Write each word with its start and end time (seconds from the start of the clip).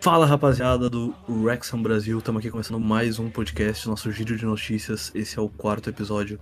Fala 0.00 0.24
rapaziada 0.24 0.88
do 0.88 1.12
Wrexham 1.28 1.82
Brasil, 1.82 2.18
estamos 2.18 2.38
aqui 2.38 2.50
começando 2.50 2.78
mais 2.78 3.18
um 3.18 3.28
podcast, 3.28 3.88
nosso 3.88 4.12
giro 4.12 4.36
de 4.36 4.46
notícias. 4.46 5.12
Esse 5.12 5.38
é 5.38 5.42
o 5.42 5.48
quarto 5.48 5.90
episódio. 5.90 6.38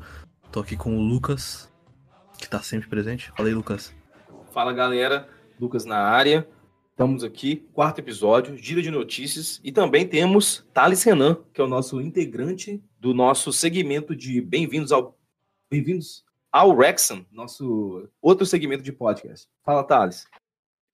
Tô 0.52 0.60
aqui 0.60 0.76
com 0.76 0.94
o 0.94 1.00
Lucas, 1.00 1.72
que 2.38 2.48
tá 2.48 2.60
sempre 2.60 2.86
presente. 2.86 3.32
Fala 3.34 3.48
aí, 3.48 3.54
Lucas. 3.54 3.94
Fala 4.52 4.74
galera, 4.74 5.26
Lucas 5.58 5.86
na 5.86 5.96
área. 5.96 6.46
Estamos 6.90 7.24
aqui, 7.24 7.66
quarto 7.72 7.98
episódio, 7.98 8.56
giro 8.58 8.82
de 8.82 8.90
notícias. 8.90 9.58
E 9.64 9.72
também 9.72 10.06
temos 10.06 10.66
Thales 10.74 11.02
Renan, 11.02 11.38
que 11.52 11.60
é 11.60 11.64
o 11.64 11.68
nosso 11.68 11.98
integrante 12.00 12.84
do 13.00 13.14
nosso 13.14 13.52
segmento 13.54 14.14
de 14.14 14.40
Bem-vindos 14.42 14.92
ao. 14.92 15.18
Bem-vindos 15.70 16.24
ao 16.52 16.76
Wrexham, 16.76 17.24
nosso 17.32 18.06
outro 18.20 18.44
segmento 18.44 18.82
de 18.82 18.92
podcast. 18.92 19.48
Fala, 19.64 19.82
Thales. 19.82 20.26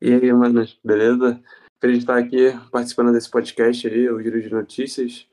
E 0.01 0.13
aí, 0.13 0.33
manos, 0.33 0.79
beleza? 0.83 1.41
Feliz 1.83 1.99
de 1.99 2.05
estar 2.05 2.17
aqui 2.17 2.57
participando 2.71 3.11
desse 3.11 3.29
podcast 3.29 3.89
aí, 3.89 4.09
o 4.09 4.23
Giro 4.23 4.41
de 4.41 4.49
Notícias. 4.49 5.27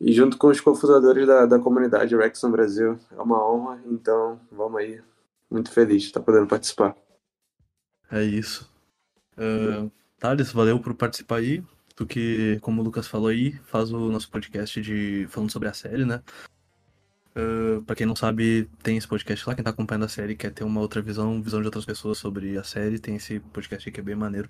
E 0.00 0.12
junto 0.12 0.36
com 0.36 0.48
os 0.48 0.60
cofundadores 0.60 1.24
da, 1.24 1.46
da 1.46 1.56
comunidade 1.60 2.16
Rexon 2.16 2.50
Brasil. 2.50 2.98
É 3.12 3.22
uma 3.22 3.48
honra, 3.48 3.80
então 3.86 4.40
vamos 4.50 4.80
aí. 4.80 5.00
Muito 5.48 5.70
feliz 5.70 6.02
de 6.02 6.08
estar 6.08 6.18
podendo 6.18 6.48
participar. 6.48 6.96
É 8.10 8.24
isso. 8.24 8.68
Uh, 9.38 9.88
Thales, 10.18 10.50
valeu 10.50 10.80
por 10.80 10.94
participar 10.94 11.36
aí. 11.36 11.62
Tu 11.94 12.04
que, 12.06 12.58
como 12.60 12.80
o 12.80 12.84
Lucas 12.84 13.06
falou 13.06 13.28
aí, 13.28 13.52
faz 13.64 13.92
o 13.92 14.10
nosso 14.10 14.28
podcast 14.28 14.80
de 14.80 15.28
falando 15.30 15.52
sobre 15.52 15.68
a 15.68 15.72
série, 15.72 16.04
né? 16.04 16.24
Uh, 17.36 17.82
pra 17.82 17.94
quem 17.94 18.04
não 18.04 18.16
sabe, 18.16 18.68
tem 18.82 18.96
esse 18.96 19.06
podcast 19.06 19.48
lá. 19.48 19.54
Quem 19.54 19.62
tá 19.62 19.70
acompanhando 19.70 20.06
a 20.06 20.08
série 20.08 20.34
quer 20.34 20.50
ter 20.50 20.64
uma 20.64 20.80
outra 20.80 21.00
visão, 21.00 21.40
visão 21.40 21.60
de 21.60 21.68
outras 21.68 21.84
pessoas 21.84 22.18
sobre 22.18 22.58
a 22.58 22.64
série. 22.64 22.98
Tem 22.98 23.14
esse 23.14 23.38
podcast 23.38 23.88
aí 23.88 23.92
que 23.92 24.00
é 24.00 24.02
bem 24.02 24.16
maneiro. 24.16 24.48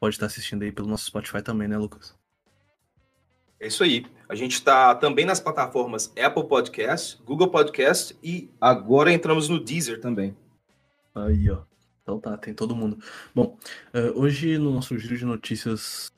Pode 0.00 0.14
estar 0.14 0.26
assistindo 0.26 0.62
aí 0.62 0.72
pelo 0.72 0.88
nosso 0.88 1.04
Spotify 1.04 1.42
também, 1.42 1.68
né, 1.68 1.76
Lucas? 1.76 2.18
É 3.60 3.66
isso 3.66 3.84
aí. 3.84 4.06
A 4.26 4.34
gente 4.34 4.54
está 4.54 4.94
também 4.94 5.26
nas 5.26 5.38
plataformas 5.38 6.10
Apple 6.18 6.48
Podcast, 6.48 7.22
Google 7.22 7.50
Podcast 7.50 8.16
e 8.22 8.50
agora 8.58 9.12
entramos 9.12 9.50
no 9.50 9.62
Deezer 9.62 10.00
também. 10.00 10.34
Aí, 11.14 11.50
ó. 11.50 11.64
Então 12.02 12.18
tá, 12.18 12.38
tem 12.38 12.54
todo 12.54 12.74
mundo. 12.74 12.98
Bom, 13.34 13.58
uh, 13.94 14.18
hoje 14.18 14.56
no 14.56 14.72
nosso 14.72 14.98
giro 14.98 15.18
de 15.18 15.26
notícias 15.26 16.10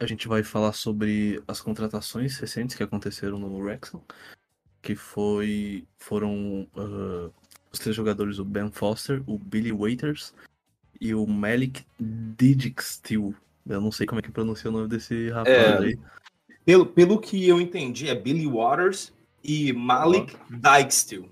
a 0.00 0.06
gente 0.06 0.26
vai 0.26 0.42
falar 0.42 0.72
sobre 0.72 1.42
as 1.46 1.60
contratações 1.60 2.38
recentes 2.38 2.74
que 2.74 2.82
aconteceram 2.82 3.38
no 3.38 3.58
Wrexham, 3.58 4.02
que 4.80 4.96
foi 4.96 5.86
foram 5.98 6.66
uh, 6.74 7.30
os 7.70 7.78
três 7.78 7.94
jogadores, 7.94 8.38
o 8.38 8.44
Ben 8.46 8.70
Foster, 8.72 9.22
o 9.26 9.38
Billy 9.38 9.72
Waiters 9.72 10.32
e 11.00 11.14
o 11.14 11.26
Malik 11.26 11.84
Didixtil. 11.98 13.34
Eu 13.68 13.80
não 13.80 13.92
sei 13.92 14.06
como 14.06 14.18
é 14.18 14.22
que 14.22 14.30
pronuncia 14.30 14.68
o 14.70 14.72
nome 14.72 14.88
desse 14.88 15.30
rapaz 15.30 15.56
É. 15.56 15.78
aí. 15.78 15.98
Pelo, 16.64 16.86
pelo 16.86 17.18
que 17.20 17.46
eu 17.48 17.60
entendi, 17.60 18.08
é 18.08 18.14
Billy 18.14 18.46
Waters 18.46 19.12
e 19.42 19.72
Malik 19.72 20.36
Dijksteel. 20.50 21.28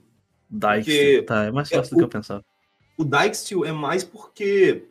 Dykes. 0.50 1.26
Tá, 1.26 1.44
é 1.44 1.50
mais 1.50 1.68
fácil 1.68 1.80
é 1.80 1.90
do 1.90 1.96
que 1.96 2.02
o- 2.02 2.04
eu 2.04 2.08
pensava. 2.08 2.44
O 2.96 3.04
Dijksteel 3.04 3.64
é 3.64 3.72
mais 3.72 4.02
porque, 4.02 4.84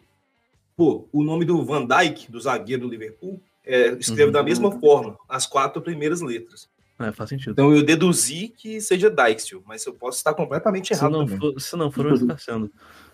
pô, 0.76 1.08
o 1.12 1.24
nome 1.24 1.44
do 1.46 1.64
Van 1.66 1.86
Dijk, 1.86 2.32
do 2.32 2.40
zagueiro 2.40 2.84
do 2.84 2.88
Liverpool, 2.90 3.42
é, 3.66 3.90
escreve 4.00 4.26
Uhum. 4.26 4.32
da 4.32 4.44
mesma 4.44 4.72
forma, 4.80 5.18
as 5.28 5.46
quatro 5.46 5.82
primeiras 5.82 6.22
letras. 6.22 6.70
É, 7.00 7.12
faz 7.12 7.30
sentido. 7.30 7.52
Então 7.52 7.76
eu 7.76 7.84
deduzi 7.84 8.48
que 8.56 8.80
seja 8.82 9.10
Dijksteel, 9.10 9.62
mas 9.66 9.86
eu 9.86 9.94
posso 9.94 10.18
estar 10.18 10.34
completamente 10.34 10.88
Se 10.88 10.94
errado 10.94 11.12
não, 11.12 11.26
também. 11.26 11.38
for, 11.40 11.60
se 11.60 11.76
não 11.76 11.92
for, 11.92 12.08
vai 12.08 12.18
ficar 12.18 12.38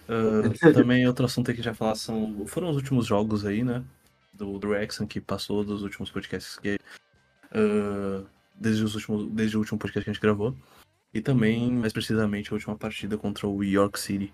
Ah, 0.08 0.44
também 0.73 1.08
outro 1.08 1.26
assunto 1.26 1.54
que 1.54 1.62
já 1.62 1.73
falar 1.73 1.96
são. 1.96 2.46
Foram 2.48 2.70
os 2.70 2.76
últimos 2.76 3.06
jogos 3.06 3.46
aí, 3.46 3.64
né? 3.64 3.84
Do, 4.34 4.58
do 4.58 4.70
que 5.08 5.22
passou 5.22 5.64
dos 5.64 5.83
últimos 5.83 6.10
podcasts 6.10 6.58
que. 6.58 6.77
ah, 7.52 8.23
desde, 8.55 8.83
os 8.83 8.95
últimos, 8.95 9.32
desde 9.32 9.58
o 9.58 9.60
último 9.60 9.80
podcast 9.80 10.04
que 10.04 10.10
a 10.10 10.14
gente 10.14 10.22
gravou. 10.22 10.55
E 11.14 11.22
também, 11.22 11.72
mais 11.72 11.94
precisamente, 11.94 12.50
a 12.50 12.55
última 12.55 12.76
partida 12.76 13.17
contra 13.17 13.48
o 13.48 13.64
York 13.64 14.00
City. 14.00 14.33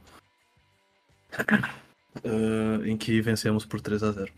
ah, 1.38 2.86
em 2.86 2.98
que 2.98 3.22
vencemos 3.22 3.66
por 3.66 3.82
3 3.82 4.04
a 4.04 4.12
0 4.12 4.32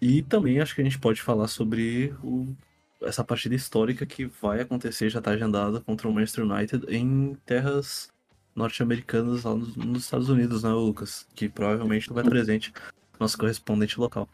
E 0.00 0.22
também 0.22 0.60
acho 0.60 0.74
que 0.74 0.80
a 0.80 0.84
gente 0.84 0.98
pode 0.98 1.22
falar 1.22 1.48
sobre 1.48 2.14
o, 2.22 2.54
essa 3.02 3.24
partida 3.24 3.54
histórica 3.54 4.04
que 4.04 4.26
vai 4.26 4.60
acontecer, 4.60 5.10
já 5.10 5.18
está 5.18 5.30
agendada 5.30 5.80
contra 5.80 6.08
o 6.08 6.12
Manchester 6.12 6.44
United 6.44 6.86
em 6.88 7.34
terras 7.46 8.12
norte-americanas 8.54 9.44
lá 9.44 9.54
nos, 9.54 9.76
nos 9.76 10.04
Estados 10.04 10.28
Unidos, 10.28 10.62
né, 10.62 10.70
Lucas? 10.70 11.26
Que 11.34 11.48
provavelmente 11.48 12.08
tu 12.08 12.14
vai 12.14 12.24
presente, 12.24 12.72
nosso 13.18 13.38
correspondente 13.38 13.98
local. 13.98 14.28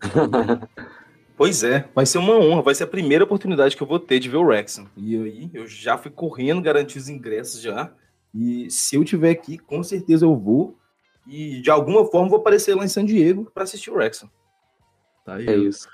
Pois 1.40 1.64
é, 1.64 1.88
vai 1.94 2.04
ser 2.04 2.18
uma 2.18 2.34
honra, 2.34 2.60
vai 2.60 2.74
ser 2.74 2.84
a 2.84 2.86
primeira 2.86 3.24
oportunidade 3.24 3.74
que 3.74 3.82
eu 3.82 3.86
vou 3.86 3.98
ter 3.98 4.18
de 4.18 4.28
ver 4.28 4.36
o 4.36 4.42
Wrexham. 4.42 4.86
E 4.94 5.16
aí 5.16 5.50
eu 5.54 5.66
já 5.66 5.96
fui 5.96 6.10
correndo 6.10 6.60
garantir 6.60 6.98
os 6.98 7.08
ingressos 7.08 7.62
já. 7.62 7.90
E 8.34 8.70
se 8.70 8.96
eu 8.96 9.02
tiver 9.06 9.30
aqui, 9.30 9.56
com 9.56 9.82
certeza 9.82 10.26
eu 10.26 10.36
vou. 10.36 10.78
E 11.26 11.62
de 11.62 11.70
alguma 11.70 12.04
forma 12.04 12.28
vou 12.28 12.40
aparecer 12.40 12.74
lá 12.74 12.84
em 12.84 12.90
San 12.90 13.06
Diego 13.06 13.50
para 13.54 13.62
assistir 13.62 13.90
o 13.90 13.94
Wrexham. 13.94 14.30
Tá 15.24 15.36
aí. 15.36 15.48
É 15.48 15.56
isso. 15.56 15.88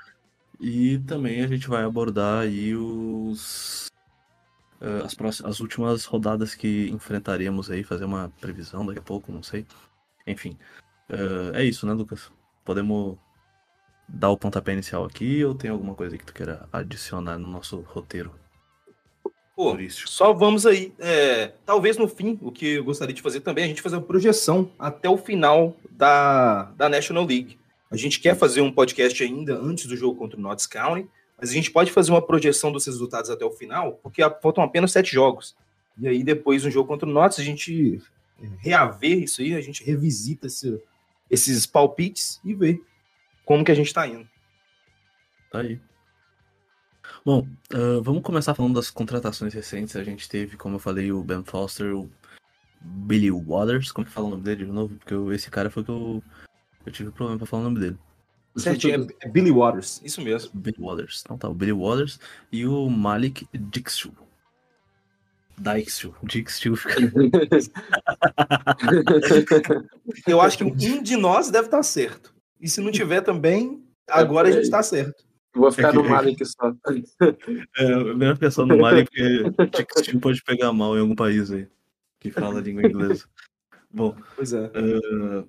E 0.61 0.99
também 1.07 1.41
a 1.45 1.47
gente 1.47 1.69
vai 1.69 1.85
abordar 1.85 2.43
aí 2.43 2.75
os 2.75 3.86
eh, 4.81 5.03
as, 5.05 5.15
próximas, 5.15 5.53
as 5.53 5.61
últimas 5.61 6.05
rodadas 6.05 6.55
que 6.55 6.89
enfrentaremos 6.91 7.71
aí, 7.71 7.83
fazer 7.83 8.05
uma 8.05 8.33
previsão 8.41 8.85
daqui 8.85 8.99
a 8.99 9.03
pouco, 9.03 9.33
não 9.33 9.43
sei. 9.43 9.67
Enfim, 10.27 10.57
eh, 11.09 11.61
é 11.61 11.65
isso, 11.65 11.87
né, 11.87 11.93
Lucas? 11.93 12.31
Podemos 12.65 13.17
dar 14.09 14.31
o 14.31 14.39
pontapé 14.39 14.73
inicial 14.73 15.05
aqui 15.05 15.45
ou 15.45 15.55
tem 15.55 15.71
alguma 15.71 15.95
coisa 15.95 16.17
que 16.17 16.25
tu 16.25 16.33
queira 16.33 16.69
adicionar 16.73 17.39
no 17.39 17.49
nosso 17.49 17.81
roteiro 17.81 18.33
Pô, 19.55 19.71
turístico? 19.73 20.09
só 20.09 20.33
vamos 20.33 20.67
aí. 20.67 20.93
é, 20.99 21.49
talvez 21.65 21.97
no 21.97 22.07
fim, 22.07 22.39
o 22.43 22.53
que 22.53 22.75
eu 22.75 22.85
gostaria 22.85 23.15
de 23.15 23.23
fazer 23.23 23.41
também 23.41 23.63
é 23.63 23.65
a 23.65 23.69
gente 23.69 23.83
fazer 23.83 23.97
uma 23.97 24.03
projeção 24.03 24.71
até 24.79 25.09
o 25.09 25.17
final 25.17 25.77
da, 25.91 26.65
da 26.77 26.89
National 26.89 27.25
League. 27.25 27.59
A 27.91 27.97
gente 27.97 28.21
quer 28.21 28.37
fazer 28.37 28.61
um 28.61 28.71
podcast 28.71 29.23
ainda 29.23 29.57
antes 29.59 29.87
do 29.87 29.97
jogo 29.97 30.19
contra 30.19 30.39
o 30.39 30.43
Notts 30.43 30.67
County, 30.67 31.09
mas 31.39 31.51
a 31.51 31.53
gente 31.53 31.71
pode 31.71 31.93
fazer 31.93 32.11
uma 32.11 32.23
projeção 32.25 32.73
dos 32.73 32.87
resultados 32.87 33.31
até 33.31 33.45
o 33.45 33.51
final, 33.51 33.95
porque 34.03 34.23
faltam 34.43 34.65
apenas 34.65 34.93
sete 34.93 35.13
jogos. 35.13 35.57
E 35.99 36.07
aí, 36.09 36.23
depois 36.23 36.63
do 36.63 36.71
jogo 36.71 36.89
contra 36.89 37.09
o 37.09 37.13
Notts, 37.13 37.39
a 37.39 37.43
gente 37.43 38.01
reaver 38.59 39.23
isso 39.23 39.41
aí, 39.41 39.55
a 39.55 39.61
gente 39.61 39.83
revisita 39.83 40.47
esse- 40.47 40.83
esses 41.31 41.67
palpites 41.67 42.41
e 42.45 42.55
vê 42.55 42.81
como 43.45 43.65
que 43.65 43.73
a 43.73 43.75
gente 43.75 43.93
tá 43.95 44.07
indo. 44.07 44.29
Tá 45.51 45.61
aí. 45.61 45.81
Bom, 47.25 47.47
ah, 47.73 48.01
vamos 48.03 48.23
começar 48.23 48.55
falando 48.55 48.75
das 48.75 48.91
contratações 48.91 49.55
recentes. 49.55 49.97
A 49.97 50.05
gente 50.05 50.29
teve, 50.29 50.57
como 50.57 50.77
eu 50.77 50.79
falei, 50.81 51.11
o 51.13 51.23
Ben 51.23 51.43
Foster, 51.45 51.97
o 51.97 52.11
Billy 52.81 53.31
Waters. 53.31 53.91
Como 53.91 54.07
é 54.07 54.09
que 54.09 54.15
fala 54.15 54.27
o 54.27 54.31
nome 54.31 54.43
dele 54.43 54.65
de 54.67 54.73
novo? 54.73 54.95
Porque 54.97 55.15
eu- 55.15 55.33
esse 55.33 55.51
cara 55.51 55.71
foi 55.71 55.83
que 55.83 55.91
eu, 55.91 56.23
eu 56.85 56.93
tive 56.93 57.11
problema 57.11 57.39
pra 57.39 57.47
falar 57.47 57.63
o 57.63 57.65
nome 57.65 57.81
dele. 57.81 57.99
Certinho, 58.57 59.07
é, 59.23 59.27
é 59.27 59.29
Billy 59.29 59.51
Waters, 59.51 60.01
isso 60.05 60.21
mesmo. 60.21 60.51
Billy 60.55 60.77
Waters. 60.79 61.23
Então 61.25 61.37
tá, 61.37 61.49
o 61.49 61.55
Billy 61.55 61.73
Waters 61.73 62.19
e 62.51 62.67
o 62.67 62.89
Malik. 62.89 63.47
Dixu. 63.53 64.13
Dixu 66.23 66.77
fica. 66.77 66.97
Eu 70.27 70.41
acho 70.41 70.59
que 70.59 70.65
um 70.65 70.75
de 70.75 71.17
nós 71.17 71.51
deve 71.51 71.67
estar 71.67 71.83
certo. 71.83 72.35
E 72.61 72.69
se 72.69 72.81
não 72.81 72.91
tiver 72.91 73.21
também, 73.21 73.83
agora 74.09 74.49
a 74.49 74.53
gente 74.53 74.65
está 74.65 74.83
certo. 74.83 75.25
Vou 75.55 75.73
ficar 75.73 75.89
É 75.89 75.91
que- 75.93 75.97
no 75.97 76.05
Malik 76.09 76.45
só. 76.45 76.75
É, 77.79 78.15
melhor 78.15 78.37
pensar 78.37 78.67
no 78.67 78.77
Malik, 78.79 79.11
porque 79.57 79.87
Dixu 80.03 80.21
pode 80.21 80.43
pegar 80.45 80.73
mal 80.73 80.97
em 80.97 81.01
algum 81.01 81.15
país 81.15 81.51
aí 81.51 81.67
que 82.21 82.31
fala 82.31 82.59
a 82.59 82.63
língua 82.63 82.87
inglesa. 82.87 83.25
Bom, 83.91 84.15
Pois 84.35 84.53
é. 84.53 84.67
Uh, 84.67 85.49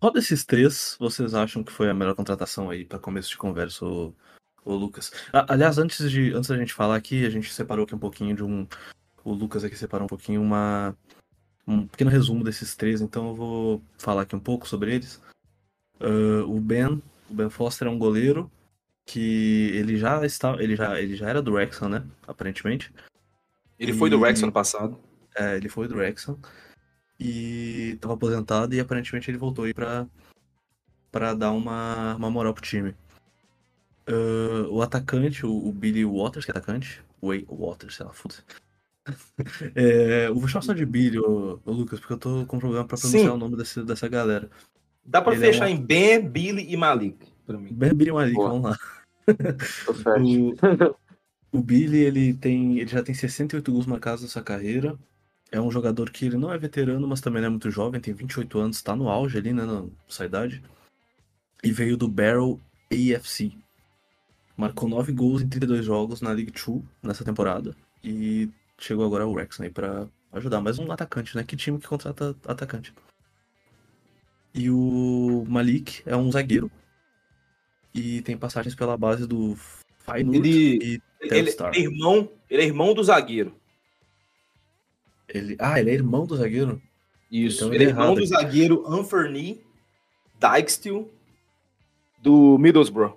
qual 0.00 0.12
desses 0.12 0.44
três 0.44 0.96
vocês 0.98 1.34
acham 1.34 1.62
que 1.62 1.70
foi 1.70 1.90
a 1.90 1.94
melhor 1.94 2.14
contratação 2.14 2.70
aí 2.70 2.84
para 2.86 2.98
começo 2.98 3.28
de 3.28 3.36
conversa, 3.36 3.84
ô 3.84 4.14
Lucas? 4.64 5.12
Ah, 5.32 5.44
aliás, 5.48 5.76
antes 5.76 6.10
de 6.10 6.32
antes 6.32 6.48
da 6.48 6.56
gente 6.56 6.72
falar 6.72 6.96
aqui, 6.96 7.26
a 7.26 7.30
gente 7.30 7.52
separou 7.52 7.84
aqui 7.84 7.94
um 7.94 7.98
pouquinho 7.98 8.34
de 8.34 8.42
um. 8.42 8.66
O 9.22 9.32
Lucas 9.34 9.62
aqui 9.62 9.76
separou 9.76 10.06
um 10.06 10.08
pouquinho 10.08 10.40
uma 10.40 10.96
um 11.66 11.86
pequeno 11.86 12.10
resumo 12.10 12.42
desses 12.42 12.74
três, 12.74 13.00
então 13.00 13.28
eu 13.28 13.34
vou 13.34 13.82
falar 13.98 14.22
aqui 14.22 14.34
um 14.34 14.40
pouco 14.40 14.66
sobre 14.66 14.94
eles. 14.94 15.20
Uh, 16.00 16.42
o 16.48 16.58
Ben, 16.58 17.02
o 17.28 17.34
Ben 17.34 17.50
Foster 17.50 17.86
é 17.86 17.90
um 17.90 17.98
goleiro 17.98 18.50
que 19.04 19.70
ele 19.74 19.98
já 19.98 20.24
está, 20.24 20.54
ele 20.62 20.74
já 20.74 20.98
ele 20.98 21.14
já 21.14 21.28
era 21.28 21.42
do 21.42 21.52
Wrexham, 21.52 21.88
né? 21.88 22.04
Aparentemente. 22.26 22.92
Ele 23.78 23.92
foi 23.92 24.08
do 24.08 24.16
E- 24.16 24.20
Rex 24.20 24.42
ano 24.42 24.52
passado. 24.52 24.98
É, 25.34 25.56
ele 25.56 25.68
foi 25.68 25.86
do 25.86 25.96
Wrexham 25.96 26.38
e 27.20 27.98
tava 28.00 28.14
aposentado 28.14 28.74
e 28.74 28.80
aparentemente 28.80 29.30
ele 29.30 29.36
voltou 29.38 29.66
aí 29.66 29.74
pra, 29.74 30.06
pra 31.12 31.34
dar 31.34 31.52
uma, 31.52 32.16
uma 32.16 32.30
moral 32.30 32.54
pro 32.54 32.62
time. 32.62 32.94
Ah, 34.06 34.66
o 34.70 34.82
atacante, 34.82 35.44
o, 35.46 35.68
o 35.68 35.70
Billy 35.72 36.04
Waters, 36.04 36.44
que 36.44 36.50
é 36.50 36.54
atacante, 36.56 37.02
Way 37.22 37.46
Waters, 37.48 37.96
sei 37.96 38.06
lá, 38.06 38.12
foda-se. 38.12 38.42
É, 39.74 40.28
eu 40.28 40.34
vou 40.34 40.46
chamar 40.46 40.62
só 40.62 40.72
de 40.72 40.84
Billy, 40.86 41.18
ô, 41.18 41.58
ô 41.64 41.72
Lucas, 41.72 41.98
porque 41.98 42.12
eu 42.12 42.18
tô 42.18 42.44
com 42.46 42.58
problema 42.58 42.84
pra 42.84 42.96
pronunciar 42.98 43.24
Sim. 43.24 43.30
o 43.30 43.36
nome 43.38 43.56
desse, 43.56 43.82
dessa 43.82 44.06
galera. 44.08 44.48
Dá 45.04 45.20
pra 45.22 45.32
Ele 45.34 45.42
é 45.44 45.52
fechar 45.52 45.66
um- 45.66 45.70
em 45.70 45.82
Ben, 45.82 46.20
Billy 46.28 46.66
e 46.70 46.76
Malik. 46.76 47.16
pra 47.46 47.58
mim. 47.58 47.72
Ben 47.72 47.92
Billy 47.94 48.12
Malik, 48.12 48.34
Boa. 48.34 48.48
vamos 48.50 48.70
lá. 48.70 48.76
O, 51.52 51.58
o 51.58 51.62
Billy, 51.62 51.98
ele 51.98 52.34
tem. 52.34 52.78
Ele 52.78 52.90
já 52.90 53.02
tem 53.02 53.14
68 53.14 53.70
gols 53.72 53.86
marcados 53.86 54.22
nessa 54.22 54.42
carreira. 54.42 54.98
É 55.52 55.60
um 55.60 55.70
jogador 55.70 56.10
que 56.10 56.24
ele 56.26 56.36
não 56.36 56.52
é 56.52 56.58
veterano, 56.58 57.06
mas 57.08 57.20
também 57.20 57.40
não 57.42 57.48
é 57.48 57.50
muito 57.50 57.70
jovem, 57.70 58.00
tem 58.00 58.14
28 58.14 58.58
anos, 58.58 58.82
tá 58.82 58.94
no 58.94 59.08
auge 59.08 59.36
ali, 59.36 59.52
né, 59.52 59.64
na 59.64 59.84
sua 60.06 60.26
idade. 60.26 60.62
E 61.62 61.72
veio 61.72 61.96
do 61.96 62.06
Barrel 62.08 62.60
AFC. 62.90 63.52
Marcou 64.56 64.88
9 64.88 65.12
gols 65.12 65.42
em 65.42 65.48
32 65.48 65.84
jogos 65.84 66.20
na 66.20 66.30
League 66.32 66.52
2 66.52 66.82
nessa 67.02 67.24
temporada. 67.24 67.74
E 68.04 68.48
chegou 68.78 69.04
agora 69.04 69.24
ao 69.24 69.32
Wrexham 69.32 69.64
aí 69.64 69.70
pra 69.70 70.06
ajudar. 70.32 70.60
Mais 70.60 70.78
um 70.78 70.90
atacante, 70.92 71.36
né? 71.36 71.42
Que 71.42 71.56
time 71.56 71.78
que 71.78 71.86
contrata 71.88 72.36
atacante? 72.46 72.92
E 74.54 74.70
o 74.70 75.44
Malik 75.48 76.02
é 76.06 76.16
um 76.16 76.30
zagueiro. 76.30 76.70
E 77.94 78.22
tem 78.22 78.36
passagens 78.36 78.74
pela 78.74 78.96
base 78.96 79.26
do 79.26 79.56
Feyenoord 79.98 80.38
Ele- 80.38 80.50
e 80.50 80.74
Ele, 80.92 81.02
ele 81.20 81.28
Telstar. 81.30 81.72
é 81.74 81.80
irmão, 81.80 82.28
ele 82.48 82.62
é 82.62 82.66
irmão 82.66 82.94
do 82.94 83.02
zagueiro. 83.02 83.54
Ele... 85.32 85.56
Ah, 85.58 85.80
ele 85.80 85.90
é 85.90 85.94
irmão 85.94 86.26
do 86.26 86.36
zagueiro? 86.36 86.80
Isso. 87.30 87.64
Então 87.64 87.74
ele 87.74 87.84
é 87.84 87.86
ele 87.86 87.90
é 87.90 87.92
irmão 87.92 88.04
errado 88.06 88.20
do 88.20 88.26
zagueiro 88.26 88.84
Anferny 88.86 89.64
Dijksteel 90.38 91.08
do 92.22 92.58
Middlesbrough. 92.58 93.16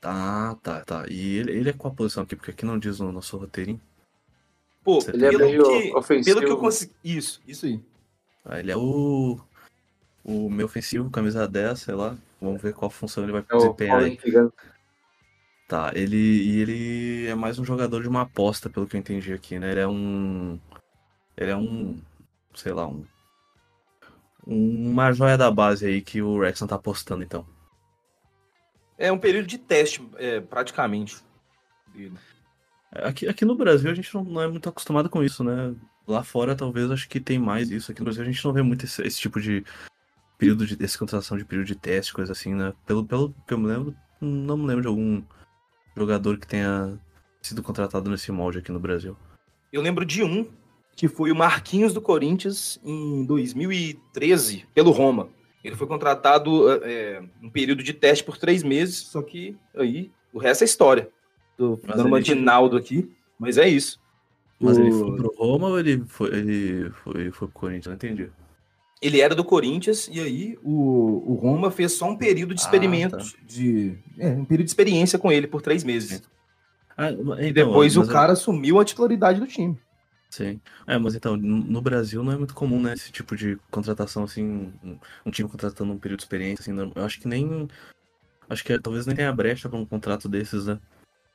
Tá, 0.00 0.56
tá, 0.62 0.80
tá. 0.84 1.04
E 1.08 1.38
ele, 1.38 1.52
ele 1.52 1.70
é 1.70 1.72
qual 1.72 1.92
a 1.92 1.96
posição 1.96 2.22
aqui? 2.22 2.36
Porque 2.36 2.50
aqui 2.50 2.64
não 2.64 2.78
diz 2.78 3.00
no 3.00 3.10
nosso 3.10 3.36
roteirinho. 3.36 3.80
Pô, 4.84 5.00
Ele 5.12 5.26
é 5.26 5.30
pelo, 5.30 5.44
meio 5.44 5.64
que, 5.64 5.96
ofensivo. 5.96 6.36
pelo 6.36 6.46
que 6.46 6.52
eu 6.52 6.58
consegui. 6.58 6.92
Isso, 7.02 7.42
isso 7.44 7.66
aí. 7.66 7.80
Ah, 8.44 8.60
ele 8.60 8.70
é 8.70 8.76
o. 8.76 9.40
O 10.22 10.48
meu 10.48 10.66
ofensivo, 10.66 11.10
camisa 11.10 11.46
10, 11.48 11.78
sei 11.78 11.94
lá. 11.94 12.16
Vamos 12.40 12.62
ver 12.62 12.72
qual 12.72 12.88
função 12.88 13.24
ele 13.24 13.32
vai 13.32 13.44
É 13.50 13.56
desempenhar 13.56 13.98
aí. 13.98 14.16
Tá, 15.66 15.90
ele. 15.92 16.16
E 16.16 16.60
ele 16.60 17.26
é 17.26 17.34
mais 17.34 17.58
um 17.58 17.64
jogador 17.64 18.00
de 18.00 18.08
uma 18.08 18.22
aposta, 18.22 18.70
pelo 18.70 18.86
que 18.86 18.94
eu 18.94 19.00
entendi 19.00 19.32
aqui, 19.32 19.58
né? 19.58 19.72
Ele 19.72 19.80
é 19.80 19.88
um. 19.88 20.60
Ele 21.36 21.50
é 21.50 21.56
um. 21.56 21.98
Sei 22.54 22.72
lá, 22.72 22.86
um. 22.86 23.04
Uma 24.46 25.12
joia 25.12 25.36
da 25.36 25.50
base 25.50 25.86
aí 25.86 26.00
que 26.00 26.22
o 26.22 26.40
Rexon 26.40 26.66
tá 26.66 26.76
apostando, 26.76 27.22
então. 27.22 27.46
É 28.96 29.10
um 29.12 29.18
período 29.18 29.46
de 29.46 29.58
teste, 29.58 30.08
é, 30.16 30.40
praticamente. 30.40 31.16
Aqui, 32.92 33.28
aqui 33.28 33.44
no 33.44 33.56
Brasil 33.56 33.90
a 33.90 33.94
gente 33.94 34.14
não, 34.14 34.24
não 34.24 34.40
é 34.40 34.48
muito 34.48 34.68
acostumado 34.68 35.10
com 35.10 35.22
isso, 35.22 35.42
né? 35.44 35.74
Lá 36.06 36.22
fora 36.22 36.54
talvez 36.54 36.90
acho 36.90 37.08
que 37.08 37.20
tem 37.20 37.38
mais 37.38 37.70
isso. 37.70 37.90
Aqui 37.90 38.00
no 38.00 38.04
Brasil 38.04 38.22
a 38.22 38.26
gente 38.26 38.44
não 38.44 38.52
vê 38.52 38.62
muito 38.62 38.84
esse, 38.84 39.02
esse 39.02 39.20
tipo 39.20 39.40
de 39.40 39.64
período 40.38 40.66
de 40.66 40.82
essa 40.82 40.98
contratação 40.98 41.36
de 41.36 41.44
período 41.44 41.66
de 41.66 41.74
teste, 41.74 42.14
coisa 42.14 42.32
assim, 42.32 42.54
né? 42.54 42.72
Pelo, 42.86 43.04
pelo 43.04 43.34
que 43.46 43.52
eu 43.52 43.58
me 43.58 43.66
lembro, 43.66 43.94
não 44.20 44.56
me 44.56 44.66
lembro 44.66 44.82
de 44.82 44.88
algum 44.88 45.22
jogador 45.96 46.38
que 46.38 46.46
tenha 46.46 46.98
sido 47.42 47.62
contratado 47.62 48.10
nesse 48.10 48.30
molde 48.30 48.58
aqui 48.58 48.72
no 48.72 48.80
Brasil. 48.80 49.16
Eu 49.72 49.82
lembro 49.82 50.04
de 50.04 50.22
um, 50.22 50.48
que 50.96 51.06
foi 51.08 51.30
o 51.30 51.36
Marquinhos 51.36 51.92
do 51.92 52.00
Corinthians 52.00 52.80
em 52.84 53.24
2013, 53.26 54.64
pelo 54.74 54.90
Roma. 54.90 55.28
Ele 55.62 55.76
foi 55.76 55.86
contratado 55.86 56.70
é, 56.84 57.22
um 57.42 57.50
período 57.50 57.82
de 57.82 57.92
teste 57.92 58.24
por 58.24 58.38
três 58.38 58.62
meses, 58.62 58.96
só 58.96 59.20
que 59.22 59.56
aí 59.76 60.10
o 60.32 60.38
resto 60.38 60.62
é 60.62 60.64
história. 60.64 61.08
Tô 61.56 61.78
Mas 61.86 61.96
dando 61.96 62.06
uma 62.06 62.20
de 62.20 62.34
Naldo 62.34 62.76
aqui, 62.76 63.10
mas 63.38 63.58
é 63.58 63.68
isso. 63.68 64.00
Mas 64.60 64.78
O- 64.78 64.80
ele 64.80 64.92
foi 64.92 65.16
pro 65.16 65.34
Roma 65.36 65.68
ou 65.68 65.78
ele 65.78 66.02
foi, 66.06 66.28
ele 66.34 66.90
foi, 66.90 67.30
foi 67.30 67.48
pro 67.48 67.60
Corinthians? 67.60 67.86
Não 67.86 67.94
entendi. 67.94 68.30
Ele 69.02 69.20
era 69.20 69.34
do 69.34 69.44
Corinthians 69.44 70.08
e 70.10 70.18
aí 70.20 70.58
o, 70.62 71.32
o 71.32 71.34
Roma 71.34 71.70
fez 71.70 71.92
só 71.92 72.08
um 72.08 72.16
período 72.16 72.54
de 72.54 72.62
Ah, 72.62 72.64
experimento, 72.64 73.18
tá. 73.18 73.24
de 73.46 73.98
é, 74.18 74.28
um 74.30 74.44
período 74.44 74.64
de 74.64 74.70
experiência 74.70 75.18
com 75.18 75.30
ele 75.30 75.46
por 75.46 75.60
três 75.60 75.84
meses. 75.84 76.22
Ah, 76.96 77.10
então, 77.10 77.38
E 77.40 77.52
depois 77.52 77.96
o 77.96 78.00
mas- 78.00 78.08
cara 78.08 78.32
assumiu 78.32 78.80
a 78.80 78.84
titularidade 78.84 79.38
do 79.40 79.46
time. 79.46 79.76
Sim. 80.36 80.60
É, 80.86 80.98
mas 80.98 81.14
então, 81.14 81.34
no 81.34 81.80
Brasil 81.80 82.22
não 82.22 82.30
é 82.30 82.36
muito 82.36 82.52
comum, 82.52 82.78
né, 82.78 82.92
esse 82.92 83.10
tipo 83.10 83.34
de 83.34 83.56
contratação, 83.70 84.24
assim, 84.24 84.70
um, 84.84 84.98
um 85.24 85.30
time 85.30 85.48
contratando 85.48 85.90
um 85.90 85.98
período 85.98 86.18
de 86.18 86.24
experiência, 86.24 86.60
assim, 86.60 86.72
não- 86.72 86.92
eu 86.94 87.04
acho 87.06 87.18
que 87.18 87.26
nem, 87.26 87.66
acho 88.50 88.62
que 88.62 88.74
é- 88.74 88.78
talvez 88.78 89.06
nem 89.06 89.16
tenha 89.16 89.32
brecha 89.32 89.66
pra 89.66 89.78
um 89.78 89.86
contrato 89.86 90.28
desses, 90.28 90.66
né, 90.66 90.78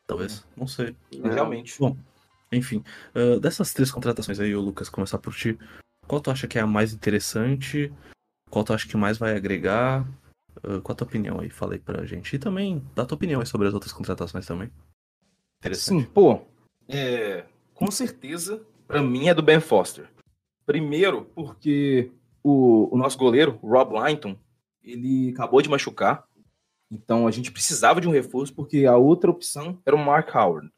talvez, 0.06 0.46
não 0.56 0.68
sei. 0.68 0.96
É. 1.24 1.30
Realmente. 1.30 1.80
Bom, 1.80 1.98
enfim, 2.52 2.84
ah, 3.16 3.40
dessas 3.40 3.74
três 3.74 3.90
contratações 3.90 4.40
aí, 4.40 4.56
ô 4.56 4.62
Lucas, 4.62 4.88
começar 4.88 5.18
por 5.18 5.34
ti, 5.34 5.58
qual 6.08 6.22
tu 6.22 6.30
acha 6.30 6.48
que 6.48 6.60
é 6.60 6.62
a 6.62 6.68
mais 6.68 6.94
interessante, 6.94 7.92
qual 8.52 8.64
tu 8.64 8.72
acha 8.72 8.88
que 8.88 8.96
mais 8.96 9.18
vai 9.18 9.36
agregar, 9.36 10.06
Ah, 10.64 10.80
qual 10.82 10.94
a 10.94 10.96
tua 10.96 11.08
opinião 11.08 11.40
aí, 11.40 11.50
fala 11.50 11.74
aí 11.74 11.80
pra 11.80 12.06
gente, 12.06 12.36
e 12.36 12.38
também 12.38 12.86
dá 12.94 13.04
tua 13.06 13.16
opinião 13.16 13.40
aí 13.40 13.48
sobre 13.48 13.68
as 13.68 13.74
outras 13.74 13.94
contratações 13.94 14.46
também. 14.46 14.70
Interessante. 15.60 16.04
Sim, 16.04 16.12
pô, 16.12 16.42
é, 16.90 17.46
com 17.74 17.90
certeza, 17.90 18.62
pra 18.92 19.02
mim 19.02 19.30
é 19.30 19.34
do 19.34 19.42
Ben 19.42 19.62
Foster. 19.62 20.10
Primeiro, 20.66 21.24
porque 21.34 22.12
o, 22.44 22.94
o 22.94 22.98
nosso 22.98 23.18
goleiro, 23.18 23.58
Rob 23.64 23.94
Linton, 23.98 24.36
ele 24.84 25.32
acabou 25.32 25.62
de 25.62 25.70
machucar. 25.70 26.26
Então 26.92 27.26
a 27.26 27.32
gente 27.32 27.52
precisava 27.52 28.02
de 28.02 28.08
um 28.08 28.12
reforço, 28.12 28.54
porque 28.54 28.86
a 28.86 28.98
outra 28.98 29.32
opção 29.32 29.80
era 29.86 29.96
o 29.96 30.00
Mark 30.00 30.36
Howard. 30.36 30.70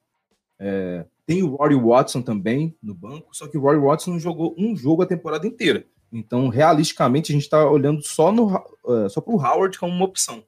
É, 0.59 1.05
tem 1.25 1.41
o 1.41 1.55
Rory 1.55 1.75
Watson 1.75 2.21
também 2.21 2.77
no 2.81 2.93
banco, 2.93 3.35
só 3.35 3.47
que 3.47 3.57
o 3.57 3.61
Rory 3.61 3.79
Watson 3.79 4.11
não 4.11 4.19
jogou 4.19 4.53
um 4.57 4.75
jogo 4.75 5.01
a 5.01 5.07
temporada 5.07 5.47
inteira. 5.47 5.87
Então, 6.11 6.47
realisticamente, 6.49 7.31
a 7.31 7.33
gente 7.33 7.43
está 7.43 7.67
olhando 7.67 8.03
só, 8.03 8.31
no, 8.31 8.55
uh, 8.83 9.09
só 9.09 9.19
para 9.19 9.33
o 9.33 9.41
Howard 9.43 9.79
como 9.79 9.91
uma 9.91 10.05
opção. 10.05 10.43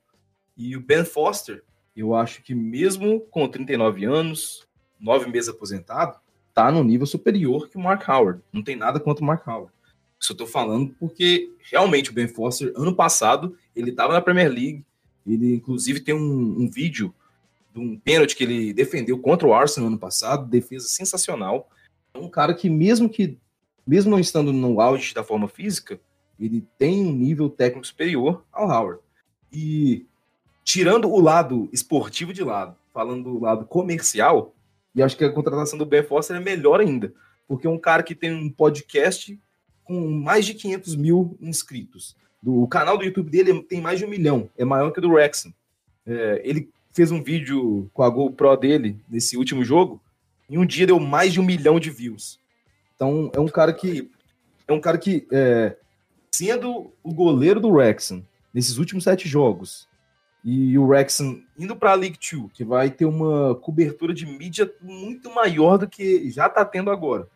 E 0.55 0.77
o 0.77 0.81
Ben 0.81 1.03
Foster, 1.03 1.63
eu 1.95 2.13
acho 2.13 2.43
que 2.43 2.53
mesmo 2.53 3.21
com 3.31 3.47
39 3.47 4.05
anos, 4.05 4.67
nove 4.99 5.27
meses 5.27 5.49
aposentado, 5.49 6.19
tá 6.55 6.71
no 6.71 6.83
nível 6.83 7.05
superior 7.05 7.69
que 7.69 7.77
o 7.77 7.81
Mark 7.81 8.07
Howard. 8.07 8.41
Não 8.51 8.63
tem 8.63 8.77
nada 8.77 8.99
contra 8.99 9.21
o 9.21 9.27
Mark 9.27 9.45
Howard. 9.45 9.71
Isso 10.17 10.31
eu 10.31 10.37
tô 10.37 10.47
falando 10.47 10.95
porque 10.97 11.53
realmente 11.69 12.09
o 12.09 12.13
Ben 12.13 12.29
Foster, 12.29 12.71
ano 12.75 12.95
passado, 12.95 13.55
ele 13.75 13.91
estava 13.91 14.13
na 14.13 14.21
Premier 14.21 14.49
League. 14.49 14.85
Ele, 15.27 15.55
inclusive, 15.55 15.99
tem 15.99 16.15
um, 16.15 16.61
um 16.61 16.69
vídeo 16.69 17.13
de 17.73 17.79
um 17.79 17.99
pênalti 17.99 18.37
que 18.37 18.43
ele 18.45 18.73
defendeu 18.73 19.19
contra 19.19 19.45
o 19.45 19.53
Arsenal 19.53 19.89
ano 19.89 19.99
passado, 19.99 20.47
defesa 20.47 20.87
sensacional. 20.87 21.69
É 22.13 22.17
um 22.17 22.29
cara 22.29 22.53
que, 22.53 22.69
mesmo 22.69 23.09
que, 23.09 23.37
mesmo 23.85 24.09
não 24.09 24.19
estando 24.19 24.53
no 24.53 24.79
auge 24.79 25.13
da 25.13 25.25
forma 25.25 25.49
física, 25.49 25.99
ele 26.39 26.65
tem 26.77 27.05
um 27.05 27.11
nível 27.11 27.49
técnico 27.49 27.85
superior 27.85 28.45
ao 28.51 28.69
Howard. 28.69 29.01
E 29.51 30.05
tirando 30.63 31.11
o 31.11 31.19
lado 31.19 31.67
esportivo 31.73 32.33
de 32.33 32.43
lado, 32.43 32.77
falando 32.93 33.23
do 33.23 33.41
lado 33.41 33.65
comercial, 33.65 34.54
e 34.95 35.03
acho 35.03 35.17
que 35.17 35.25
a 35.25 35.31
contratação 35.31 35.77
do 35.77 35.85
Ben 35.85 36.03
Foster 36.03 36.37
é 36.37 36.39
melhor 36.39 36.79
ainda, 36.79 37.13
porque 37.47 37.67
é 37.67 37.69
um 37.69 37.77
cara 37.77 38.01
que 38.01 38.15
tem 38.15 38.33
um 38.33 38.49
podcast 38.49 39.37
com 39.83 40.09
mais 40.09 40.45
de 40.45 40.53
500 40.53 40.95
mil 40.95 41.37
inscritos. 41.41 42.15
Do, 42.41 42.63
o 42.63 42.67
canal 42.67 42.97
do 42.97 43.03
YouTube 43.03 43.29
dele 43.29 43.61
tem 43.63 43.81
mais 43.81 43.99
de 43.99 44.05
um 44.05 44.09
milhão, 44.09 44.49
é 44.57 44.63
maior 44.63 44.91
que 44.91 44.99
o 44.99 45.01
do 45.01 45.11
Wrexham. 45.11 45.53
É, 46.05 46.41
ele 46.43 46.69
fez 46.93 47.11
um 47.11 47.21
vídeo 47.21 47.89
com 47.93 48.03
a 48.03 48.09
GoPro 48.09 48.55
dele 48.55 48.97
nesse 49.09 49.35
último 49.35 49.65
jogo, 49.65 50.01
em 50.49 50.57
um 50.57 50.65
dia 50.65 50.87
deu 50.87 50.99
mais 50.99 51.33
de 51.33 51.41
um 51.41 51.43
milhão 51.43 51.79
de 51.79 51.89
views. 51.89 52.39
Então 52.95 53.29
é 53.33 53.39
um 53.39 53.47
cara 53.47 53.73
que 53.73 54.09
é 54.67 54.73
um 54.73 54.79
cara 54.79 54.97
que 54.97 55.27
é, 55.31 55.75
sendo 56.31 56.91
o 57.03 57.13
goleiro 57.13 57.59
do 57.59 57.69
Wrexham 57.69 58.25
nesses 58.53 58.77
últimos 58.77 59.03
sete 59.03 59.27
jogos 59.27 59.87
e 60.45 60.77
o 60.77 60.85
Wrexham 60.85 61.41
indo 61.57 61.75
para 61.75 61.91
a 61.91 61.95
League 61.95 62.19
Two, 62.19 62.51
que 62.53 62.63
vai 62.63 62.91
ter 62.91 63.05
uma 63.05 63.55
cobertura 63.55 64.13
de 64.13 64.27
mídia 64.27 64.71
muito 64.79 65.33
maior 65.33 65.79
do 65.79 65.89
que 65.89 66.29
já 66.29 66.45
está 66.45 66.63
tendo 66.63 66.91
agora. 66.91 67.27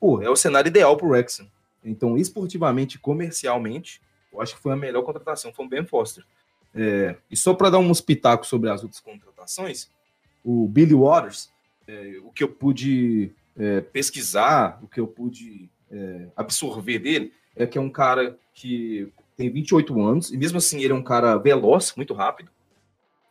Pô, 0.00 0.22
é 0.22 0.30
o 0.30 0.36
cenário 0.36 0.70
ideal 0.70 0.96
para 0.96 1.06
o 1.06 1.10
Wrexham. 1.10 1.46
Então, 1.84 2.16
esportivamente 2.16 2.96
e 2.96 2.98
comercialmente, 2.98 4.00
eu 4.32 4.40
acho 4.40 4.56
que 4.56 4.62
foi 4.62 4.72
a 4.72 4.76
melhor 4.76 5.02
contratação, 5.02 5.52
foi 5.52 5.66
o 5.66 5.68
Ben 5.68 5.84
Foster. 5.84 6.24
É, 6.74 7.16
e 7.30 7.36
só 7.36 7.52
para 7.52 7.68
dar 7.68 7.78
uns 7.78 8.00
pitacos 8.00 8.48
sobre 8.48 8.70
as 8.70 8.82
outras 8.82 9.00
contratações, 9.00 9.90
o 10.42 10.66
Billy 10.66 10.94
Waters, 10.94 11.52
é, 11.86 12.18
o 12.24 12.30
que 12.30 12.42
eu 12.42 12.48
pude 12.48 13.30
é, 13.58 13.82
pesquisar, 13.82 14.80
o 14.82 14.88
que 14.88 14.98
eu 14.98 15.06
pude 15.06 15.68
é, 15.90 16.28
absorver 16.34 16.98
dele, 16.98 17.32
é 17.54 17.66
que 17.66 17.76
é 17.76 17.80
um 17.80 17.90
cara 17.90 18.38
que 18.54 19.12
tem 19.36 19.50
28 19.50 20.00
anos, 20.00 20.32
e 20.32 20.38
mesmo 20.38 20.56
assim 20.56 20.80
ele 20.80 20.94
é 20.94 20.96
um 20.96 21.02
cara 21.02 21.36
veloz, 21.36 21.92
muito 21.94 22.14
rápido. 22.14 22.53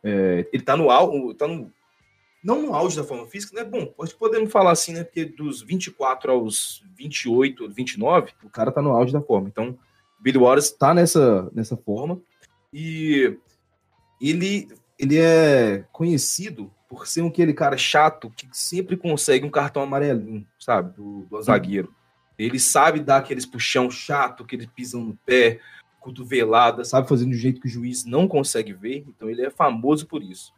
É, 0.03 0.47
ele 0.51 0.63
tá 0.63 0.75
no 0.75 0.91
auge, 0.91 1.33
tá 1.35 1.47
no, 1.47 1.71
não 2.43 2.61
no 2.61 2.73
auge 2.73 2.97
da 2.97 3.03
forma 3.03 3.25
física, 3.25 3.55
né? 3.55 3.63
Bom, 3.63 3.85
que 3.85 4.15
podemos 4.15 4.51
falar 4.51 4.71
assim, 4.71 4.93
né? 4.93 5.03
Porque 5.03 5.25
dos 5.25 5.61
24 5.61 6.31
aos 6.31 6.83
28, 6.95 7.69
29, 7.69 8.33
o 8.43 8.49
cara 8.49 8.71
tá 8.71 8.81
no 8.81 8.91
auge 8.91 9.13
da 9.13 9.21
forma. 9.21 9.47
Então, 9.47 9.77
Billy 10.19 10.37
Waters 10.37 10.71
tá 10.71 10.93
nessa, 10.93 11.49
nessa 11.53 11.77
forma. 11.77 12.19
E 12.71 13.37
ele, 14.19 14.67
ele 14.99 15.17
é 15.19 15.85
conhecido 15.91 16.71
por 16.89 17.07
ser 17.07 17.25
aquele 17.25 17.53
cara 17.53 17.77
chato 17.77 18.29
que 18.29 18.47
sempre 18.51 18.97
consegue 18.97 19.45
um 19.45 19.51
cartão 19.51 19.81
amarelinho, 19.81 20.45
sabe? 20.59 20.95
Do, 20.95 21.25
do 21.29 21.41
zagueiro. 21.41 21.93
Ele 22.37 22.59
sabe 22.59 22.99
dar 22.99 23.17
aqueles 23.17 23.45
puxão 23.45 23.89
chato, 23.89 24.43
aqueles 24.43 24.65
pisam 24.65 25.01
no 25.01 25.15
pé. 25.25 25.59
Cotovelada, 26.03 26.83
sabe 26.83 27.07
fazer 27.07 27.25
do 27.25 27.33
jeito 27.33 27.61
que 27.61 27.67
o 27.67 27.71
juiz 27.71 28.03
não 28.03 28.27
consegue 28.27 28.73
ver, 28.73 29.05
então 29.07 29.29
ele 29.29 29.41
é 29.41 29.49
famoso 29.49 30.05
por 30.05 30.21
isso. 30.21 30.53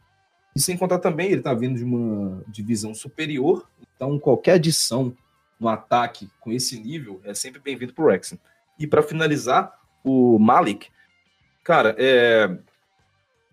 E 0.54 0.60
sem 0.60 0.76
contar 0.76 0.98
também, 0.98 1.28
ele 1.28 1.38
está 1.38 1.54
vindo 1.54 1.76
de 1.76 1.84
uma 1.84 2.42
divisão 2.48 2.92
superior, 2.94 3.68
então 3.94 4.18
qualquer 4.18 4.54
adição 4.54 5.16
no 5.58 5.68
ataque 5.68 6.28
com 6.40 6.52
esse 6.52 6.78
nível 6.80 7.20
é 7.24 7.32
sempre 7.32 7.60
bem-vindo 7.60 7.94
para 7.94 8.04
o. 8.04 8.38
E 8.78 8.86
para 8.86 9.02
finalizar, 9.02 9.72
o 10.04 10.38
Malik, 10.38 10.88
cara, 11.62 11.94
é... 11.98 12.58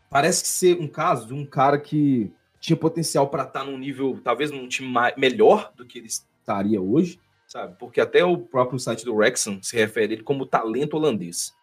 parece 0.10 0.46
ser 0.46 0.80
um 0.80 0.88
caso 0.88 1.28
de 1.28 1.34
um 1.34 1.46
cara 1.46 1.78
que 1.78 2.32
tinha 2.60 2.78
potencial 2.78 3.30
para 3.30 3.44
estar 3.44 3.60
tá 3.60 3.66
num 3.66 3.78
nível, 3.78 4.20
talvez 4.24 4.50
num 4.50 4.68
time 4.68 4.90
mais, 4.90 5.16
melhor 5.16 5.72
do 5.76 5.86
que 5.86 6.00
ele 6.00 6.08
estaria 6.08 6.82
hoje, 6.82 7.20
sabe? 7.46 7.76
Porque 7.78 8.02
até 8.02 8.24
o 8.24 8.38
próprio 8.38 8.80
site 8.80 9.06
do 9.06 9.14
Wrexham 9.14 9.62
se 9.62 9.76
refere 9.76 10.14
a 10.14 10.16
ele 10.16 10.24
como 10.24 10.46
talento 10.46 10.96
holandês. 10.96 11.54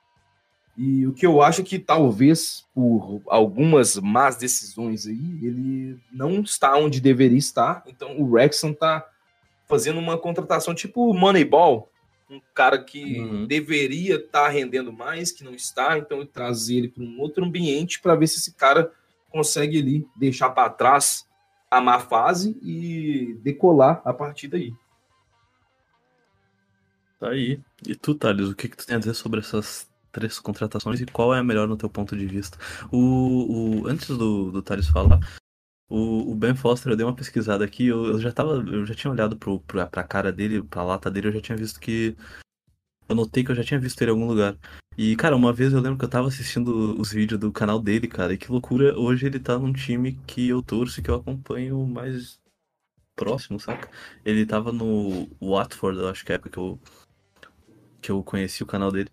E 0.83 1.07
o 1.07 1.13
que 1.13 1.27
eu 1.27 1.43
acho 1.43 1.61
é 1.61 1.65
que 1.65 1.79
talvez 1.79 2.67
por 2.75 3.21
algumas 3.27 3.97
más 3.97 4.37
decisões 4.37 5.07
aí, 5.07 5.39
ele 5.43 5.99
não 6.11 6.41
está 6.41 6.75
onde 6.75 7.03
deveria 7.03 7.37
estar. 7.37 7.83
Então 7.87 8.19
o 8.19 8.25
Wrexham 8.25 8.71
está 8.71 9.07
fazendo 9.69 10.01
uma 10.01 10.17
contratação 10.17 10.75
tipo 10.75 11.13
Moneyball, 11.13 11.93
um 12.31 12.41
cara 12.55 12.83
que 12.83 13.21
uhum. 13.21 13.47
deveria 13.47 14.15
estar 14.15 14.45
tá 14.45 14.49
rendendo 14.49 14.91
mais, 14.91 15.31
que 15.31 15.45
não 15.45 15.53
está, 15.53 15.99
então 15.99 16.25
trazer 16.25 16.77
ele 16.77 16.89
para 16.89 17.05
um 17.05 17.21
outro 17.21 17.45
ambiente 17.45 18.01
para 18.01 18.15
ver 18.15 18.29
se 18.29 18.39
esse 18.39 18.55
cara 18.55 18.91
consegue 19.29 19.79
ali 19.79 20.09
deixar 20.17 20.49
para 20.49 20.71
trás 20.71 21.27
a 21.71 21.79
má 21.79 22.01
fase 22.01 22.59
e 22.63 23.39
decolar 23.43 24.01
a 24.03 24.15
partir 24.15 24.49
daí. 24.49 24.73
Tá 27.19 27.29
aí. 27.29 27.61
E 27.87 27.95
tu, 27.95 28.15
Thales, 28.15 28.49
o 28.49 28.57
que, 28.57 28.67
que 28.67 28.79
tu 28.79 28.87
tem 28.87 28.97
a 28.97 28.99
dizer 28.99 29.13
sobre 29.13 29.41
essas 29.41 29.90
três 30.13 30.39
contratações 30.39 31.01
e 31.01 31.07
qual 31.07 31.35
é 31.35 31.39
a 31.39 31.45
melhor 31.45 31.69
no 31.69 31.77
teu 31.77 31.89
ponto 31.89 32.17
de 32.17 32.27
vista? 32.27 32.59
O, 32.91 33.83
o 33.83 33.87
antes 33.89 34.09
do, 34.09 34.51
do 34.51 34.63
Thales 34.63 34.89
falar, 34.89 35.21
o, 35.91 36.31
o, 36.31 36.35
Ben 36.37 36.55
Foster, 36.55 36.93
eu 36.93 36.97
dei 36.97 37.05
uma 37.05 37.15
pesquisada 37.15 37.65
aqui, 37.65 37.89
eu, 37.89 38.07
eu 38.07 38.21
já 38.21 38.31
tava, 38.31 38.53
eu 38.53 38.87
já 38.87 38.95
tinha 38.95 39.11
olhado 39.11 39.37
pro, 39.37 39.59
pra, 39.61 39.87
pra 39.87 40.05
cara 40.05 40.31
dele, 40.33 40.63
pra 40.63 40.85
lata 40.85 41.11
dele, 41.11 41.29
eu 41.29 41.33
já 41.33 41.41
tinha 41.41 41.59
visto 41.59 41.81
que. 41.81 42.17
Eu 43.09 43.17
notei 43.17 43.43
que 43.45 43.51
eu 43.51 43.57
já 43.57 43.65
tinha 43.65 43.81
visto 43.81 44.01
ele 44.01 44.13
em 44.13 44.15
algum 44.15 44.27
lugar. 44.27 44.57
E, 44.97 45.17
cara, 45.17 45.35
uma 45.35 45.53
vez 45.53 45.73
eu 45.73 45.81
lembro 45.81 45.99
que 45.99 46.05
eu 46.05 46.09
tava 46.09 46.29
assistindo 46.29 47.01
os 47.01 47.13
vídeos 47.13 47.41
do 47.41 47.51
canal 47.51 47.81
dele, 47.81 48.07
cara, 48.07 48.33
e 48.33 48.39
que 48.39 48.53
loucura, 48.53 48.97
hoje 48.97 49.27
ele 49.27 49.41
tá 49.41 49.59
num 49.59 49.73
time 49.73 50.13
que 50.27 50.49
eu 50.49 50.63
torço 50.63 51.03
que 51.03 51.11
eu 51.11 51.17
acompanho 51.17 51.85
mais 51.87 52.41
próximo, 53.17 53.59
saca? 53.59 53.91
Ele 54.25 54.47
tava 54.47 54.73
no 54.73 55.29
Watford, 55.41 55.99
eu 55.99 56.09
acho 56.09 56.25
que 56.25 56.33
é 56.33 56.35
a 56.35 56.37
época 56.37 56.51
que 56.51 56.59
eu, 56.59 56.81
que 58.01 58.11
eu 58.11 58.23
conheci 58.23 58.63
o 58.63 58.67
canal 58.67 58.93
dele. 58.93 59.11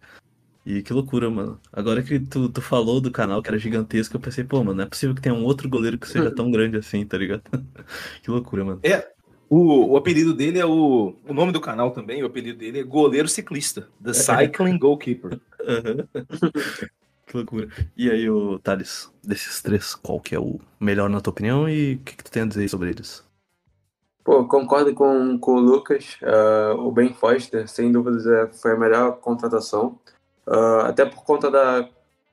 E 0.68 0.84
que 0.84 0.92
loucura, 0.92 1.30
mano. 1.30 1.58
Agora 1.72 2.04
que 2.04 2.20
tu, 2.20 2.50
tu 2.50 2.62
falou 2.62 3.00
do 3.00 3.10
canal 3.10 3.42
que 3.42 3.48
era 3.48 3.58
gigantesco, 3.58 4.18
eu 4.18 4.20
pensei, 4.20 4.44
pô, 4.44 4.58
mano, 4.58 4.74
não 4.74 4.84
é 4.84 4.86
possível 4.86 5.16
que 5.16 5.22
tenha 5.22 5.34
um 5.34 5.46
outro 5.46 5.70
goleiro 5.70 5.98
que 5.98 6.10
seja 6.10 6.30
tão 6.36 6.52
grande 6.52 6.76
assim, 6.76 7.06
tá 7.06 7.18
ligado? 7.18 7.42
que 8.22 8.30
loucura, 8.30 8.66
mano. 8.66 8.82
É, 8.84 9.08
o, 9.50 9.94
o 9.94 9.96
apelido 9.96 10.34
dele 10.34 10.60
é 10.60 10.66
o. 10.66 11.16
O 11.26 11.34
nome 11.34 11.54
do 11.54 11.62
canal 11.62 11.92
também, 11.92 12.22
o 12.22 12.26
apelido 12.26 12.60
dele 12.60 12.82
é 12.82 12.84
Goleiro 12.84 13.30
Ciclista, 13.30 13.88
The 14.04 14.12
Cycling 14.12 14.78
Goalkeeper. 14.78 15.40
que 17.26 17.38
loucura. 17.38 17.70
E 17.96 18.12
aí, 18.12 18.30
o 18.30 18.60
Thales, 18.60 19.10
desses 19.24 19.62
três, 19.62 19.96
qual 19.96 20.20
que 20.20 20.36
é 20.36 20.40
o 20.40 20.60
melhor 20.78 21.10
na 21.10 21.22
tua 21.22 21.32
opinião 21.32 21.70
e 21.70 21.94
o 21.94 22.00
que, 22.00 22.18
que 22.18 22.24
tu 22.26 22.30
tem 22.30 22.44
a 22.44 22.46
dizer 22.46 22.68
sobre 22.68 22.90
eles? 22.90 23.26
Pô, 24.22 24.46
concordo 24.46 24.94
com, 24.94 25.40
com 25.40 25.54
o 25.54 25.62
Lucas. 25.62 26.18
Uh, 26.22 26.78
o 26.82 26.92
Ben 26.92 27.14
Foster, 27.14 27.70
sem 27.70 27.90
dúvidas, 27.90 28.28
é, 28.28 28.48
foi 28.48 28.74
a 28.74 28.78
melhor 28.78 29.14
contratação. 29.22 29.98
Uh, 30.48 30.86
até 30.86 31.06
por 31.06 31.24
conta 31.26 31.52
da. 31.52 31.90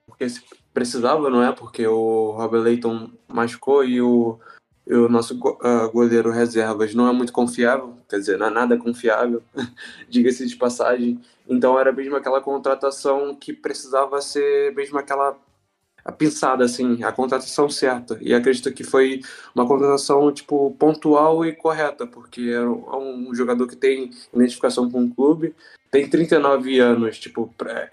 Porque 0.07 0.27
precisava, 0.73 1.29
não 1.29 1.43
é? 1.43 1.53
Porque 1.53 1.87
o 1.87 2.31
Robert 2.33 2.63
Leighton 2.63 3.11
machucou 3.27 3.85
e 3.85 4.01
o, 4.01 4.39
e 4.87 4.95
o 4.95 5.09
nosso 5.09 5.35
uh, 5.35 5.91
goleiro 5.93 6.31
reservas 6.31 6.95
não 6.95 7.09
é 7.09 7.13
muito 7.13 7.33
confiável, 7.33 7.97
quer 8.09 8.19
dizer, 8.19 8.39
não 8.39 8.47
é 8.47 8.51
nada 8.51 8.77
confiável, 8.77 9.43
diga-se 10.09 10.47
de 10.47 10.57
passagem. 10.57 11.21
Então 11.49 11.79
era 11.79 11.93
mesmo 11.93 12.17
aquela 12.17 12.41
contratação 12.41 13.35
que 13.35 13.53
precisava 13.53 14.21
ser 14.21 14.75
mesmo 14.75 14.99
aquela 14.99 15.37
a 16.05 16.13
pensada, 16.13 16.65
assim, 16.65 17.03
a 17.03 17.11
contratação 17.11 17.69
certa. 17.71 18.19
E 18.21 18.35
acredito 18.35 18.71
que 18.73 18.85
foi 18.85 19.23
uma 19.55 19.67
contratação, 19.67 20.31
tipo, 20.31 20.71
pontual 20.79 21.47
e 21.47 21.53
correta, 21.53 22.07
porque 22.07 22.51
é 22.51 22.61
um 22.61 23.33
é 23.33 23.35
jogador 23.35 23.67
que 23.67 23.77
tem 23.77 24.11
identificação 24.33 24.91
com 24.91 25.05
o 25.05 25.15
clube, 25.15 25.55
tem 25.95 26.09
39 26.09 26.81
anos, 26.81 27.21
tipo, 27.21 27.55
é, 27.67 27.89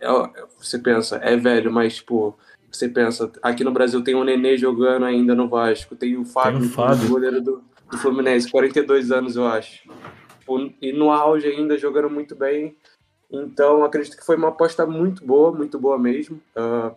você 0.57 0.79
pensa, 0.79 1.17
é 1.17 1.37
velho, 1.37 1.71
mas, 1.71 1.97
tipo, 1.97 2.35
você 2.71 2.89
pensa, 2.89 3.31
aqui 3.43 3.63
no 3.63 3.71
Brasil 3.71 4.03
tem 4.03 4.15
o 4.15 4.23
Nenê 4.23 4.57
jogando 4.57 5.05
ainda 5.05 5.35
no 5.35 5.47
Vasco, 5.47 5.95
tem 5.95 6.17
o 6.17 6.25
Fábio, 6.25 6.61
tem 6.61 6.67
o 6.67 6.71
Fábio. 6.71 7.07
goleiro 7.07 7.39
do, 7.39 7.63
do 7.91 7.97
Fluminense, 7.99 8.49
42 8.49 9.11
anos, 9.11 9.35
eu 9.35 9.45
acho. 9.45 9.87
Tipo, 10.39 10.73
e 10.81 10.91
no 10.91 11.11
auge 11.11 11.45
ainda, 11.45 11.77
jogando 11.77 12.09
muito 12.09 12.35
bem. 12.35 12.75
Então, 13.31 13.83
acredito 13.83 14.17
que 14.17 14.25
foi 14.25 14.35
uma 14.35 14.47
aposta 14.47 14.83
muito 14.83 15.23
boa, 15.23 15.51
muito 15.51 15.77
boa 15.77 15.99
mesmo. 15.99 16.41
Uh, 16.57 16.95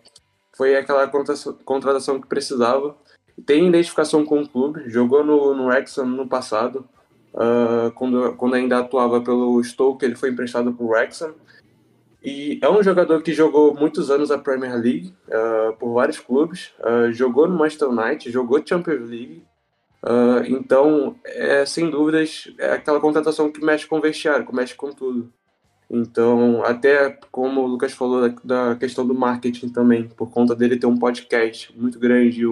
foi 0.56 0.74
aquela 0.74 1.06
contratação 1.06 2.18
que 2.18 2.26
precisava. 2.26 2.96
Tem 3.44 3.68
identificação 3.68 4.24
com 4.24 4.40
o 4.40 4.48
clube, 4.48 4.88
jogou 4.88 5.22
no, 5.22 5.54
no 5.54 5.66
Wrexham 5.66 6.06
no 6.06 6.26
passado, 6.26 6.88
uh, 7.34 7.90
quando, 7.92 8.34
quando 8.34 8.54
ainda 8.54 8.78
atuava 8.78 9.20
pelo 9.20 9.62
Stoke, 9.62 10.04
ele 10.04 10.16
foi 10.16 10.30
emprestado 10.30 10.72
para 10.72 10.84
o 10.84 10.88
Wrexham. 10.88 11.34
E 12.22 12.58
é 12.62 12.70
um 12.70 12.82
jogador 12.82 13.22
que 13.22 13.34
jogou 13.34 13.74
muitos 13.74 14.10
anos 14.10 14.30
a 14.30 14.38
Premier 14.38 14.74
League, 14.74 15.14
uh, 15.28 15.76
por 15.76 15.92
vários 15.92 16.18
clubes, 16.18 16.72
uh, 16.80 17.12
jogou 17.12 17.46
no 17.46 17.58
Manchester 17.58 17.90
United, 17.90 18.30
jogou 18.30 18.62
Champions 18.64 19.10
League. 19.10 19.42
então, 20.48 21.16
é, 21.24 21.64
sem 21.64 21.90
dúvidas, 21.90 22.52
é 22.58 22.72
aquela 22.72 23.00
contratação 23.00 23.50
que 23.50 23.64
mexe 23.64 23.86
com 23.86 24.00
vestiário, 24.00 24.46
que 24.46 24.54
mexe 24.54 24.74
com 24.74 24.90
tudo. 24.90 25.30
Então, 25.88 26.62
até 26.64 27.18
como 27.30 27.62
o 27.62 27.66
Lucas 27.66 27.92
falou 27.92 28.28
da, 28.28 28.34
da, 28.44 28.76
questão 28.76 29.06
do 29.06 29.14
marketing 29.14 29.68
também, 29.68 30.08
por 30.08 30.30
conta 30.30 30.54
dele 30.54 30.78
ter 30.78 30.86
um 30.86 30.96
podcast 30.96 31.72
muito 31.78 31.98
grande 31.98 32.42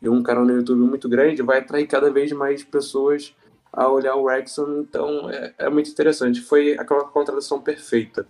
e 0.00 0.08
um 0.08 0.22
canal 0.22 0.44
no 0.44 0.56
YouTube 0.56 0.80
muito 0.80 1.08
grande, 1.08 1.42
vai 1.42 1.58
atrair 1.58 1.86
cada 1.86 2.10
vez 2.10 2.32
mais 2.32 2.62
pessoas 2.64 3.34
a 3.72 3.88
olhar 3.88 4.14
o 4.16 4.24
Wrexham. 4.24 4.80
Então, 4.80 5.30
é, 5.30 5.54
é 5.58 5.70
muito 5.70 5.90
interessante. 5.90 6.40
Foi 6.40 6.76
aquela 6.78 7.04
contratação 7.04 7.60
perfeita. 7.60 8.26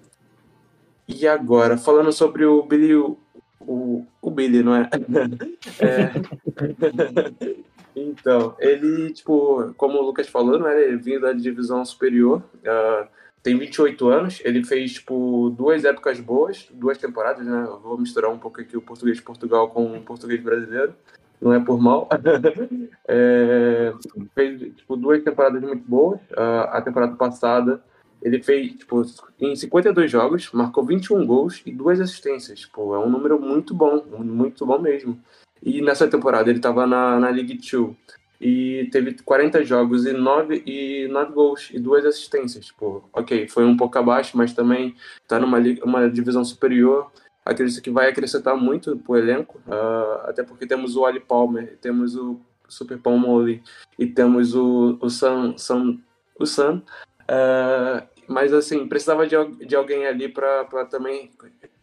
E 1.09 1.27
agora, 1.27 1.77
falando 1.77 2.13
sobre 2.13 2.45
o 2.45 2.63
Billy, 2.63 2.95
o, 2.95 4.07
o, 4.21 4.31
Billy, 4.31 4.63
não 4.63 4.75
é? 4.75 4.89
é... 5.81 6.13
então, 7.97 8.55
ele, 8.59 9.13
tipo, 9.13 9.75
como 9.77 9.99
o 9.99 10.03
Lucas 10.03 10.29
falou, 10.29 10.59
não 10.59 10.69
é? 10.69 10.83
ele 10.83 10.97
vinha 10.97 11.21
da 11.21 11.33
divisão 11.33 11.85
superior. 11.85 12.43
Uh, 12.59 13.09
tem 13.43 13.59
28 13.59 14.09
anos, 14.09 14.41
ele 14.45 14.63
fez, 14.63 14.95
tipo, 14.95 15.51
duas 15.51 15.85
épocas 15.85 16.21
boas, 16.21 16.69
duas 16.73 16.97
temporadas, 16.97 17.45
né? 17.45 17.65
Eu 17.67 17.81
vou 17.81 17.99
misturar 17.99 18.31
um 18.31 18.39
pouco 18.39 18.61
aqui 18.61 18.77
o 18.77 18.83
português 18.83 19.17
de 19.17 19.23
Portugal 19.25 19.69
com 19.69 19.97
o 19.97 20.03
português 20.03 20.41
brasileiro, 20.41 20.95
não 21.43 21.53
é 21.53 21.61
por 21.61 21.81
mal. 21.81 22.09
é, 23.09 23.93
fez, 24.35 24.61
tipo, 24.77 24.97
duas 24.97 25.23
temporadas 25.23 25.61
muito 25.61 25.85
boas. 25.87 26.21
Uh, 26.31 26.71
a 26.71 26.81
temporada 26.81 27.17
passada, 27.17 27.83
ele 28.23 28.41
fez, 28.41 28.73
tipo, 28.77 29.03
em 29.41 29.57
52 29.57 30.11
jogos, 30.11 30.51
marcou 30.53 30.85
21 30.85 31.27
gols 31.27 31.61
e 31.67 31.73
duas 31.73 32.01
assistências. 32.01 32.61
Tipo, 32.61 32.95
é 32.95 32.99
um 33.01 33.11
número 33.11 33.41
muito 33.41 33.75
bom, 33.75 34.05
muito 34.21 34.65
bom 34.65 34.79
mesmo. 34.79 35.21
E 35.61 35.83
nessa 35.83 36.07
temporada 36.07 36.49
ele 36.49 36.61
estava 36.61 36.87
na, 36.87 37.19
na 37.19 37.29
League 37.29 37.59
2 37.59 37.97
e 38.41 38.89
teve 38.91 39.15
40 39.23 39.65
jogos 39.65 40.05
e 40.05 40.13
9, 40.13 40.63
e 40.67 41.07
9 41.09 41.33
gols 41.33 41.71
e 41.73 41.79
duas 41.79 42.05
assistências. 42.05 42.67
Tipo, 42.67 43.09
ok, 43.13 43.49
foi 43.49 43.65
um 43.65 43.77
pouco 43.77 43.99
abaixo, 43.99 44.37
mas 44.37 44.53
também 44.53 44.95
está 45.23 45.39
numa 45.39 45.59
uma 45.85 46.09
divisão 46.09 46.45
superior. 46.45 47.11
Acredito 47.45 47.83
que 47.83 47.91
vai 47.91 48.09
acrescentar 48.09 48.57
muito 48.57 48.97
para 48.97 49.13
o 49.13 49.17
elenco, 49.17 49.59
uh, 49.67 50.29
até 50.29 50.43
porque 50.43 50.67
temos 50.67 50.97
o 50.97 51.05
Ali 51.05 51.21
Palmer, 51.21 51.77
temos 51.81 52.15
o 52.15 52.41
Super 52.69 52.99
Palmoli 52.99 53.63
e 53.99 54.07
temos 54.07 54.55
o, 54.55 54.97
o 55.01 55.11
Sam, 55.11 55.57
Sam, 55.59 55.99
o 56.39 56.47
Sam. 56.47 56.83
Uh, 57.23 58.07
mas 58.29 58.53
assim, 58.53 58.87
precisava 58.87 59.27
de, 59.27 59.37
de 59.67 59.75
alguém 59.75 60.07
ali 60.07 60.29
para 60.29 60.87
também 60.89 61.31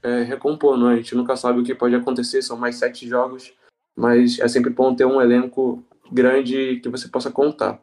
é, 0.01 0.23
recompor, 0.23 0.77
não? 0.77 0.89
É? 0.89 0.93
A 0.93 0.95
gente 0.97 1.15
nunca 1.15 1.35
sabe 1.35 1.59
o 1.59 1.63
que 1.63 1.75
pode 1.75 1.95
acontecer, 1.95 2.41
são 2.41 2.57
mais 2.57 2.75
sete 2.75 3.07
jogos, 3.07 3.53
mas 3.95 4.39
é 4.39 4.47
sempre 4.47 4.69
bom 4.69 4.95
ter 4.95 5.05
um 5.05 5.21
elenco 5.21 5.83
grande 6.11 6.79
que 6.81 6.89
você 6.89 7.07
possa 7.07 7.29
contar. 7.29 7.79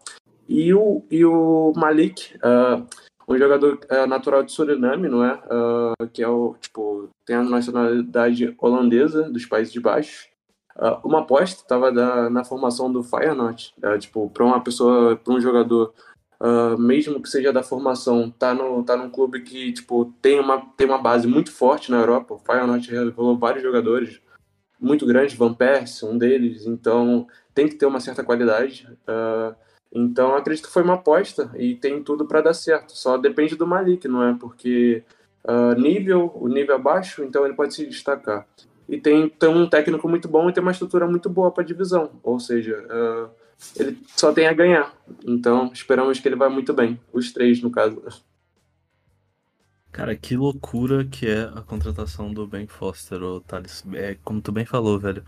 E 0.48 0.72
o, 0.72 1.04
e 1.10 1.24
o 1.24 1.72
Malik, 1.76 2.34
uh, 2.36 2.86
um 3.28 3.36
jogador 3.36 3.78
uh, 3.90 4.06
natural 4.06 4.42
de 4.42 4.52
Suriname, 4.52 5.08
não 5.08 5.24
é? 5.24 5.34
Uh, 5.34 6.06
que 6.12 6.22
é 6.22 6.28
o, 6.28 6.54
tipo, 6.60 7.08
tem 7.24 7.36
a 7.36 7.42
nacionalidade 7.42 8.54
holandesa 8.58 9.30
dos 9.30 9.44
Países 9.44 9.72
de 9.72 9.80
Baixo. 9.80 10.28
Uh, 10.76 11.00
uma 11.06 11.20
aposta 11.20 11.62
estava 11.62 11.90
na 12.30 12.44
formação 12.44 12.92
do 12.92 13.02
Feyenoord, 13.02 13.74
uh, 13.82 13.98
tipo, 13.98 14.30
para 14.30 14.44
uma 14.44 14.60
pessoa, 14.60 15.16
para 15.16 15.34
um 15.34 15.40
jogador 15.40 15.92
uh, 16.40 16.78
mesmo 16.78 17.20
que 17.20 17.28
seja 17.28 17.52
da 17.52 17.62
formação, 17.62 18.30
tá, 18.30 18.54
no, 18.54 18.82
tá 18.82 18.96
num 18.96 19.10
clube 19.10 19.40
que 19.42 19.72
tipo, 19.72 20.12
tem, 20.20 20.38
uma, 20.38 20.60
tem 20.76 20.86
uma 20.86 20.98
base 20.98 21.26
muito 21.26 21.52
forte 21.52 21.90
na 21.90 21.98
Europa. 21.98 22.34
O 22.34 22.38
Feyenoord 22.38 22.90
revelou 22.90 23.38
vários 23.38 23.62
jogadores 23.62 24.20
muito 24.80 25.06
grandes, 25.06 25.36
Van 25.36 25.54
Persie, 25.54 26.06
um 26.06 26.18
deles, 26.18 26.66
então 26.66 27.26
tem 27.54 27.66
que 27.66 27.76
ter 27.76 27.86
uma 27.86 28.00
certa 28.00 28.22
qualidade. 28.22 28.86
Uh, 29.08 29.54
então 29.92 30.34
acredito 30.34 30.66
que 30.66 30.72
foi 30.72 30.82
uma 30.82 30.94
aposta 30.94 31.50
e 31.56 31.74
tem 31.74 32.02
tudo 32.02 32.26
para 32.26 32.42
dar 32.42 32.54
certo. 32.54 32.96
Só 32.96 33.16
depende 33.16 33.56
do 33.56 33.66
Malik, 33.66 34.06
não 34.08 34.22
é? 34.22 34.34
Porque 34.34 35.02
uh, 35.44 35.80
nível, 35.80 36.32
o 36.34 36.48
nível 36.48 36.76
é 36.76 36.78
baixo, 36.78 37.22
então 37.24 37.44
ele 37.44 37.54
pode 37.54 37.74
se 37.74 37.86
destacar. 37.86 38.46
E 38.88 39.00
tem, 39.00 39.28
tem 39.28 39.48
um 39.48 39.68
técnico 39.68 40.08
muito 40.08 40.28
bom 40.28 40.48
e 40.48 40.52
tem 40.52 40.62
uma 40.62 40.72
estrutura 40.72 41.06
muito 41.06 41.28
boa 41.28 41.50
para 41.50 41.62
a 41.62 41.66
divisão. 41.66 42.10
Ou 42.22 42.38
seja, 42.38 42.84
uh, 42.84 43.30
ele 43.74 43.98
só 44.16 44.32
tem 44.32 44.46
a 44.46 44.52
ganhar. 44.52 44.94
Então 45.26 45.70
esperamos 45.72 46.20
que 46.20 46.28
ele 46.28 46.36
vá 46.36 46.48
muito 46.48 46.72
bem. 46.72 47.00
Os 47.12 47.32
três, 47.32 47.60
no 47.62 47.70
caso. 47.70 48.02
Cara, 49.90 50.14
que 50.14 50.36
loucura 50.36 51.06
que 51.06 51.26
é 51.26 51.44
a 51.44 51.62
contratação 51.62 52.32
do 52.32 52.46
Ben 52.46 52.66
Foster, 52.66 53.22
ô 53.22 53.40
Thales. 53.40 53.82
É, 53.94 54.16
como 54.22 54.42
tu 54.42 54.52
bem 54.52 54.66
falou, 54.66 54.98
velho. 54.98 55.24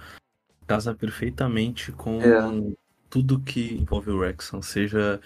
Casa 0.66 0.94
perfeitamente 0.94 1.90
com 1.90 2.20
é. 2.20 2.76
Tudo 3.10 3.40
que 3.40 3.74
envolve 3.74 4.10
o 4.10 4.20
Rexon. 4.20 4.62
Seja 4.62 5.20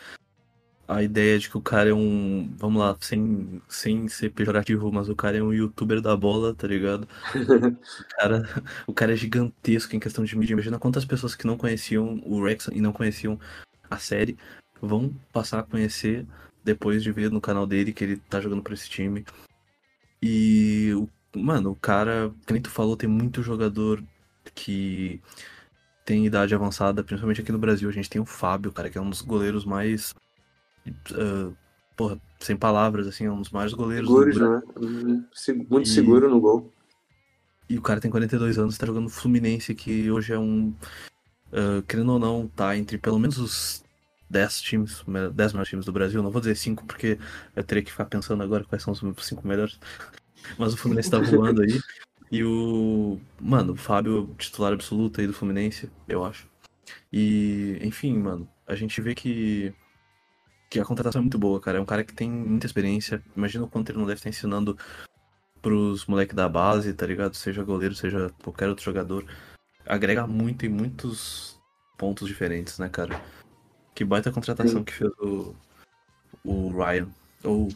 a 0.86 1.02
ideia 1.02 1.38
de 1.38 1.48
que 1.48 1.56
o 1.56 1.62
cara 1.62 1.90
é 1.90 1.94
um. 1.94 2.52
Vamos 2.56 2.80
lá, 2.80 2.96
sem, 3.00 3.62
sem 3.68 4.08
ser 4.08 4.30
pejorativo, 4.30 4.92
mas 4.92 5.08
o 5.08 5.16
cara 5.16 5.38
é 5.38 5.42
um 5.42 5.52
youtuber 5.52 6.00
da 6.00 6.16
bola, 6.16 6.54
tá 6.54 6.66
ligado? 6.66 7.08
o, 7.34 8.04
cara, 8.16 8.64
o 8.86 8.92
cara 8.92 9.12
é 9.12 9.16
gigantesco 9.16 9.96
em 9.96 10.00
questão 10.00 10.24
de 10.24 10.36
mídia. 10.36 10.54
Imagina 10.54 10.78
quantas 10.78 11.04
pessoas 11.04 11.34
que 11.34 11.46
não 11.46 11.56
conheciam 11.56 12.22
o 12.24 12.44
Rex 12.44 12.68
e 12.72 12.80
não 12.80 12.92
conheciam 12.92 13.38
a 13.90 13.98
série 13.98 14.36
vão 14.80 15.14
passar 15.32 15.60
a 15.60 15.62
conhecer 15.62 16.26
depois 16.64 17.02
de 17.02 17.12
ver 17.12 17.30
no 17.30 17.40
canal 17.40 17.66
dele 17.66 17.92
que 17.92 18.02
ele 18.02 18.16
tá 18.16 18.40
jogando 18.40 18.62
pra 18.62 18.74
esse 18.74 18.88
time. 18.88 19.24
E, 20.20 20.90
mano, 21.34 21.70
o 21.70 21.76
cara, 21.76 22.32
que 22.46 22.52
nem 22.52 22.62
tu 22.62 22.70
falou, 22.70 22.96
tem 22.96 23.08
muito 23.08 23.42
jogador 23.42 24.02
que 24.54 25.20
tem 26.04 26.26
idade 26.26 26.54
avançada, 26.54 27.02
principalmente 27.04 27.40
aqui 27.40 27.52
no 27.52 27.58
Brasil. 27.58 27.88
A 27.88 27.92
gente 27.92 28.10
tem 28.10 28.20
o 28.20 28.26
Fábio, 28.26 28.72
cara, 28.72 28.90
que 28.90 28.98
é 28.98 29.00
um 29.00 29.10
dos 29.10 29.22
goleiros 29.22 29.64
mais 29.64 30.14
uh, 31.12 31.56
porra, 31.96 32.20
sem 32.40 32.56
palavras, 32.56 33.06
assim, 33.06 33.26
é 33.26 33.30
um 33.30 33.40
dos 33.40 33.50
maiores 33.50 33.74
goleiros. 33.74 34.08
Seguros, 34.08 34.38
né? 34.38 35.24
Muito 35.70 35.86
e... 35.86 35.88
seguro 35.88 36.28
no 36.28 36.40
gol. 36.40 36.72
E 37.68 37.78
o 37.78 37.82
cara 37.82 38.00
tem 38.00 38.10
42 38.10 38.58
anos, 38.58 38.76
tá 38.76 38.86
jogando 38.86 39.08
Fluminense, 39.08 39.74
que 39.74 40.10
hoje 40.10 40.32
é 40.32 40.38
um. 40.38 40.74
Uh, 41.52 41.82
querendo 41.86 42.12
ou 42.12 42.18
não, 42.18 42.48
tá 42.48 42.76
entre 42.76 42.98
pelo 42.98 43.18
menos 43.18 43.38
os 43.38 43.84
10 44.28 44.60
times, 44.60 45.04
10 45.34 45.52
melhores 45.52 45.68
times 45.68 45.86
do 45.86 45.92
Brasil. 45.92 46.22
Não 46.22 46.30
vou 46.30 46.40
dizer 46.40 46.56
5, 46.56 46.84
porque 46.86 47.18
eu 47.54 47.64
teria 47.64 47.82
que 47.82 47.90
ficar 47.90 48.06
pensando 48.06 48.42
agora 48.42 48.64
quais 48.64 48.82
são 48.82 48.92
os 48.92 49.26
5 49.26 49.46
melhores. 49.46 49.78
Mas 50.58 50.74
o 50.74 50.76
Fluminense 50.76 51.10
tá 51.10 51.18
voando 51.20 51.62
aí. 51.62 51.80
E 52.32 52.42
o. 52.42 53.20
Mano, 53.38 53.74
o 53.74 53.76
Fábio, 53.76 54.34
titular 54.38 54.72
absoluto 54.72 55.20
aí 55.20 55.26
do 55.26 55.34
Fluminense, 55.34 55.90
eu 56.08 56.24
acho. 56.24 56.48
E, 57.12 57.78
enfim, 57.82 58.16
mano, 58.16 58.48
a 58.66 58.74
gente 58.74 59.00
vê 59.02 59.14
que 59.14 59.74
que 60.70 60.80
a 60.80 60.84
contratação 60.86 61.18
é 61.18 61.22
muito 61.22 61.38
boa, 61.38 61.60
cara. 61.60 61.76
É 61.76 61.80
um 61.80 61.84
cara 61.84 62.02
que 62.02 62.14
tem 62.14 62.30
muita 62.30 62.64
experiência. 62.64 63.22
Imagina 63.36 63.64
o 63.64 63.68
quanto 63.68 63.90
ele 63.90 63.98
não 63.98 64.06
deve 64.06 64.18
estar 64.18 64.30
ensinando 64.30 64.78
pros 65.60 66.06
moleques 66.06 66.34
da 66.34 66.48
base, 66.48 66.94
tá 66.94 67.06
ligado? 67.06 67.34
Seja 67.34 67.62
goleiro, 67.62 67.94
seja 67.94 68.30
qualquer 68.42 68.70
outro 68.70 68.82
jogador. 68.82 69.26
Agrega 69.84 70.26
muito 70.26 70.64
em 70.64 70.70
muitos 70.70 71.60
pontos 71.98 72.26
diferentes, 72.26 72.78
né, 72.78 72.88
cara? 72.88 73.22
Que 73.94 74.02
baita 74.02 74.32
contratação 74.32 74.78
Sim. 74.78 74.84
que 74.84 74.94
fez 74.94 75.10
o, 75.18 75.54
o 76.42 76.70
Ryan. 76.70 77.08
Ou 77.44 77.68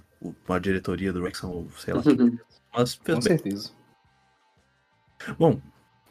a 0.48 0.58
diretoria 0.58 1.12
do 1.12 1.20
Wrexham, 1.20 1.50
ou 1.50 1.70
sei 1.72 1.92
lá. 1.92 2.02
Mas 2.74 2.94
fez 2.94 3.18
Com 3.18 3.24
bem. 3.24 3.54
Bom, 5.38 5.60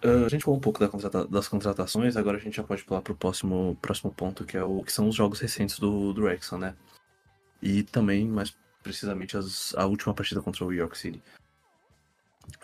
Uh, 0.05 0.25
a 0.25 0.29
gente 0.29 0.43
falou 0.43 0.57
um 0.59 0.61
pouco 0.61 0.79
das 1.27 1.47
contratações, 1.47 2.15
agora 2.15 2.37
a 2.37 2.39
gente 2.39 2.57
já 2.57 2.63
pode 2.63 2.83
pular 2.83 3.01
para 3.01 3.13
o 3.13 3.15
próximo, 3.15 3.75
próximo 3.81 4.11
ponto, 4.13 4.45
que, 4.45 4.55
é 4.55 4.63
o, 4.63 4.83
que 4.83 4.91
são 4.91 5.09
os 5.09 5.15
jogos 5.15 5.39
recentes 5.39 5.79
do, 5.79 6.13
do 6.13 6.23
Wrexham, 6.23 6.59
né? 6.59 6.75
E 7.59 7.81
também, 7.81 8.27
mais 8.27 8.55
precisamente, 8.83 9.35
as, 9.35 9.73
a 9.75 9.87
última 9.87 10.13
partida 10.13 10.41
contra 10.41 10.63
o 10.63 10.71
York 10.71 10.95
City. 10.95 11.23